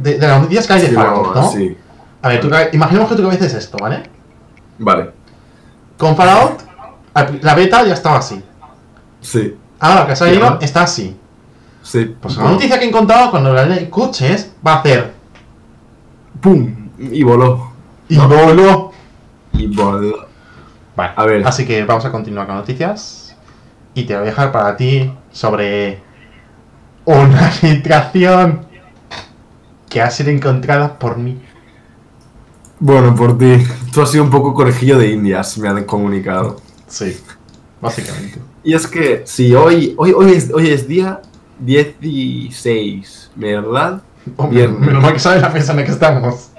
[0.00, 1.50] De, de las noticias que hay de Sí, Fallout, bueno, ¿no?
[1.50, 1.76] sí.
[2.22, 4.02] A ver, tu cabe- imaginemos que tu cabeza es esto, ¿vale?
[4.78, 5.10] Vale,
[5.98, 6.62] Con Fallout,
[7.12, 8.42] al- la beta ya estaba así.
[9.20, 11.14] sí, Ahora que ha salido, está así.
[11.82, 12.16] sí.
[12.20, 15.12] Pues la noticia que he encontrado cuando la escuches va a hacer
[16.40, 16.88] ¡Pum!
[16.98, 17.72] Y voló.
[18.08, 18.92] y voló.
[19.52, 20.26] Y voló.
[20.96, 21.46] Vale, A ver.
[21.46, 23.36] Así que vamos a continuar con noticias.
[23.94, 26.02] Y te voy a dejar para ti sobre
[27.04, 28.66] una filtración
[29.88, 31.40] que ha sido encontrada por mí.
[32.78, 33.64] Bueno, por ti.
[33.92, 36.56] Tú has sido un poco conejillo de indias, me han comunicado.
[36.88, 37.16] Sí,
[37.80, 38.40] básicamente.
[38.62, 41.20] Y es que, si hoy, hoy, hoy, es, hoy es día
[41.60, 44.02] 16, ¿verdad?
[44.36, 46.50] Hombre, menos mal que sabes la fecha en la que estamos.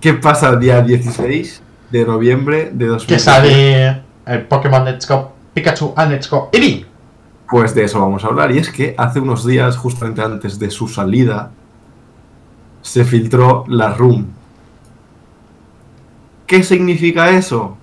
[0.00, 3.06] ¿Qué pasa el día 16 de noviembre de 2020?
[3.06, 6.89] Que sale el Pokémon Let's Go Pikachu and Let's Go Eevee.
[7.50, 8.52] Pues de eso vamos a hablar.
[8.52, 11.50] Y es que hace unos días, justamente antes de su salida,
[12.82, 14.28] se filtró la room.
[16.46, 17.76] ¿Qué significa eso?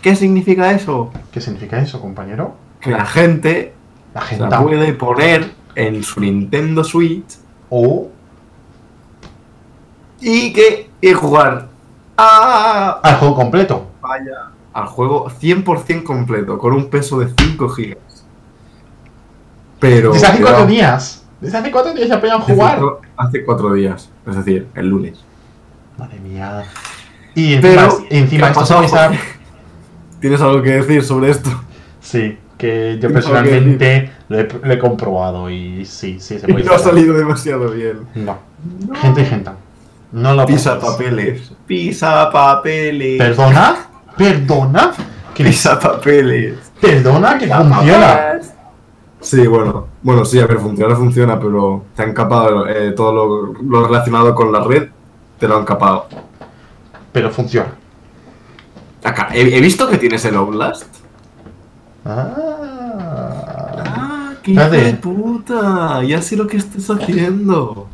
[0.00, 1.10] ¿Qué significa eso?
[1.32, 2.54] ¿Qué significa eso, compañero?
[2.80, 3.74] Que la gente
[4.14, 4.56] La la gente.
[4.58, 7.38] puede poner en su Nintendo Switch
[7.70, 8.08] O
[10.20, 11.68] y que y jugar
[12.16, 13.86] a al juego completo.
[14.00, 18.21] vaya al juego 100% completo con un peso de 5 gigas.
[19.82, 21.24] Pero Desde hace cuatro días.
[21.40, 22.78] Desde hace cuatro días ya podían jugar.
[22.78, 25.18] cuatro- hace cuatro días, es decir, el lunes.
[25.98, 26.62] Madre mía.
[27.34, 29.18] Y encima, Pero, encima ¿qué ha esto se estar-
[30.20, 31.50] ¿Tienes algo que decir sobre esto?
[32.00, 36.64] Sí, que yo personalmente lo he, lo he comprobado y sí, sí se Y puede.
[36.64, 38.06] no ha salido demasiado bien.
[38.14, 38.38] No.
[39.00, 39.50] Gente y gente.
[40.12, 40.92] No lo Pisa pongas.
[40.96, 41.52] papeles.
[41.66, 43.18] Pisa papeles.
[43.18, 43.76] ¿Perdona?
[44.16, 44.92] ¿Perdona?
[45.34, 46.54] ¿Que Pisa papeles.
[46.80, 47.36] ¿Perdona?
[47.38, 48.38] Que funciona.
[49.22, 49.86] Sí, bueno.
[50.02, 54.34] Bueno, sí, a ver, funciona, funciona, pero te han capado eh, todo lo, lo relacionado
[54.34, 54.88] con la red,
[55.38, 56.06] te lo han capado.
[57.12, 57.74] Pero funciona.
[59.04, 60.84] Acá, he, he visto que tienes el Outlast.
[62.04, 62.34] Ah.
[63.84, 66.02] Ah, qué hijo de puta.
[66.04, 67.88] Ya sé lo que estás haciendo.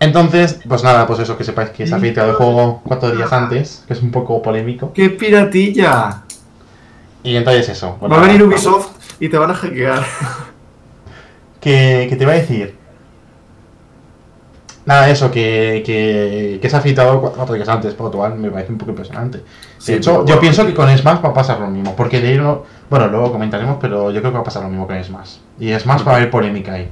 [0.00, 3.32] Entonces, pues nada, pues eso, que sepáis que se ha filtrado el juego cuatro días
[3.32, 4.92] antes, que es un poco polémico.
[4.92, 6.22] ¡Qué piratilla!
[7.22, 7.96] Y entonces eso.
[8.00, 10.02] bueno, Va a venir Ubisoft y te van a hackear.
[11.60, 12.76] Que, que te iba a decir.
[14.86, 18.36] Nada, eso, que, que, que se ha filtrado cu- cuatro días antes, por lo cual
[18.38, 19.38] me parece un poco impresionante.
[19.38, 19.44] De
[19.78, 22.28] Sí, hecho, pero yo pienso que con Smash va a pasar lo mismo, porque de
[22.28, 25.04] ahí no- Bueno, luego comentaremos, pero yo creo que va a pasar lo mismo con
[25.04, 25.36] Smash.
[25.58, 26.88] Y Smash va a haber polémica ahí.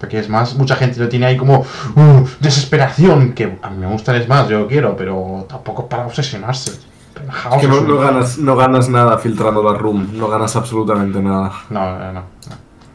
[0.00, 1.60] Porque Smash, mucha gente lo tiene ahí como...
[1.94, 6.06] "Uh, desesperación, que a mí me gusta el Smash, yo lo quiero, pero tampoco para
[6.06, 6.72] obsesionarse.
[7.16, 11.52] Es que no, ganas, no ganas nada filtrando la room, no ganas absolutamente nada.
[11.70, 12.22] No, no, no.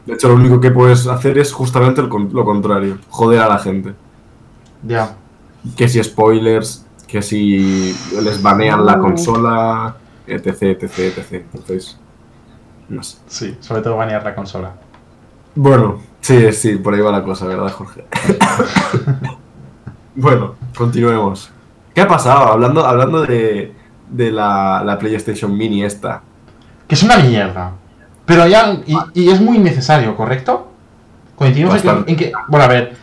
[0.06, 3.58] De hecho, lo único que puedes hacer es justamente el lo contrario, joder a la
[3.58, 3.94] gente.
[4.82, 5.16] Ya.
[5.76, 9.96] Que si spoilers, que si les banean la consola,
[10.26, 11.44] etc, etc, etc.
[11.52, 11.98] Entonces,
[12.88, 13.18] no sé.
[13.26, 14.74] Sí, sobre todo banear la consola.
[15.54, 18.04] Bueno, sí, sí, por ahí va la cosa, ¿verdad, Jorge?
[20.14, 21.50] bueno, continuemos.
[21.94, 22.52] ¿Qué ha pasado?
[22.52, 23.74] Hablando, hablando de,
[24.10, 26.22] de la, la PlayStation Mini esta.
[26.88, 27.72] Que es una mierda.
[28.24, 28.76] Pero ya.
[28.86, 30.72] Y, y es muy necesario, ¿correcto?
[31.36, 32.10] Coincidimos en que, Bastante.
[32.12, 32.96] en que- Bueno, a ver.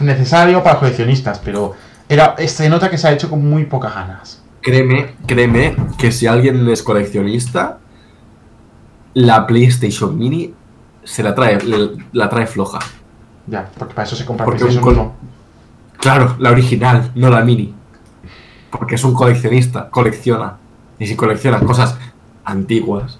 [0.00, 1.74] Necesario para coleccionistas, pero.
[2.08, 4.42] Era, se nota que se ha hecho con muy pocas ganas.
[4.60, 7.78] Créeme, créeme que si alguien es coleccionista,
[9.14, 10.54] la PlayStation Mini
[11.02, 12.78] se la trae, le- la trae floja.
[13.48, 15.14] Ya, porque para eso se compra Porque un PlayStation col- 1.
[15.98, 17.74] Claro, la original, no la Mini.
[18.78, 20.54] Porque es un coleccionista, colecciona.
[20.98, 21.96] Y si colecciona cosas
[22.44, 23.18] antiguas,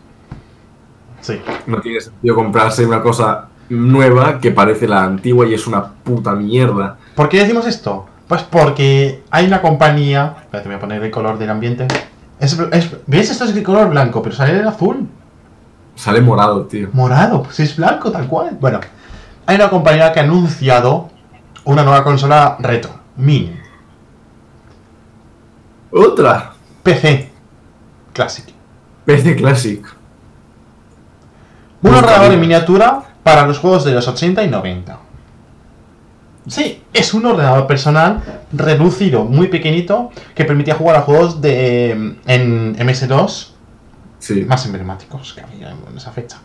[1.20, 1.40] Sí.
[1.66, 6.32] no tiene sentido comprarse una cosa nueva que parece la antigua y es una puta
[6.34, 6.96] mierda.
[7.14, 8.06] ¿Por qué decimos esto?
[8.28, 10.36] Pues porque hay una compañía.
[10.42, 11.86] Espérate, voy a poner el color del ambiente.
[12.38, 13.30] Es, es- ¿Ves?
[13.30, 15.08] Esto es de color blanco, pero sale en azul.
[15.94, 16.88] Sale morado, tío.
[16.92, 18.56] Morado, pues es blanco, tal cual.
[18.60, 18.80] Bueno,
[19.46, 21.08] hay una compañía que ha anunciado
[21.64, 23.55] una nueva consola retro, mini,
[25.96, 26.52] Otra.
[26.82, 27.30] PC
[28.12, 28.44] Classic.
[29.04, 29.84] PC Classic.
[31.82, 34.98] Un ordenador en miniatura para los juegos de los 80 y 90.
[36.48, 38.22] Sí, es un ordenador personal
[38.52, 41.90] reducido, muy pequeñito, que permitía jugar a juegos de
[42.26, 43.52] en MS2
[44.18, 44.44] Sí.
[44.44, 46.38] más emblemáticos que había en esa fecha.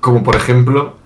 [0.00, 0.96] Como por ejemplo.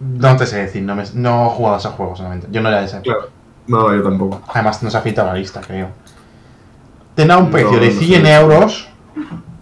[0.00, 2.48] No te sé decir, no, me, no he jugado a esos juegos solamente.
[2.50, 3.16] Yo no era de esa época.
[3.16, 3.35] Claro.
[3.66, 4.42] No, yo tampoco.
[4.52, 5.88] Además, no se ha afeitado la lista, creo.
[7.14, 8.34] Tendrá un precio No, de no 100 sé.
[8.34, 8.88] euros.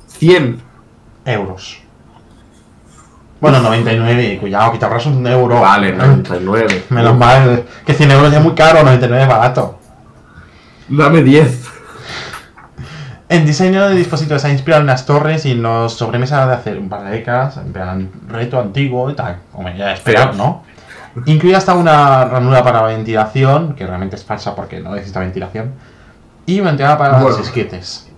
[0.09, 0.61] 100.
[1.27, 1.81] Euros.
[3.41, 5.61] Bueno, 99, cuidado, que te ahorras un euro.
[5.61, 6.85] Vale, 99.
[6.91, 9.79] Menos mal, que 100 euros ya es muy caro, 99 es barato.
[10.89, 11.65] Dame 10.
[13.31, 16.55] En diseño de dispositivos se ha inspirado en las torres y en los sobremesas de
[16.55, 19.39] hacer un par de décadas, en plan reto antiguo y tal.
[19.51, 20.63] Como ya esperar, ¿no?
[21.27, 25.73] Incluye hasta una ranura para ventilación, que realmente es falsa porque no necesita ventilación,
[26.47, 27.29] y una entrada para Bueno.
[27.29, 28.11] los disquetes.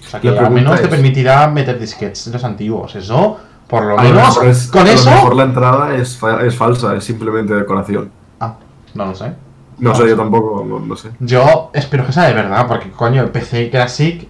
[0.00, 2.94] O sea que al menos te permitirá meter disquetes de los antiguos.
[2.96, 3.38] Eso,
[3.68, 5.10] por lo lo menos, es- con a lo eso.
[5.10, 8.10] mejor la entrada es, fa- es falsa, es simplemente decoración.
[8.40, 8.54] Ah,
[8.94, 9.32] no lo sé.
[9.78, 11.10] No sé, yo tampoco, no, no sé.
[11.20, 14.28] Yo espero que sea de verdad, porque coño, el PC Classic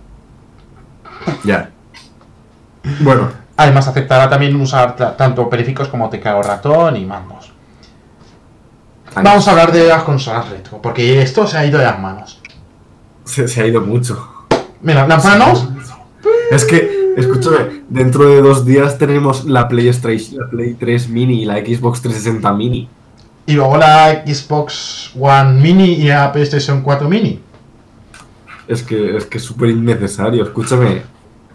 [1.44, 1.70] Ya.
[3.00, 3.28] Bueno,
[3.62, 7.52] Además, aceptará también usar ta- tanto periféricos como teclado ratón y mandos.
[9.14, 12.40] Vamos a hablar de las consolas retro, porque esto se ha ido de las manos.
[13.24, 14.28] se, se ha ido mucho.
[14.80, 15.68] Mira, las manos.
[16.50, 21.44] Es que, escúchame, dentro de dos días tenemos la PlayStation, la Play 3 Mini y
[21.44, 22.88] la Xbox 360 Mini.
[23.46, 27.40] Y luego la Xbox One Mini y la PlayStation 4 Mini.
[28.66, 31.02] Es que es que súper innecesario, escúchame.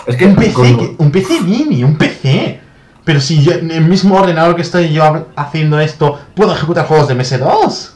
[0.07, 2.61] Es que Un PC, con- un PC Mini, un PC.
[3.03, 7.07] Pero si yo, en el mismo ordenador que estoy yo haciendo esto, puedo ejecutar juegos
[7.07, 7.91] de MS2.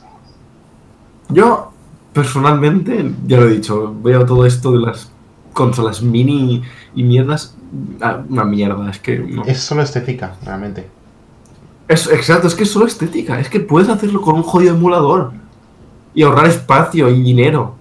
[1.30, 1.72] yo,
[2.14, 5.12] personalmente, ya lo he dicho, veo todo esto de las
[5.54, 6.62] consolas mini
[6.96, 7.56] y mierdas.
[8.02, 9.44] ah, Una mierda, es que no.
[9.46, 10.88] Es solo estética, realmente.
[11.88, 13.40] Es, exacto, es que es solo estética.
[13.40, 15.32] Es que puedes hacerlo con un jodido emulador.
[16.14, 17.76] Y ahorrar espacio y dinero.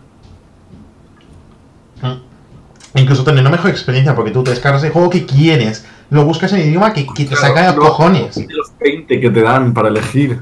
[2.94, 6.52] Incluso tener una mejor experiencia, porque tú te descargas el juego que quieres, lo buscas
[6.52, 8.34] en el idioma que, que te Claro, saca de los cojones.
[8.34, 10.40] De los 20 que te dan para elegir.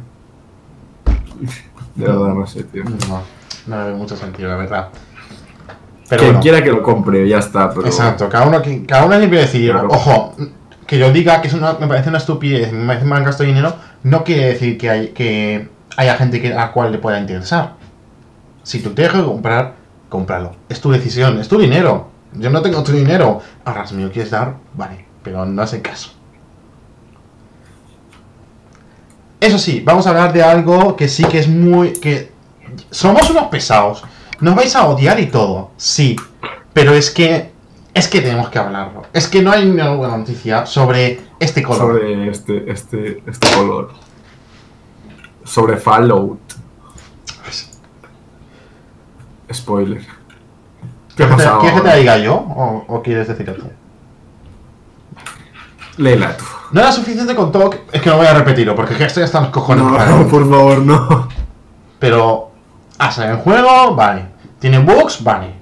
[1.95, 2.85] De verdad, no sé, tío.
[2.85, 3.23] No,
[3.67, 4.89] no le ve mucho sentido, la verdad.
[6.09, 7.69] Pero Quien bueno, quiera que lo compre, ya está.
[7.71, 7.87] Pero...
[7.87, 9.73] exacto, cada uno, que- cada uno libre de decidir.
[9.73, 9.89] Claro.
[9.91, 10.35] Ojo,
[10.87, 13.51] que yo diga que es una, me parece una estupidez, me parece mal gasto de
[13.51, 15.69] dinero, no quiere decir que, hay, que
[15.99, 17.75] haya gente que, a la cual le pueda interesar.
[18.63, 19.75] Si tú te dejas comprar,
[20.09, 20.53] cómpralo.
[20.71, 22.09] Es tu decisión, es tu dinero.
[22.39, 23.41] Yo no tengo tu dinero.
[23.65, 26.13] Ahora, si me lo quieres dar, vale, pero no el caso.
[29.41, 31.93] Eso sí, vamos a hablar de algo que sí que es muy...
[31.93, 32.33] que
[32.91, 34.05] Somos unos pesados.
[34.41, 36.17] Nos vais a odiar y todo, sí.
[36.73, 37.53] Pero es que...
[37.95, 39.05] Es que tenemos que hablarlo.
[39.13, 41.81] Es que no hay ninguna noticia sobre este color.
[41.81, 43.93] Sobre este, este, este color.
[45.45, 46.39] Sobre Fallout.
[49.53, 50.18] Spoiler.
[51.19, 51.61] ¿Qué ha ¿Quieres que te- pasado?
[51.61, 52.35] ¿Quieres que te la diga yo?
[52.35, 53.29] ¿O, o quieres?
[55.99, 56.45] Léela tú.
[56.71, 57.71] No era suficiente con todo...
[57.71, 59.85] que- Es que no voy a repetirlo, porque es que estoy hasta los cojones.
[59.85, 60.25] No, Vale.
[60.31, 61.29] por favor, no.
[61.99, 62.51] Pero...
[62.99, 64.27] Ha salido el juego, vale.
[64.59, 65.55] Tiene bugs, vale.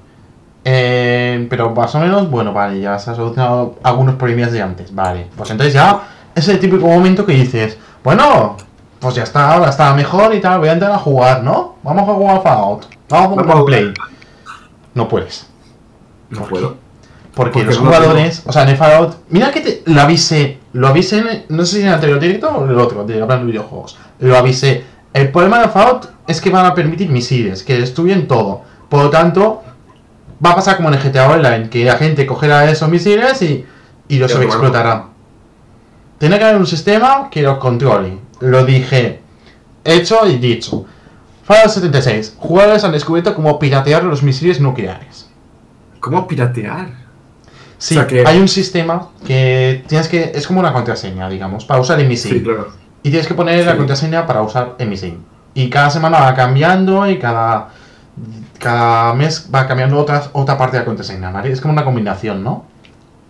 [0.64, 4.94] Eh, pero más o menos, bueno, vale, ya se ha solucionado algunos problemas de antes,
[4.94, 5.28] vale.
[5.36, 6.00] Pues entonces ya
[6.34, 8.56] es el típico momento que dices, bueno,
[8.98, 11.76] pues ya está, ahora está mejor y tal, voy a entrar a jugar, ¿no?
[11.82, 12.86] Vamos a jugar a Fallout.
[13.10, 13.64] Vamos a jugar.
[13.66, 13.94] Play.
[14.96, 15.46] No puedes.
[16.30, 16.72] No ¿Por puedo.
[16.72, 16.78] qué?
[17.34, 20.58] Porque Porque los no jugadores, o sea, en el Fallout, mira que te, lo avisé,
[20.72, 23.20] lo avisé, en, no sé si en el anterior directo o en el otro, de
[23.20, 24.84] hablando de videojuegos, lo avisé.
[25.12, 28.62] El problema de Fallout es que van a permitir misiles, que destruyen todo.
[28.88, 29.62] Por lo tanto,
[30.44, 33.66] va a pasar como en el GTA Online, que la gente cogerá esos misiles y,
[34.08, 35.08] y los Ya, sobreexplotará.
[36.18, 38.16] Tiene que haber un sistema que los controle.
[38.40, 39.20] Lo dije,
[39.84, 40.86] hecho y dicho.
[41.46, 42.34] Fallout 76.
[42.38, 45.28] Jugadores han descubierto cómo piratear los misiles nucleares.
[46.00, 46.88] ¿Cómo piratear?
[47.78, 50.32] Sí, O sea que- hay un sistema que tienes que.
[50.34, 52.32] Es como una contraseña, digamos, para usar el misil.
[52.38, 52.68] Sí, claro.
[53.02, 55.18] Y tienes que poner la contraseña para usar el misil.
[55.54, 57.68] Y cada semana va cambiando y cada.
[58.58, 61.52] Cada mes va cambiando otras, otra parte de la contraseña, ¿vale?
[61.52, 62.64] Es como una combinación, ¿no?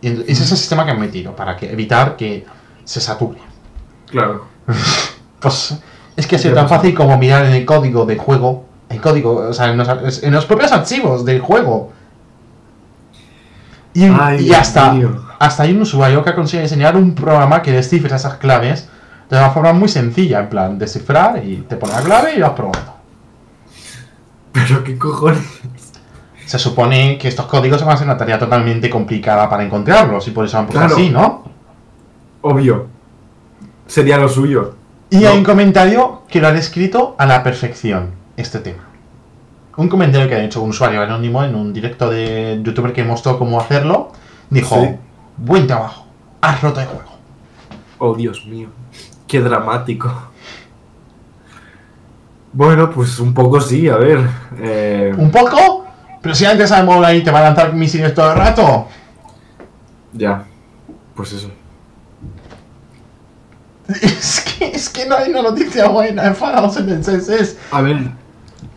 [0.01, 2.47] Y ese es el sistema que han metido para que, evitar que
[2.85, 3.39] se sature.
[4.09, 4.47] Claro.
[5.41, 5.79] Pues
[6.17, 8.65] es que ha sido tan fácil como mirar en el código del juego.
[8.89, 11.93] El código, o sea, en los, en los propios archivos del juego.
[13.95, 14.59] Y, Ay, y Dios
[15.39, 18.89] hasta hay un usuario que ha conseguido diseñar un programa que descifra esas claves
[19.29, 22.51] de una forma muy sencilla, en plan, descifrar y te pone la clave y vas
[22.53, 22.95] probando.
[24.53, 25.43] Pero qué cojones.
[26.47, 30.31] Se supone que estos códigos van a ser una tarea totalmente complicada para encontrarlos y
[30.31, 30.95] por eso han puesto Claro.
[30.95, 31.45] así, ¿no?
[32.43, 32.87] Obvio.
[33.87, 34.75] Sería lo suyo.
[35.11, 35.29] Y No.
[35.31, 38.85] hay un comentario que lo ha descrito a la perfección, este tema.
[39.77, 43.39] Un comentario que ha hecho un usuario anónimo en un directo de youtuber que mostró
[43.39, 44.11] cómo hacerlo.
[44.51, 44.97] Dijo, Sí.
[45.37, 46.07] buen trabajo,
[46.41, 47.11] has roto el juego.
[47.99, 48.69] Oh, Dios mío.
[49.27, 50.11] Qué dramático.
[52.53, 54.27] Bueno, pues un poco sí, a ver.
[54.59, 55.85] eh, ¿Un poco?
[56.23, 58.89] Pero si antes sabemos online te van a lanzar misiles todo el rato.
[60.13, 60.45] Ya.
[61.15, 61.51] Pues eso.
[64.03, 67.57] Es que, es que no hay una noticia buena en Final 76.
[67.71, 68.11] A ver,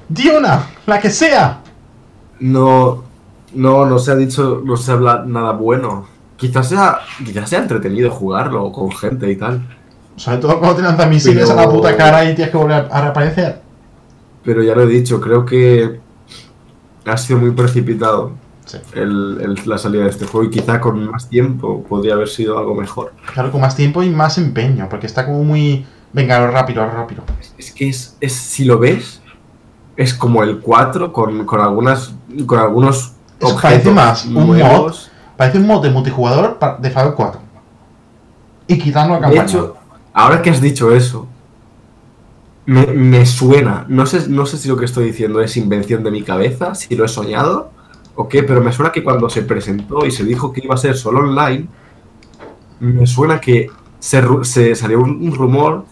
[0.08, 1.62] Di una, la que sea.
[2.40, 3.08] no.
[3.52, 6.06] No, no se ha dicho, no se habla nada bueno.
[6.38, 9.68] Quizás sea, quizás sea entretenido jugarlo con gente y tal.
[10.18, 12.88] Sobre todo cuando te lanzan misiles Pero- a la puta cara y tienes que volver
[12.92, 13.60] a reaparecer.
[14.44, 16.00] Pero ya lo he dicho, creo que
[17.06, 18.34] ha sido muy precipitado
[18.70, 18.78] Sí.
[18.94, 22.58] el- el- la salida de este juego y quizá con más tiempo podría haber sido
[22.60, 23.14] algo mejor.
[23.34, 25.86] Claro, con más tiempo y más empeño, porque está como muy...
[26.14, 27.24] Venga, rápido, rápido.
[27.58, 29.22] Es que es, es si lo ves,
[29.98, 32.14] es como el 4 con, con algunas
[32.46, 35.12] con algunos Eso objetos parece más un nuevos.
[35.38, 37.42] Parece un mod de multijugador de Fallout 4.
[38.68, 39.44] Y quitando la De campaña.
[39.44, 39.76] hecho,
[40.14, 41.28] ahora que has dicho eso,
[42.66, 46.12] me, me suena, no sé, no sé si lo que estoy diciendo es invención de
[46.12, 47.72] mi cabeza, si lo he soñado
[48.22, 50.78] o qué, pero me suena que cuando se presentó y se dijo que iba a
[50.78, 51.68] ser solo online,
[52.82, 53.68] me suena que
[53.98, 55.86] se, se salió un, un rumor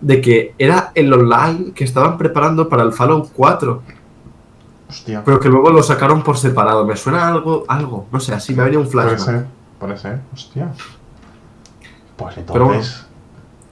[0.00, 3.82] de que era el online que estaban preparando para el Fallout 4,
[4.88, 5.22] Hostia.
[5.24, 6.86] pero que luego lo sacaron por separado.
[6.86, 9.26] Me suena algo, algo, no sé, así me ha venido un Puede flashback.
[9.38, 9.46] ser,
[9.80, 10.72] puede ser, hostia.
[12.16, 12.74] Pues Pero bueno.
[12.74, 13.06] entonces...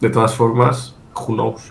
[0.01, 1.71] De todas formas, who knows.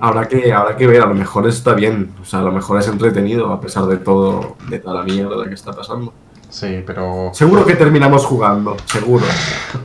[0.00, 2.78] Habrá que, habrá que ver, a lo mejor está bien, o sea, a lo mejor
[2.80, 6.12] es entretenido a pesar de todo, de toda la mierda que está pasando.
[6.48, 7.30] Sí, pero...
[7.32, 9.24] Seguro que terminamos jugando, seguro.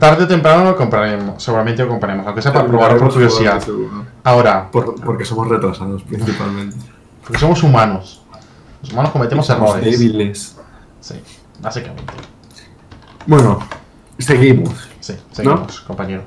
[0.00, 1.40] Tarde o temprano lo compraremos.
[1.42, 3.62] Seguramente lo compraremos, aunque sea para probarlo por curiosidad.
[4.24, 6.76] Ahora, Por- porque somos retrasados principalmente.
[7.22, 8.22] porque somos humanos.
[8.82, 9.98] Los humanos cometemos Somos errores.
[9.98, 10.56] débiles.
[11.00, 11.14] Sí,
[11.60, 12.12] básicamente.
[13.26, 13.60] Bueno,
[14.18, 14.88] seguimos.
[15.00, 16.22] Sí, seguimos, compañero.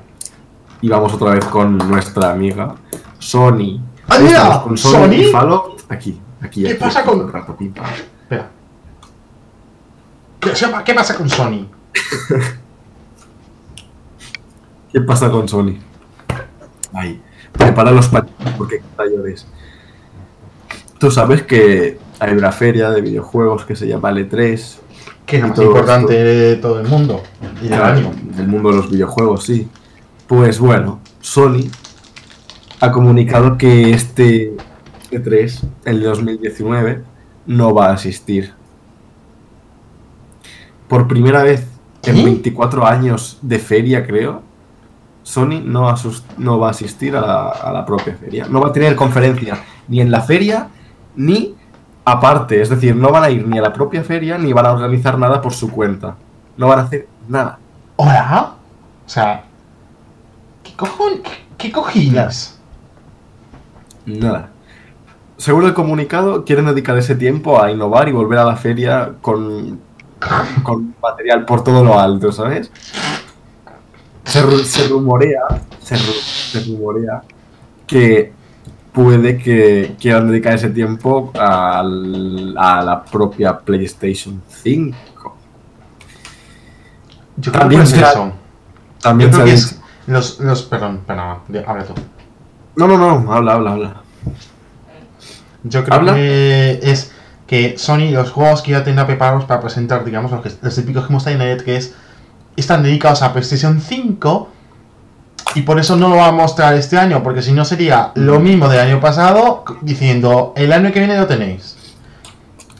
[0.80, 2.74] Y vamos otra vez con nuestra amiga
[3.20, 3.80] Sony.
[4.08, 4.60] ¡Ah, mira!
[4.64, 5.12] con Sony, ¿Sony?
[5.14, 5.80] y Fallout.
[5.88, 6.62] Aquí, aquí.
[6.64, 7.72] ¿Qué aquí, pasa aquí, con- rato, pim.
[8.22, 8.50] Espera.
[10.40, 11.66] ¿Qué, sepa- ¿Qué pasa con Sony?
[14.92, 15.74] ¿Qué pasa con Sony?
[16.92, 17.20] Ahí.
[17.52, 19.46] Prepara los pañuelos porque llores.
[20.98, 24.76] Tú sabes que hay una feria de videojuegos que se llama L3.
[25.26, 26.24] Que es la más importante esto.
[26.24, 27.22] de todo el mundo.
[27.62, 29.68] Y del del mundo de los videojuegos, sí.
[30.26, 31.70] Pues bueno, Sony
[32.80, 34.56] ha comunicado que este
[35.10, 37.02] E3, el de 2019,
[37.46, 38.54] no va a asistir.
[40.88, 41.66] Por primera vez
[42.04, 42.24] en ¿Qué?
[42.24, 44.42] 24 años de feria, creo,
[45.22, 48.46] Sony no, va a asistir a la, a la propia feria.
[48.48, 50.68] No va a tener conferencia ni en la feria
[51.16, 51.54] ni
[52.04, 52.62] aparte.
[52.62, 55.18] Es decir, no van a ir ni a la propia feria ni van a organizar
[55.18, 56.16] nada por su cuenta.
[56.56, 57.58] No van a hacer nada.
[57.96, 58.54] ¿Hola?
[59.06, 59.44] O sea...
[60.64, 61.22] ¿Qué cojón?
[61.58, 61.70] ¿Qué?
[64.18, 64.50] Nada.
[65.36, 69.80] Según el comunicado, quieren dedicar ese tiempo a innovar y volver a la feria con,
[70.62, 72.70] con material por todo lo alto, ¿sabes?
[74.24, 75.40] Se, ru- se rumorea,
[75.82, 77.22] se, ru- se rumorea
[77.86, 78.32] que
[78.92, 84.96] puede que quieran dedicar ese tiempo al- a la propia PlayStation 5.
[87.36, 88.32] Yo creo que También es será- eso.
[89.00, 89.80] También creo que es...
[90.06, 90.62] Los, los...
[90.64, 91.94] Perdón, perdón, habla tú.
[92.80, 93.94] No, no, no, habla, habla, habla.
[95.64, 96.14] Yo creo ¿Habla?
[96.14, 97.12] que es
[97.46, 101.06] que Sony, los juegos que ya tendrá preparados para presentar, digamos, los, que, los típicos
[101.06, 101.94] que muestra en el que es
[102.56, 104.48] están dedicados a PlayStation 5
[105.56, 108.40] y por eso no lo va a mostrar este año, porque si no sería lo
[108.40, 111.76] mismo del año pasado diciendo el año que viene lo tenéis.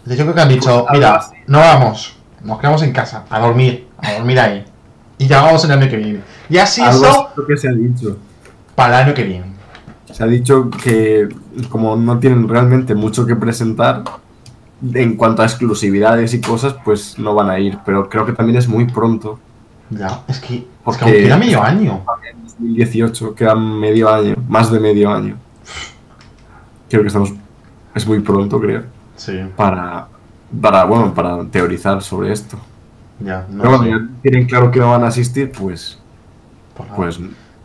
[0.06, 1.34] Yo creo que han dicho, Pues mira, así.
[1.46, 4.64] no vamos, nos quedamos en casa, a dormir, a dormir ahí.
[5.18, 6.20] Y ya vamos el año que viene.
[6.48, 8.16] Y así eso es lo que se ha dicho.
[8.74, 9.59] para el año que viene.
[10.12, 11.28] Se ha dicho que
[11.68, 14.02] como no tienen realmente mucho que presentar
[14.94, 17.78] en cuanto a exclusividades y cosas, pues no van a ir.
[17.84, 19.38] Pero creo que también es muy pronto.
[19.90, 22.04] Ya, es que, Porque- es que queda medio año.
[22.30, 25.36] En 2018 queda medio año, más de medio año.
[26.88, 27.32] Creo que estamos...
[27.94, 28.84] Es muy pronto, creo,
[29.16, 29.32] Sí.
[29.56, 30.06] para,
[30.60, 32.56] para, bueno, para teorizar sobre esto.
[33.18, 35.98] Ya, no Pero bueno, ya tienen claro que no van a asistir, pues.
[36.96, 37.18] Pues.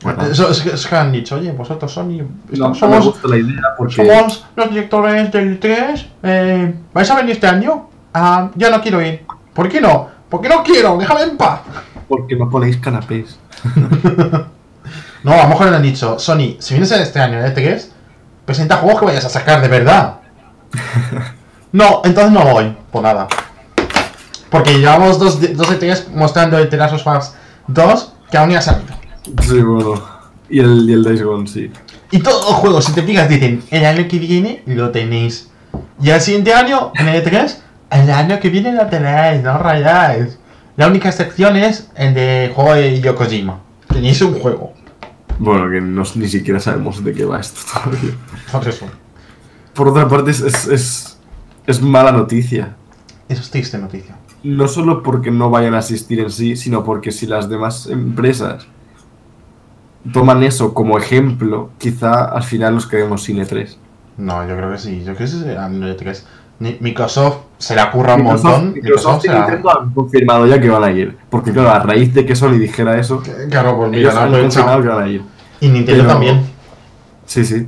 [0.05, 3.27] Bueno, Eso es, es que han dicho, oye, vosotros Sony, no, no me somos, gusta
[3.27, 3.95] la idea porque.
[3.95, 7.89] somos los directores del 3, eh, ¿vais a venir este año?
[8.13, 9.25] Ah, yo no quiero ir.
[9.51, 10.07] ¿Por qué no?
[10.29, 11.61] Porque no quiero, déjame en paz.
[12.07, 13.39] Porque no ponéis canapés.
[15.23, 17.83] No, a lo mejor le han dicho, Sony, si vienes este año en E3,
[18.45, 20.17] presenta juegos que vayas a sacar de verdad.
[21.71, 23.27] no, entonces no voy, por nada.
[24.51, 27.33] Porque llevamos dos, dos E3 mostrando el The Last of Us
[27.65, 29.04] 2 que aún ni ha salido.
[29.41, 30.01] Sí, bueno.
[30.49, 31.71] Y el, y el Days Gone, sí.
[32.11, 35.49] Y todos los juegos, si te fijas, dicen, el año que viene lo tenéis.
[36.01, 37.57] Y el siguiente año, en el E3,
[37.91, 40.37] el año que viene lo tenéis, no rayáis.
[40.77, 43.59] La única excepción es el de juego de Yokojima.
[43.87, 44.73] Tenéis un juego.
[45.39, 48.11] Bueno, que no, ni siquiera sabemos de qué va esto todavía.
[48.51, 48.85] Por eso.
[49.73, 51.17] Por otra parte, es, es, es,
[51.65, 52.75] es mala noticia.
[53.27, 54.15] Es triste noticia.
[54.43, 58.67] No solo porque no vayan a asistir en sí, sino porque si las demás empresas
[60.13, 63.75] toman eso como ejemplo, quizá al final nos quedemos sin E E3.
[64.17, 64.99] No, yo creo que sí.
[64.99, 66.23] Yo creo que sí será en el E3.
[66.59, 68.73] Ni- Microsoft se la curra un Microsoft, montón.
[68.75, 71.17] Microsoft y se la- Nintendo han confirmado ya que van a ir.
[71.29, 74.87] Porque claro, a raíz de que Sony dijera eso, Claro, pues mira, han confirmado que
[74.87, 75.21] van a ir.
[75.59, 76.41] Y Nintendo Pero- también.
[77.25, 77.67] Sí, sí.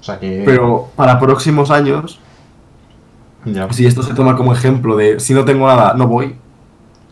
[0.00, 0.42] O sea que.
[0.44, 2.20] Pero para próximos años,
[3.44, 3.70] ya.
[3.72, 6.36] si esto se toma como ejemplo de si no tengo nada, no voy.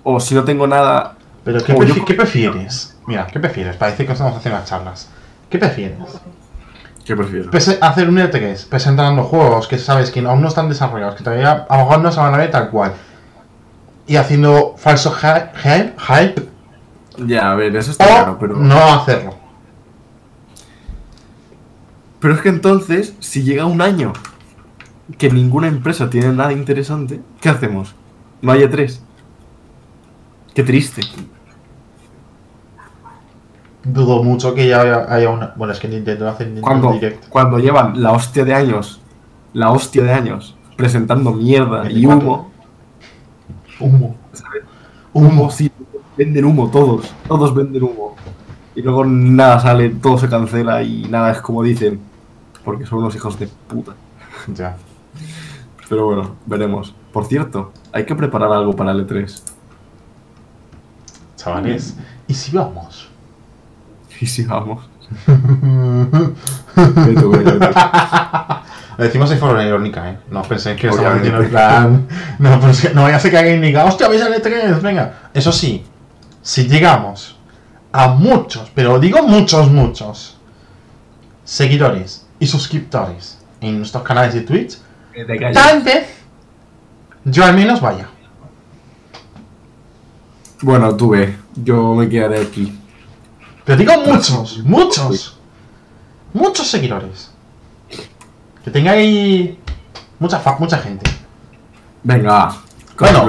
[0.04, 1.15] O si no tengo nada,
[1.46, 2.96] Pero ¿qué, O prefi- yo- ¿qué prefieres?
[3.06, 3.76] Mira, ¿qué prefieres?
[3.76, 5.08] Parece que estamos haciendo las charlas.
[5.48, 5.96] ¿Qué prefieres?
[7.04, 7.50] ¿qué prefiero?
[7.52, 11.64] Prese- hacer un E3 presentando juegos que sabes que aún no están desarrollados, que todavía
[11.68, 12.94] a lo mejor no se van a ver tal cual.
[14.08, 16.48] Y haciendo falso hy- hype, hype
[17.26, 18.56] Ya, a ver, eso está o claro, pero.
[18.56, 19.36] no hacerlo.
[22.20, 24.12] Pero es que entonces, si llega un año
[25.18, 27.94] que ninguna empresa tiene nada interesante, ¿qué hacemos?
[28.42, 28.98] No hay E3.
[30.54, 31.02] Qué triste.
[33.88, 35.52] Dudo mucho que ya haya, haya una.
[35.54, 37.28] Bueno, es que Nintendo hace Nintendo Cuando, Direct.
[37.28, 39.00] cuando llevan la hostia de años,
[39.52, 42.26] la hostia de años, presentando mierda y 24.
[42.28, 42.50] humo,
[43.78, 44.16] Humo.
[44.32, 44.64] ¿sabes?
[45.12, 45.28] Humo.
[45.28, 45.70] Humo, sí,
[46.16, 48.16] venden humo todos, todos venden humo.
[48.74, 52.00] Y luego nada sale, todo se cancela y nada es como dicen,
[52.64, 53.92] porque son unos hijos de puta.
[54.52, 54.76] Ya.
[55.88, 56.92] Pero bueno, veremos.
[57.12, 59.42] Por cierto, hay que preparar algo para el E3.
[61.36, 61.96] Chavales.
[62.26, 63.05] ¿Y si vamos?
[64.20, 64.88] Y si vamos.
[66.76, 67.70] Vete, güey, vete.
[68.98, 70.18] Lo decimos de forma irónica, ¿eh?
[70.30, 72.08] No penséis que estamos diciendo en plan...
[72.38, 75.30] No, pues que no vaya a ser que alguien diga, hostia, vais al E3, venga.
[75.34, 75.84] Eso sí,
[76.40, 77.38] si llegamos
[77.92, 80.38] a muchos, pero digo muchos, muchos,
[81.44, 84.78] seguidores y suscriptores en nuestros canales de Twitch,
[85.52, 86.08] tal vez
[87.24, 88.08] yo al menos vaya.
[90.62, 92.72] Bueno, tú ve, yo me quedaré aquí.
[93.66, 95.36] Pero digo muchos, muchos,
[96.32, 97.30] muchos seguidores.
[98.64, 99.50] Que tengáis
[100.18, 101.10] mucha, mucha gente.
[102.02, 102.54] Venga,
[103.12, 103.26] Bueno.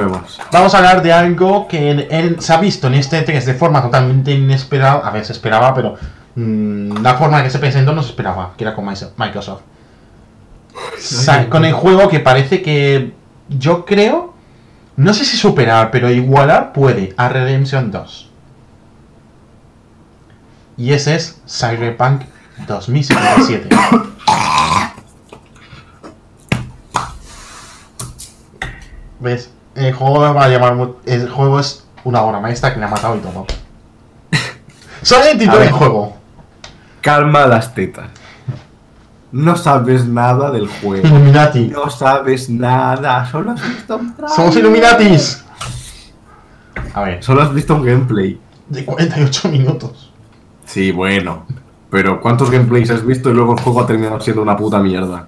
[0.51, 3.53] Vamos a hablar de algo que en- en- se ha visto en este E3 de
[3.53, 5.05] forma totalmente inesperada.
[5.05, 5.95] A ver, se esperaba, pero
[6.35, 9.61] mm, la forma en que se presentó no se esperaba, que era con Microsoft.
[10.99, 13.13] Sa- con el juego que parece que
[13.49, 14.33] yo creo,
[14.95, 18.26] no sé si superar, pero igualar puede a Redemption 2.
[20.77, 22.21] Y ese es Cyberpunk
[22.67, 23.69] 2077.
[29.19, 29.51] ¿Ves?
[29.75, 30.89] El juego va a llamar.
[31.05, 33.45] El juego es una obra maestra que le ha matado y todo.
[35.01, 36.17] Solo el título del juego.
[37.01, 38.07] Calma las tetas.
[39.31, 41.05] No sabes nada del juego.
[41.07, 41.67] Illuminati.
[41.67, 44.35] No sabes nada, solo has visto un trailer.
[44.35, 45.43] Somos Illuminatis.
[46.93, 48.39] A ver, Solo has visto un gameplay.
[48.69, 50.06] de 48 minutos.
[50.67, 51.45] Sí, bueno.
[51.89, 55.27] Pero ¿cuántos gameplays has visto y luego el juego ha terminado siendo una puta mierda?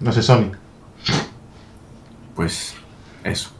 [0.00, 0.52] No sé, Sony.
[2.34, 2.74] Pues
[3.24, 3.50] eso.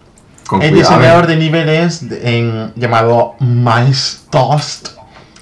[0.46, 0.94] Con El cuidado.
[0.96, 4.90] diseñador de niveles de- en, llamado Miles Toast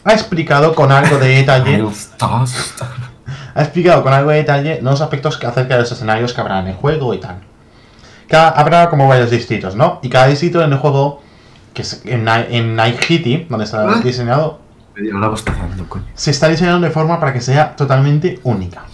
[0.04, 1.84] ha explicado con algo de detalle.
[2.20, 6.60] Ha explicado con algo de detalle los aspectos que acerca de los escenarios que habrá
[6.60, 7.40] en el juego y tal.
[8.28, 9.98] Cada, habrá como varios distritos, ¿no?
[10.02, 11.22] Y cada distrito en el juego,
[11.74, 12.24] que es en
[12.76, 14.00] Night City, donde está ¿Ah?
[14.02, 14.60] diseñado,
[15.88, 16.04] Coño.
[16.14, 18.84] se está diseñando de forma para que sea totalmente única.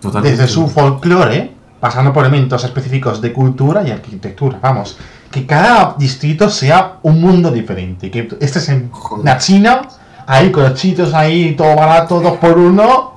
[0.00, 0.36] Totalmente.
[0.36, 4.58] Desde su folclore, pasando por elementos específicos de cultura y arquitectura.
[4.60, 4.98] Vamos,
[5.30, 8.10] que cada distrito sea un mundo diferente.
[8.10, 9.24] Que este es en Joder.
[9.24, 9.82] la China,
[10.26, 13.12] ahí con los chitos ahí, todo barato, dos por uno.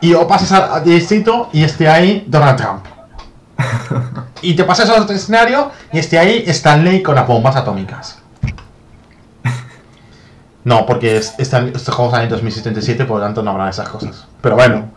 [0.00, 2.84] Y o pasas al distrito y esté ahí Donald Trump.
[4.40, 8.20] Y te pasas a otro escenario y esté ahí Stanley con las bombas atómicas.
[10.68, 13.88] No, porque es- Stan- este juego sale en 2077, por lo tanto no habrá esas
[13.88, 14.26] cosas.
[14.42, 14.90] Pero bueno,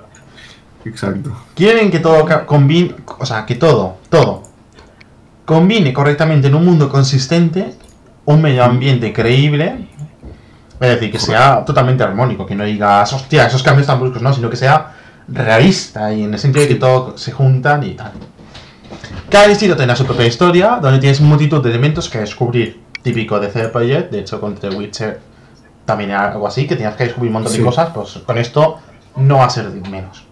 [0.83, 1.31] Exacto.
[1.55, 4.43] quieren que todo combine, o sea, que todo, todo,
[5.45, 7.73] combine correctamente en un mundo consistente,
[8.25, 9.87] un medio ambiente creíble,
[10.81, 14.33] es decir, que sea totalmente armónico, que no digas, hostia, esos cambios tan bruscos, no,
[14.33, 14.91] sino que sea
[15.29, 18.11] realista y en el sentido de que todo se juntan y tal.
[19.29, 23.49] Cada distrito tendrá su propia historia, donde tienes multitud de elementos que descubrir, típico de
[23.49, 25.30] CD Projekt, de hecho con The Witcher
[25.85, 27.59] también era algo así, que tenías que descubrir un montón Sí.
[27.59, 28.79] de cosas, pues con esto
[29.15, 30.23] no va a ser menos.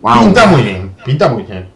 [0.00, 0.20] Wow.
[0.24, 1.68] Pinta muy bien, pinta muy bien.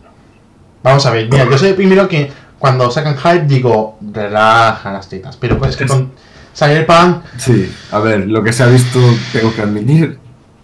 [0.83, 5.09] Vamos a ver, mira, yo soy el primero que cuando sacan hype digo, relaja las
[5.09, 5.37] tetas.
[5.37, 6.13] Pero pues es que con
[6.55, 8.99] Cyberpunk Sí, a ver, lo que se ha visto,
[9.33, 10.19] tengo que admitir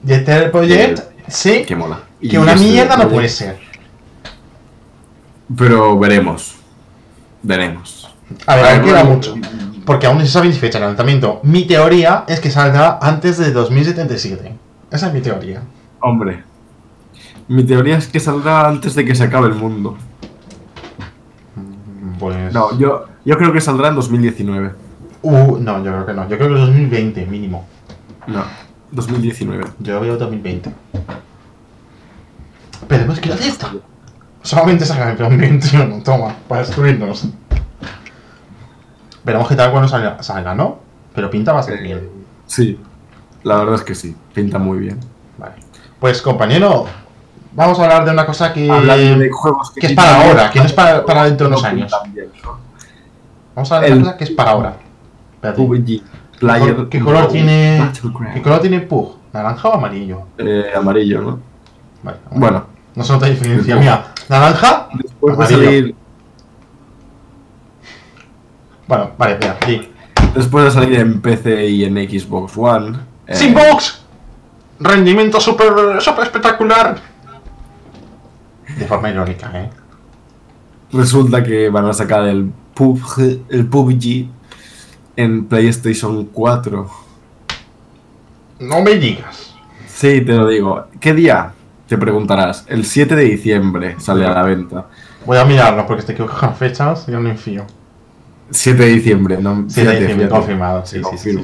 [0.05, 2.01] y Ether Project, sé que mola.
[2.21, 3.59] Y que una este mierda no puede ser.
[5.57, 6.57] Pero veremos.
[7.43, 8.11] Veremos.
[8.47, 9.35] A ver, A ver, queda bueno, mucho.
[9.85, 11.41] Porque aún no se sabe ni fecha de lanzamiento.
[11.43, 14.55] Mi teoría es que saldrá antes de 2077.
[14.91, 15.63] Esa es mi teoría.
[16.01, 16.45] Hombre.
[17.49, 19.97] Mi teoría es que saldrá antes de que se acabe el mundo.
[22.19, 22.53] Pues.
[22.53, 24.71] No, yo, yo creo que saldrá en 2019.
[25.23, 26.29] Uh, no, yo creo que no.
[26.29, 27.67] Yo creo que 2020, mínimo.
[28.27, 28.45] No,
[28.93, 29.65] 2019.
[29.81, 30.73] Yo veo 2020.
[32.87, 33.73] Pero es que la fiesta.
[34.43, 37.29] Solamente sacan el 2021, toma, para destruirnos.
[39.25, 40.79] Veremos qué tal cuando salga, salga, ¿no?
[41.15, 42.09] Pero pinta bastante bien.
[42.47, 42.79] Sí,
[43.45, 44.99] la verdad es que sí, pinta muy bien.
[45.39, 45.55] Vale.
[46.01, 46.87] Pues compañero,
[47.53, 48.63] vamos a hablar de una cosa que.
[48.63, 51.69] De juegos que es para ahora, que no es para- para dentro de unos no
[51.69, 51.93] años.
[51.93, 52.59] pintan bien, ¿no?
[53.55, 54.77] Vamos a hablar de una cosa que es para ahora.
[55.57, 56.03] PUBG,
[56.41, 56.89] Player.
[56.89, 57.91] ¿Qué color tiene-.
[58.35, 59.17] ¿Qué color tiene Pug?
[59.33, 60.23] ¿Naranja o amarillo?
[60.39, 61.39] Eh, amarillo, ¿no?
[62.03, 62.19] Vale.
[62.33, 63.77] Bueno, No se nota diferencia.
[63.77, 64.89] Mira, naranja.
[64.95, 65.65] después de Amarillo.
[65.65, 65.95] salir,
[68.93, 69.89] Bueno, vale, mira, sí.
[70.35, 72.99] después de salir en PC y en Xbox One.
[73.27, 74.03] eh, ¡Sin box!
[74.79, 76.97] Rendimiento súper super espectacular.
[78.77, 79.71] De forma irónica, ¿eh?
[80.93, 84.27] Resulta que van a sacar el PUBG, el PUBG
[85.17, 86.91] en PlayStation 4.
[88.59, 89.55] No me digas.
[89.87, 90.89] Sí, te lo digo.
[91.01, 91.55] ¿Qué día?
[91.89, 92.67] Te preguntarás.
[92.69, 94.85] El 7 de diciembre sale a la venta.
[95.25, 97.65] Voy a mirarlo porque te equivoco con fechas y no me enfío.
[98.53, 100.41] 7 de diciembre, no 7 de diciembre, fíjate.
[100.41, 101.39] confirmado, sí, sí.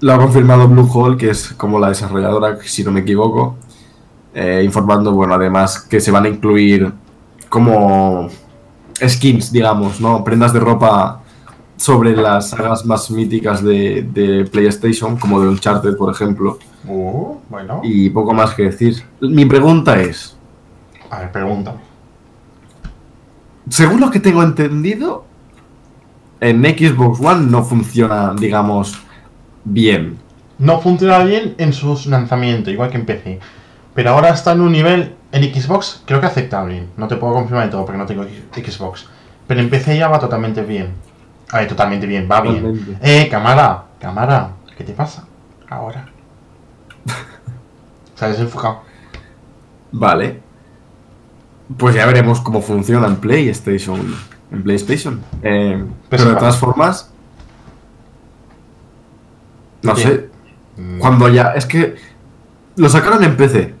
[0.00, 3.56] Lo ha confirmado Bluehole, que es como la desarrolladora, si no me equivoco.
[4.34, 6.92] eh, informando, bueno, además que se van a incluir
[7.48, 8.28] como
[9.06, 10.24] skins, digamos, ¿no?
[10.24, 11.20] Prendas de ropa
[11.76, 16.58] sobre las sagas más míticas de, de PlayStation, como de Uncharted, por ejemplo.
[16.86, 17.80] Uh, bueno.
[17.84, 19.02] Y poco más que decir.
[19.20, 20.36] Mi pregunta es,
[21.10, 21.91] A ver, pregúntame.
[23.68, 25.24] Según lo que tengo entendido,
[26.40, 28.98] en Xbox One no funciona, digamos,
[29.64, 30.18] bien.
[30.58, 33.40] No funciona bien en sus lanzamientos, igual que en PC.
[33.94, 36.86] Pero ahora está en un nivel en Xbox, creo que aceptable.
[36.96, 39.06] No te puedo confirmar de todo porque no tengo Xbox.
[39.46, 40.90] Pero en PC ya va totalmente bien.
[41.50, 42.98] A ver, totalmente bien, va bien.
[43.02, 45.26] Eh, cámara, cámara, ¿qué te pasa?
[45.68, 46.06] Ahora.
[48.14, 48.82] Se ha desenfocado.
[49.92, 50.41] Vale.
[51.76, 54.00] Pues ya veremos cómo funciona en PlayStation.
[54.50, 55.20] En PlayStation.
[55.42, 57.10] Eh, pero de todas formas.
[59.82, 60.28] No sé.
[60.76, 61.52] Mm, Cuando ya.
[61.54, 61.94] Es que.
[62.76, 63.74] Lo sacaron en PC.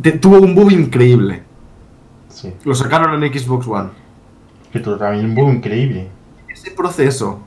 [0.00, 1.42] Te- tuvo un boom increíble.
[2.28, 3.90] Sí, Lo sacaron en Xbox One.
[4.72, 6.08] que tú también un boom increíble.
[6.48, 7.40] Ese proceso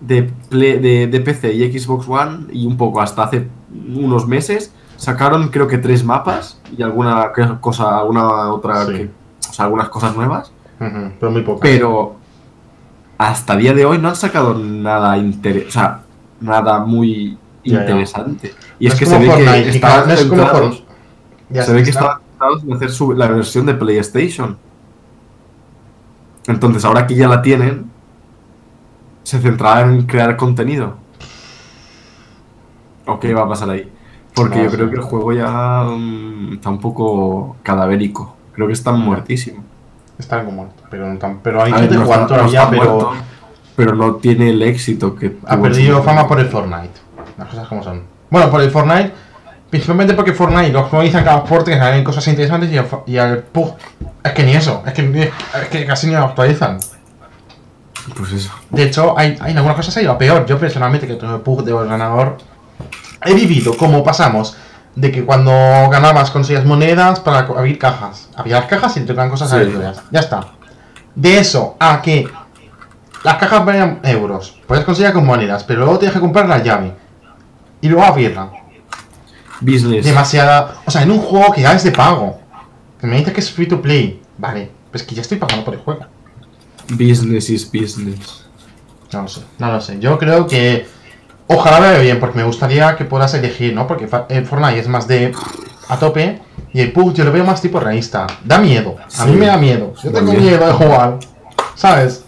[0.00, 3.46] de, Play- de, de PC y Xbox One, y un poco hasta hace
[3.94, 8.92] unos meses, sacaron creo que tres mapas y alguna cosa, alguna otra, Sí.
[8.92, 9.10] que-
[9.50, 10.52] o sea, algunas cosas nuevas.
[10.78, 11.60] Pero muy poco.
[11.60, 12.16] Pero
[13.18, 16.02] hasta día de hoy no han sacado nada inter- o sea,
[16.40, 17.80] nada muy Ya, ya.
[17.80, 18.54] interesante.
[18.78, 20.84] Y No es que se ve Fortnite, que estaban no es centrados.
[21.48, 24.58] Ya se ve que estaban centrados en hacer su- la versión de PlayStation.
[26.46, 27.90] Entonces, ahora que ya la tienen,
[29.22, 30.94] se centrarán en crear contenido.
[33.06, 33.90] ¿O qué va a pasar ahí?
[34.36, 34.76] Porque No yo sé.
[34.76, 38.36] creo que el juego ya mm, está un poco cadavérico.
[38.52, 39.64] Creo que está muertísimo.
[40.18, 42.82] Está algo muerto, pero, no tan- pero hay gente no jugando no todavía, está pero
[42.84, 43.12] muerto,
[43.74, 47.00] pero no tiene el éxito que ha perdido fama por el Fortnite.
[47.36, 48.02] Las cosas como son.
[48.30, 49.12] Bueno, por el Fortnite,
[49.68, 53.38] principalmente porque Fortnite lo actualizan cada porte, que salen cosas interesantes y, al, y al
[53.42, 53.74] PUG.
[54.24, 56.78] Es que ni eso, es que, ni- es que casi ni lo actualizan.
[58.16, 58.52] Pues eso.
[58.70, 60.46] De hecho, hay, hay en algunas cosas ha ido a peor.
[60.46, 62.36] Yo personalmente, que tengo el PUG de ordenador,
[63.26, 64.56] he vivido como pasamos
[64.94, 65.50] de que cuando
[65.90, 68.28] ganabas conseguías monedas para abrir cajas.
[68.34, 69.56] Había las cajas y te tocan cosas Sí.
[69.56, 70.02] aleatorias.
[70.10, 70.46] Ya está.
[71.14, 72.28] De eso a que
[73.24, 76.94] las cajas valían euros, puedes conseguir con monedas, pero luego tienes que comprar la llave
[77.80, 78.50] y luego abrirla.
[79.60, 80.04] Business.
[80.04, 80.76] Demasiada.
[80.86, 82.38] O sea, en un juego que ya es de pago.
[83.00, 84.22] Que me dices que es free to play.
[84.38, 86.00] Vale, pues que ya estoy pagando por el juego.
[86.90, 88.44] Business is business.
[89.12, 89.98] No lo sé, no lo sé.
[89.98, 90.86] Yo creo que.
[91.48, 93.86] Ojalá vaya bien, porque me gustaría que puedas elegir, ¿no?
[93.86, 95.32] Porque el Fortnite es más de.
[95.88, 96.40] a tope.
[96.72, 98.26] Y el PUBG yo lo veo más tipo realista.
[98.44, 98.96] Da miedo.
[99.18, 99.94] A mí Sí, me da miedo.
[100.02, 101.18] Yo tengo miedo de jugar.
[101.74, 102.24] ¿Sabes?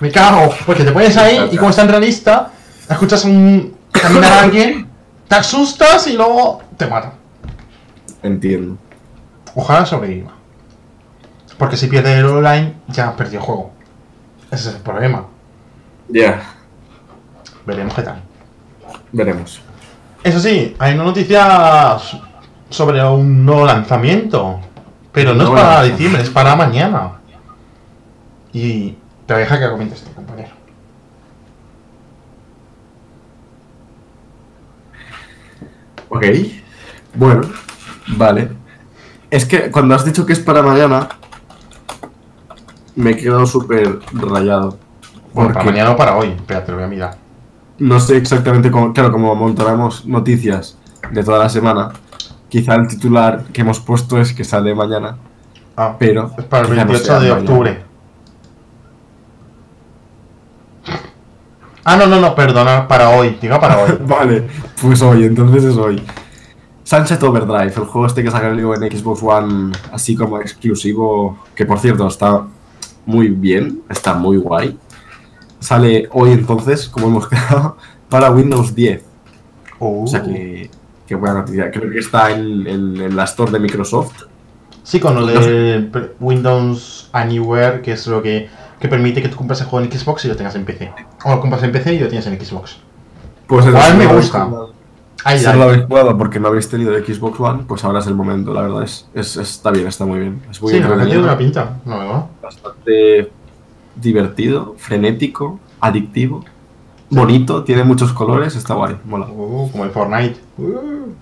[0.00, 0.52] Me cago.
[0.66, 2.50] Porque te pones ahí y como es tan realista,
[2.88, 3.76] escuchas un.
[3.92, 4.88] caminar a alguien,
[5.28, 7.12] te asustas y luego te mata.
[8.22, 8.78] Entiendo.
[9.54, 10.32] Ojalá sobreviva.
[11.58, 13.70] Porque si pierde el online, ya perdió el juego.
[14.50, 15.26] Ese es el problema.
[16.08, 16.42] Ya.
[17.66, 18.22] Veremos qué tal.
[19.12, 19.60] Veremos.
[20.24, 21.98] Eso sí, hay una noticia
[22.70, 24.60] sobre un nuevo lanzamiento.
[25.12, 25.96] Pero no es para lanzamiento.
[25.96, 27.12] diciembre, es para mañana.
[28.52, 30.50] Y te voy a dejar que comentes, este compañero.
[36.08, 36.24] Ok.
[37.14, 37.42] Bueno.
[38.16, 38.50] Vale.
[39.30, 41.08] Es que cuando has dicho que es para mañana,
[42.94, 44.78] me he quedado súper rayado.
[45.32, 46.28] Bueno, para mañana o para hoy.
[46.28, 47.21] Espérate, lo voy a mirar.
[47.82, 48.92] No sé exactamente cómo.
[48.92, 50.78] Claro, como montaremos noticias
[51.10, 51.90] de toda la semana,
[52.48, 55.16] quizá el titular que hemos puesto es que sale mañana,
[55.76, 56.30] Ah, pero.
[56.38, 57.40] es para el quizá no 28 sea de mañana.
[57.50, 57.82] octubre.
[61.84, 63.36] Ah, no, no, no, perdona, para hoy.
[63.40, 63.98] Diga para hoy.
[64.06, 64.46] Vale,
[64.80, 66.02] pues hoy, entonces es hoy.
[66.84, 71.78] Sunset Overdrive, el juego este que salió en Xbox One, así como exclusivo, que por
[71.78, 72.42] cierto está
[73.06, 74.78] muy bien, está muy guay.
[75.62, 77.76] Sale hoy entonces, como hemos quedado,
[78.08, 79.02] para Windows 10.
[79.78, 80.04] Uh.
[80.04, 80.70] O sea que,
[81.06, 81.70] qué buena noticia.
[81.70, 84.24] Creo que está en, en- en la store de Microsoft.
[84.82, 88.48] Sí, con lo de Windows Anywhere, que es lo que,
[88.80, 90.92] que permite que tú compres el juego en Xbox y lo tengas en PC.
[91.24, 92.78] O lo compras en PC y lo tienes en Xbox.
[93.46, 94.48] Pues si me gusta.
[95.24, 98.08] Ahí, Si no lo habéis jugado porque no habéis tenido Xbox One, pues ahora es
[98.08, 98.82] el momento, la verdad.
[98.82, 100.42] Es, es- está bien, está muy bien.
[100.50, 101.76] Es muy Sí, no, tiene una pinta.
[101.84, 102.28] No, no.
[102.42, 103.30] bastante
[103.96, 106.44] divertido, frenético, adictivo,
[107.10, 109.26] bonito, tiene muchos colores, está guay, mola.
[109.26, 110.40] Uh, como el Fortnite.
[110.58, 111.12] Uh.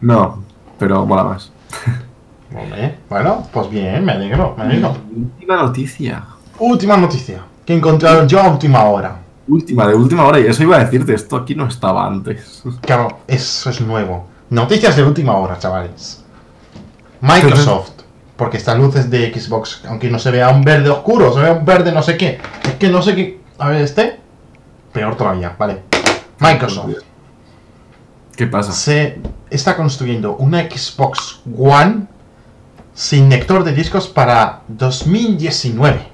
[0.00, 0.42] No,
[0.78, 1.52] pero mola más.
[2.54, 4.96] Hombre, bueno, pues bien, me alegro, me alegro.
[5.14, 6.24] Última noticia.
[6.58, 9.20] Última noticia que he encontrado yo a última hora.
[9.46, 12.62] Última, de última hora, y eso iba a decirte, esto aquí no estaba antes.
[12.80, 14.26] Claro, eso es nuevo.
[14.48, 16.24] Noticias de última hora, chavales.
[17.20, 17.90] Microsoft.
[18.36, 21.52] Porque esta luz es de Xbox, aunque no se vea un verde oscuro, se vea
[21.52, 22.40] un verde no sé qué.
[22.64, 23.40] Es que no sé qué.
[23.58, 24.18] A ver, este.
[24.92, 25.82] Peor todavía, vale.
[26.40, 26.96] Microsoft
[28.36, 28.72] ¿Qué pasa?
[28.72, 29.20] se
[29.50, 32.06] está construyendo una Xbox One
[32.92, 36.08] sin lector de discos para 2019.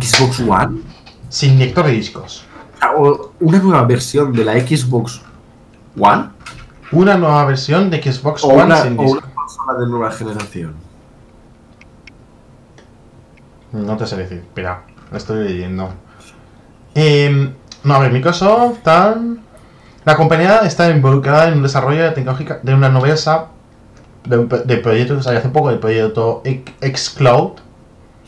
[0.00, 0.82] ¿Xbox One?
[1.28, 2.44] Sin lector de discos.
[2.80, 5.20] Ah, o Una nueva versión de la Xbox
[5.98, 6.30] One.
[6.92, 9.18] Una nueva versión de Xbox O One una, sin o disco.
[9.18, 10.74] una consola de nueva generación.
[13.72, 15.90] No te sé decir, espera, lo estoy leyendo.
[16.94, 17.52] Em,
[17.84, 19.38] no, a ver, Microsoft, tal.
[20.04, 23.46] La compañía está involucrada en un desarrollo tecnológico de una novedosa
[24.24, 26.42] de, de proyecto que salió hace poco, el proyecto
[26.80, 27.52] Xcloud,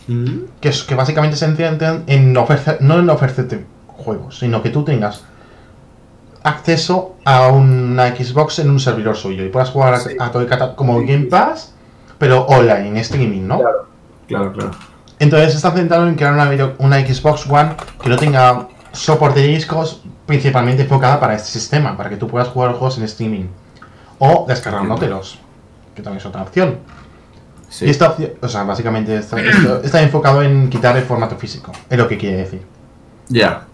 [0.09, 0.29] ¿Mm?
[0.61, 4.85] que, es, que básicamente se centra en ofrecer, no en ofrecerte juegos, sino que tú
[4.85, 5.25] tengas
[6.43, 10.17] acceso a una Xbox en un servidor suyo y puedas jugar a- Sí.
[10.19, 11.75] a, todo el catálogo como Game Pass,
[12.19, 13.59] pero online, en streaming, ¿no?
[14.27, 14.71] Claro, claro.
[15.21, 16.33] Entonces se está centrado en crear
[16.79, 22.11] una, Xbox One que no tenga soporte de discos principalmente enfocada para este sistema, para
[22.11, 23.45] que tú puedas jugar juegos en streaming.
[24.19, 25.39] O descargándotelos,
[25.95, 26.79] que también es otra opción.
[27.69, 27.85] Sí.
[27.87, 31.71] Y esta opción, o sea, básicamente está, esto- está enfocado en quitar el formato físico,
[31.89, 32.67] es lo que quiere decir.
[33.29, 33.67] Ya.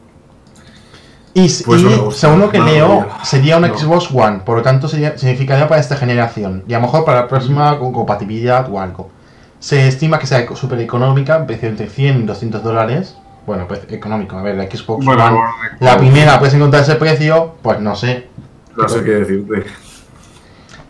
[1.34, 2.20] Y, s- Pues y no gusta.
[2.22, 3.24] según lo que No, leo, no.
[3.24, 3.68] sería una.
[3.68, 7.22] Xbox One, por lo tanto sería, significaría para esta generación, y a lo mejor para
[7.22, 9.10] la próxima con compatibilidad o algo.
[9.58, 13.16] Se estima que sea súper económica, precio entre 100 y 200 dólares.
[13.46, 15.38] Bueno, pues económico, a ver, la Xbox One,
[15.78, 18.28] la primera puedes encontrar ese precio, pues no sé.
[18.76, 19.64] No sé qué decirte.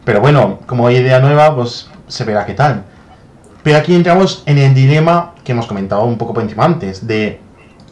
[0.05, 2.85] Pero bueno, como idea nueva, pues se verá qué tal.
[3.63, 7.41] Pero aquí entramos en el dilema que hemos comentado un poco por encima antes, de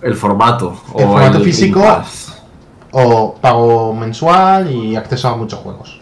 [0.01, 0.81] El formato.
[0.97, 1.85] El o formato físico.
[2.93, 6.01] O pago mensual y acceso a muchos juegos.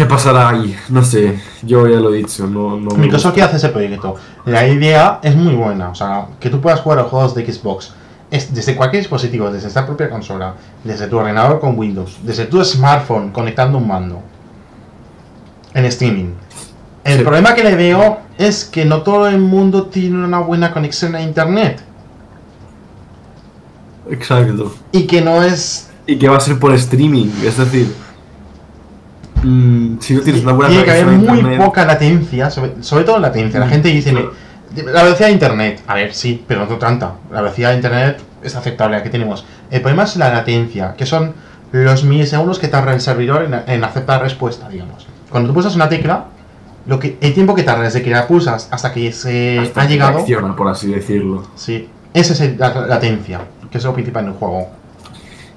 [0.00, 0.74] ¿Qué pasará ahí?
[0.88, 4.14] No sé, yo ya lo he dicho, no, no Microsoft hacer ese proyecto.
[4.46, 7.92] La idea es muy buena, o sea, que tú puedas jugar a juegos de Xbox
[8.30, 10.54] es desde cualquier dispositivo, desde esta propia consola,
[10.84, 14.22] desde tu ordenador con Windows, desde tu smartphone conectando un mando
[15.74, 16.32] en streaming.
[17.04, 17.22] El Sí.
[17.22, 21.20] problema que le veo es que no todo el mundo tiene una buena conexión a
[21.20, 21.82] internet
[24.10, 24.74] Exacto.
[24.92, 27.94] y que no es Y que va a ser por streaming, es decir,
[29.42, 33.04] mm, si no tienes una buena tiene que haber muy internet, poca latencia, sobre, sobre
[33.04, 33.60] todo latencia.
[33.60, 33.70] La Mm.
[33.70, 37.14] gente dice la velocidad de internet, a ver, sí, pero no tanta.
[37.32, 39.44] La velocidad de internet es aceptable, la que tenemos.
[39.70, 41.34] El problema es la latencia, que son
[41.72, 45.06] los milisegundos que tarda el servidor en, en aceptar respuesta, digamos.
[45.30, 46.26] Cuando tú pulsas una tecla,
[46.86, 49.86] lo que, el tiempo que tarda desde que la pulsas hasta que se hasta ha
[49.86, 50.24] llegado,
[50.56, 51.46] por así decirlo.
[51.54, 53.40] sí, esa es la latencia,
[53.70, 54.68] que es lo principal en el juego.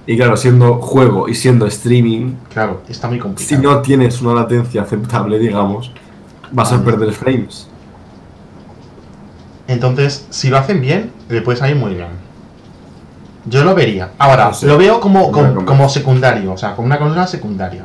[0.05, 3.61] Y claro, siendo juego y siendo streaming, Claro, está muy si complicado.
[3.61, 5.91] no tienes una latencia aceptable, digamos,
[6.51, 7.69] vas a perder frames.
[9.67, 12.09] Entonces, si lo hacen bien, le puede salir muy bien.
[13.45, 14.11] Yo lo vería.
[14.17, 14.67] Ahora, No sé.
[14.67, 17.83] lo veo como, como, como secundario, o sea, como una consola secundaria.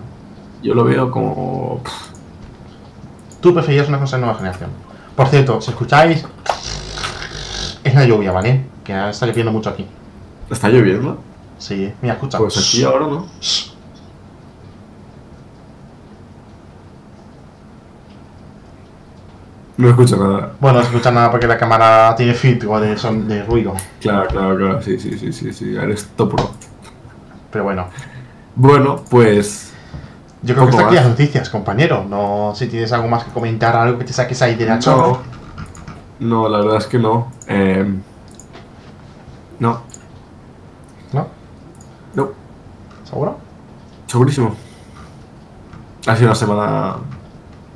[0.62, 1.80] Yo lo veo como...
[3.40, 4.70] Tú preferías una consola de nueva generación.
[5.14, 6.24] Por cierto, si escucháis,
[7.84, 8.64] es la lluvia, ¿vale?
[8.84, 9.86] Que está lloviendo mucho aquí.
[10.50, 11.18] ¿Está lloviendo?
[11.58, 12.38] Sí, mira, escucha.
[12.38, 13.26] Pues aquí ahora no.
[19.76, 20.54] No escucho nada.
[20.58, 23.74] Bueno, no escucha nada porque la cámara tiene filtro de, son, de ruido.
[24.00, 24.82] Claro, claro, claro.
[24.82, 25.76] Sí, sí, sí, sí, sí.
[25.76, 26.50] Eres top pro.
[27.52, 27.86] Pero bueno,
[28.56, 29.72] Bueno, pues...
[30.42, 32.04] yo creo que está aquí las noticias, compañero.
[32.08, 34.80] No, si tienes algo más que comentar, algo que te saques ahí de la No,
[34.80, 35.18] chorra.
[36.18, 37.30] no, la verdad es que no.
[37.46, 37.86] Eh,
[39.60, 39.80] no,
[41.12, 41.26] ¿No?
[42.14, 42.30] no.
[43.08, 43.36] ¿Seguro?
[44.06, 44.54] Segurísimo.
[46.06, 46.96] Ha sido una semana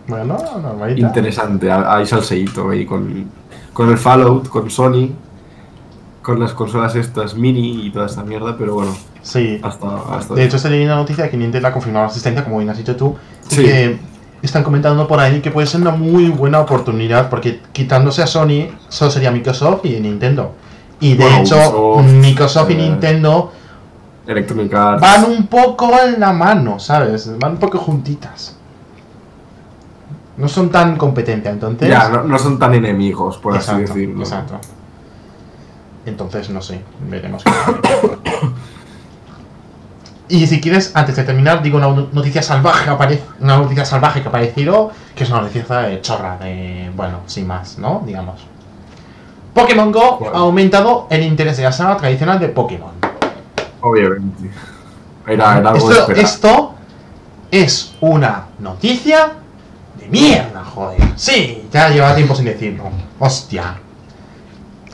[0.06, 1.00] Bueno, normalita.
[1.06, 1.70] interesante.
[1.70, 3.26] Ha- Hay salseíto ahí con,
[3.72, 5.10] con el Fallout, con Sony,
[6.22, 9.60] con las consolas estas mini y toda esta mierda, pero bueno, Sí.
[9.62, 9.86] hasta,
[10.16, 12.70] hasta De hecho, leí una noticia de que Nintendo ha confirmado la asistencia, como bien
[12.70, 13.16] has dicho tú,
[13.48, 13.62] Sí.
[13.64, 13.98] que
[14.42, 18.68] están comentando por ahí que puede ser una muy buena oportunidad, porque quitándose a Sony,
[18.88, 20.52] solo sería Microsoft y Nintendo.
[21.00, 23.52] Y de Bueno, hecho, Microsoft y eh, Nintendo
[24.32, 25.00] Electronic Arts.
[25.00, 27.38] van un poco en la mano, ¿sabes?
[27.38, 28.56] Van un poco juntitas.
[30.36, 31.88] No son tan competentes, entonces...
[31.88, 34.20] Ya, no, no son tan enemigos, por así decirlo.
[34.20, 34.58] Exacto.
[36.04, 37.44] Entonces, no sé, veremos.
[40.28, 44.20] y si quieres, antes de terminar, digo una noticia salvaje que aparece, una noticia salvaje
[44.20, 48.02] que ha aparecido, que es una noticia de chorra, de, bueno, sin más, ¿no?
[48.04, 48.40] Digamos.
[49.54, 53.01] Pokémon Go ha aumentado el interés de la saga tradicional de Pokémon.
[53.82, 54.50] Obviamente.
[55.26, 56.74] Era, era algo Esto, esto
[57.50, 59.32] es una noticia
[59.98, 60.98] de mierda, joder.
[61.16, 62.84] Sí, ya lleva tiempo sin decirlo.
[63.18, 63.76] Hostia.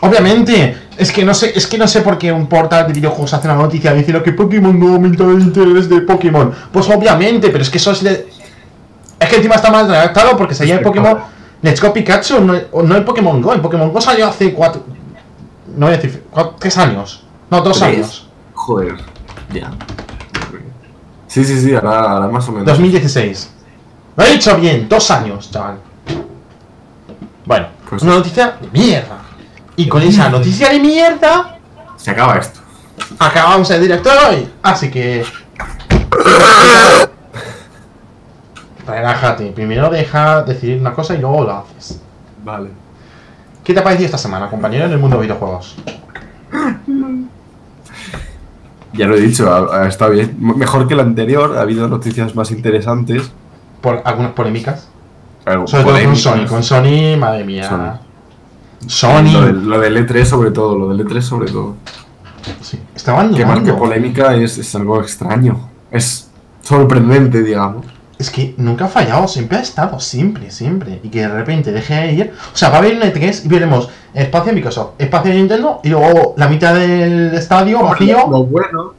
[0.01, 3.35] Obviamente, es que no sé, es que no sé por qué un portal de videojuegos
[3.35, 6.52] hace una noticia diciendo que Pokémon no aumenta el interés de Pokémon.
[6.73, 8.28] Pues obviamente, pero es que eso es de...
[9.19, 11.19] Es que encima está mal redactado porque sería el Pokémon.
[11.62, 12.55] Let's Go Pikachu, no,
[12.85, 13.52] no el Pokémon Go.
[13.52, 14.85] El Pokémon Go salió hace cuatro...
[15.77, 16.24] No voy a decir...
[16.31, 17.24] cuatro- tres años.
[17.51, 17.97] No, dos ¿Tres?
[17.97, 18.28] años.
[18.69, 18.97] Joder.
[19.51, 19.70] Ya.
[21.27, 22.66] Sí, sí, sí, ahora, ahora más o menos.
[22.66, 23.51] 2016.
[24.15, 25.78] Lo he dicho bien, dos años, chaval.
[27.47, 29.20] Bueno, Pues- una noticia de mierda.
[29.74, 31.57] Y con esa noticia de mierda,
[31.97, 32.61] Se acaba esto.
[33.19, 34.53] acabamos el directo de hoy.
[34.62, 35.24] Así que.
[38.86, 39.47] Relájate.
[39.53, 42.03] Primero deja decidir una cosa y luego lo haces.
[42.45, 42.69] Vale.
[43.65, 45.74] ¿Qué te ha parecido esta semana, compañero, en el mundo de videojuegos?
[48.99, 50.37] Ya lo he dicho, ha, ha estado bien.
[50.39, 53.31] Mejor que el anterior, ha habido noticias más interesantes.
[53.81, 54.89] Por algunas polémicas.
[55.45, 56.16] Algo Sobre todo con.
[56.16, 56.47] Sony.
[56.49, 58.01] Con Sony, madre mía.
[58.87, 59.53] Sony.
[59.53, 61.77] lo del E3 sobre todo, lo del E3 sobre todo.
[62.61, 63.37] Sí, está abandonando.
[63.37, 65.69] Que más que polémica es, es algo extraño.
[65.91, 66.31] Es
[66.62, 67.87] sorprendente, digamos.
[68.19, 71.01] Es que nunca ha fallado, siempre ha estado, siempre, siempre.
[71.03, 72.32] Y que de repente deje de ir.
[72.53, 75.81] O sea, va a haber un E3 y veremos espacio de Microsoft, espacio de Nintendo
[75.85, 78.27] y luego la mitad del estadio vacío.
[78.28, 78.95] Lo bueno.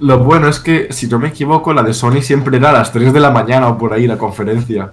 [0.00, 2.90] Lo bueno es que, si no me equivoco, la de Sony siempre era a las
[2.90, 4.90] 3 de la mañana o por ahí la conferencia.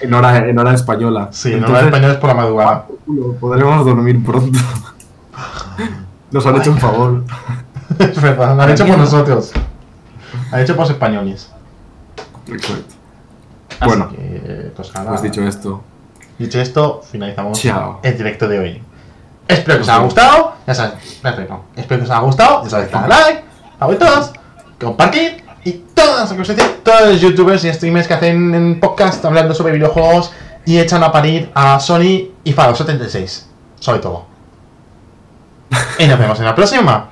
[0.00, 1.28] En hora, en hora española.
[1.32, 2.86] Sí, no Entonces, los españoles por la madrugada.
[3.06, 4.58] culo, podremos dormir pronto.
[6.30, 7.24] Nos han hecho un favor.
[7.98, 9.52] es verdad, lo han hecho por nosotros.
[10.52, 11.50] Han hecho por los españoles.
[12.48, 12.94] Exacto.
[13.80, 14.08] Así Bueno.
[14.10, 15.08] que, pues nada.
[15.10, 15.82] Pues dicho esto,
[16.38, 18.00] Dicho esto, finalizamos Chao.
[18.02, 18.82] el directo de hoy.
[19.48, 20.52] Espero que os haya gustado.
[20.66, 21.64] Ya sabéis, espero, no.
[21.76, 22.62] espero que os haya gustado.
[22.64, 23.44] Ya sabéis, darle like,
[23.78, 24.32] favoritos,
[24.80, 29.72] compartir y todas las todos los youtubers y streamers que hacen en podcast hablando sobre
[29.72, 30.32] videojuegos
[30.66, 33.48] y echan a parir a Sony y Fallout 76.
[33.80, 34.26] Sobre todo.
[35.98, 37.08] Y nos vemos en la próxima.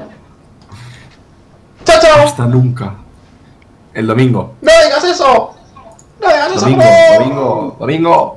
[1.85, 2.25] ¡Chao, chao!
[2.27, 2.95] Hasta nunca.
[3.95, 4.55] El domingo.
[4.61, 5.55] ¡No digas eso!
[6.21, 7.15] ¡No digas domingo, eso!
[7.21, 8.37] Domingo, domingo,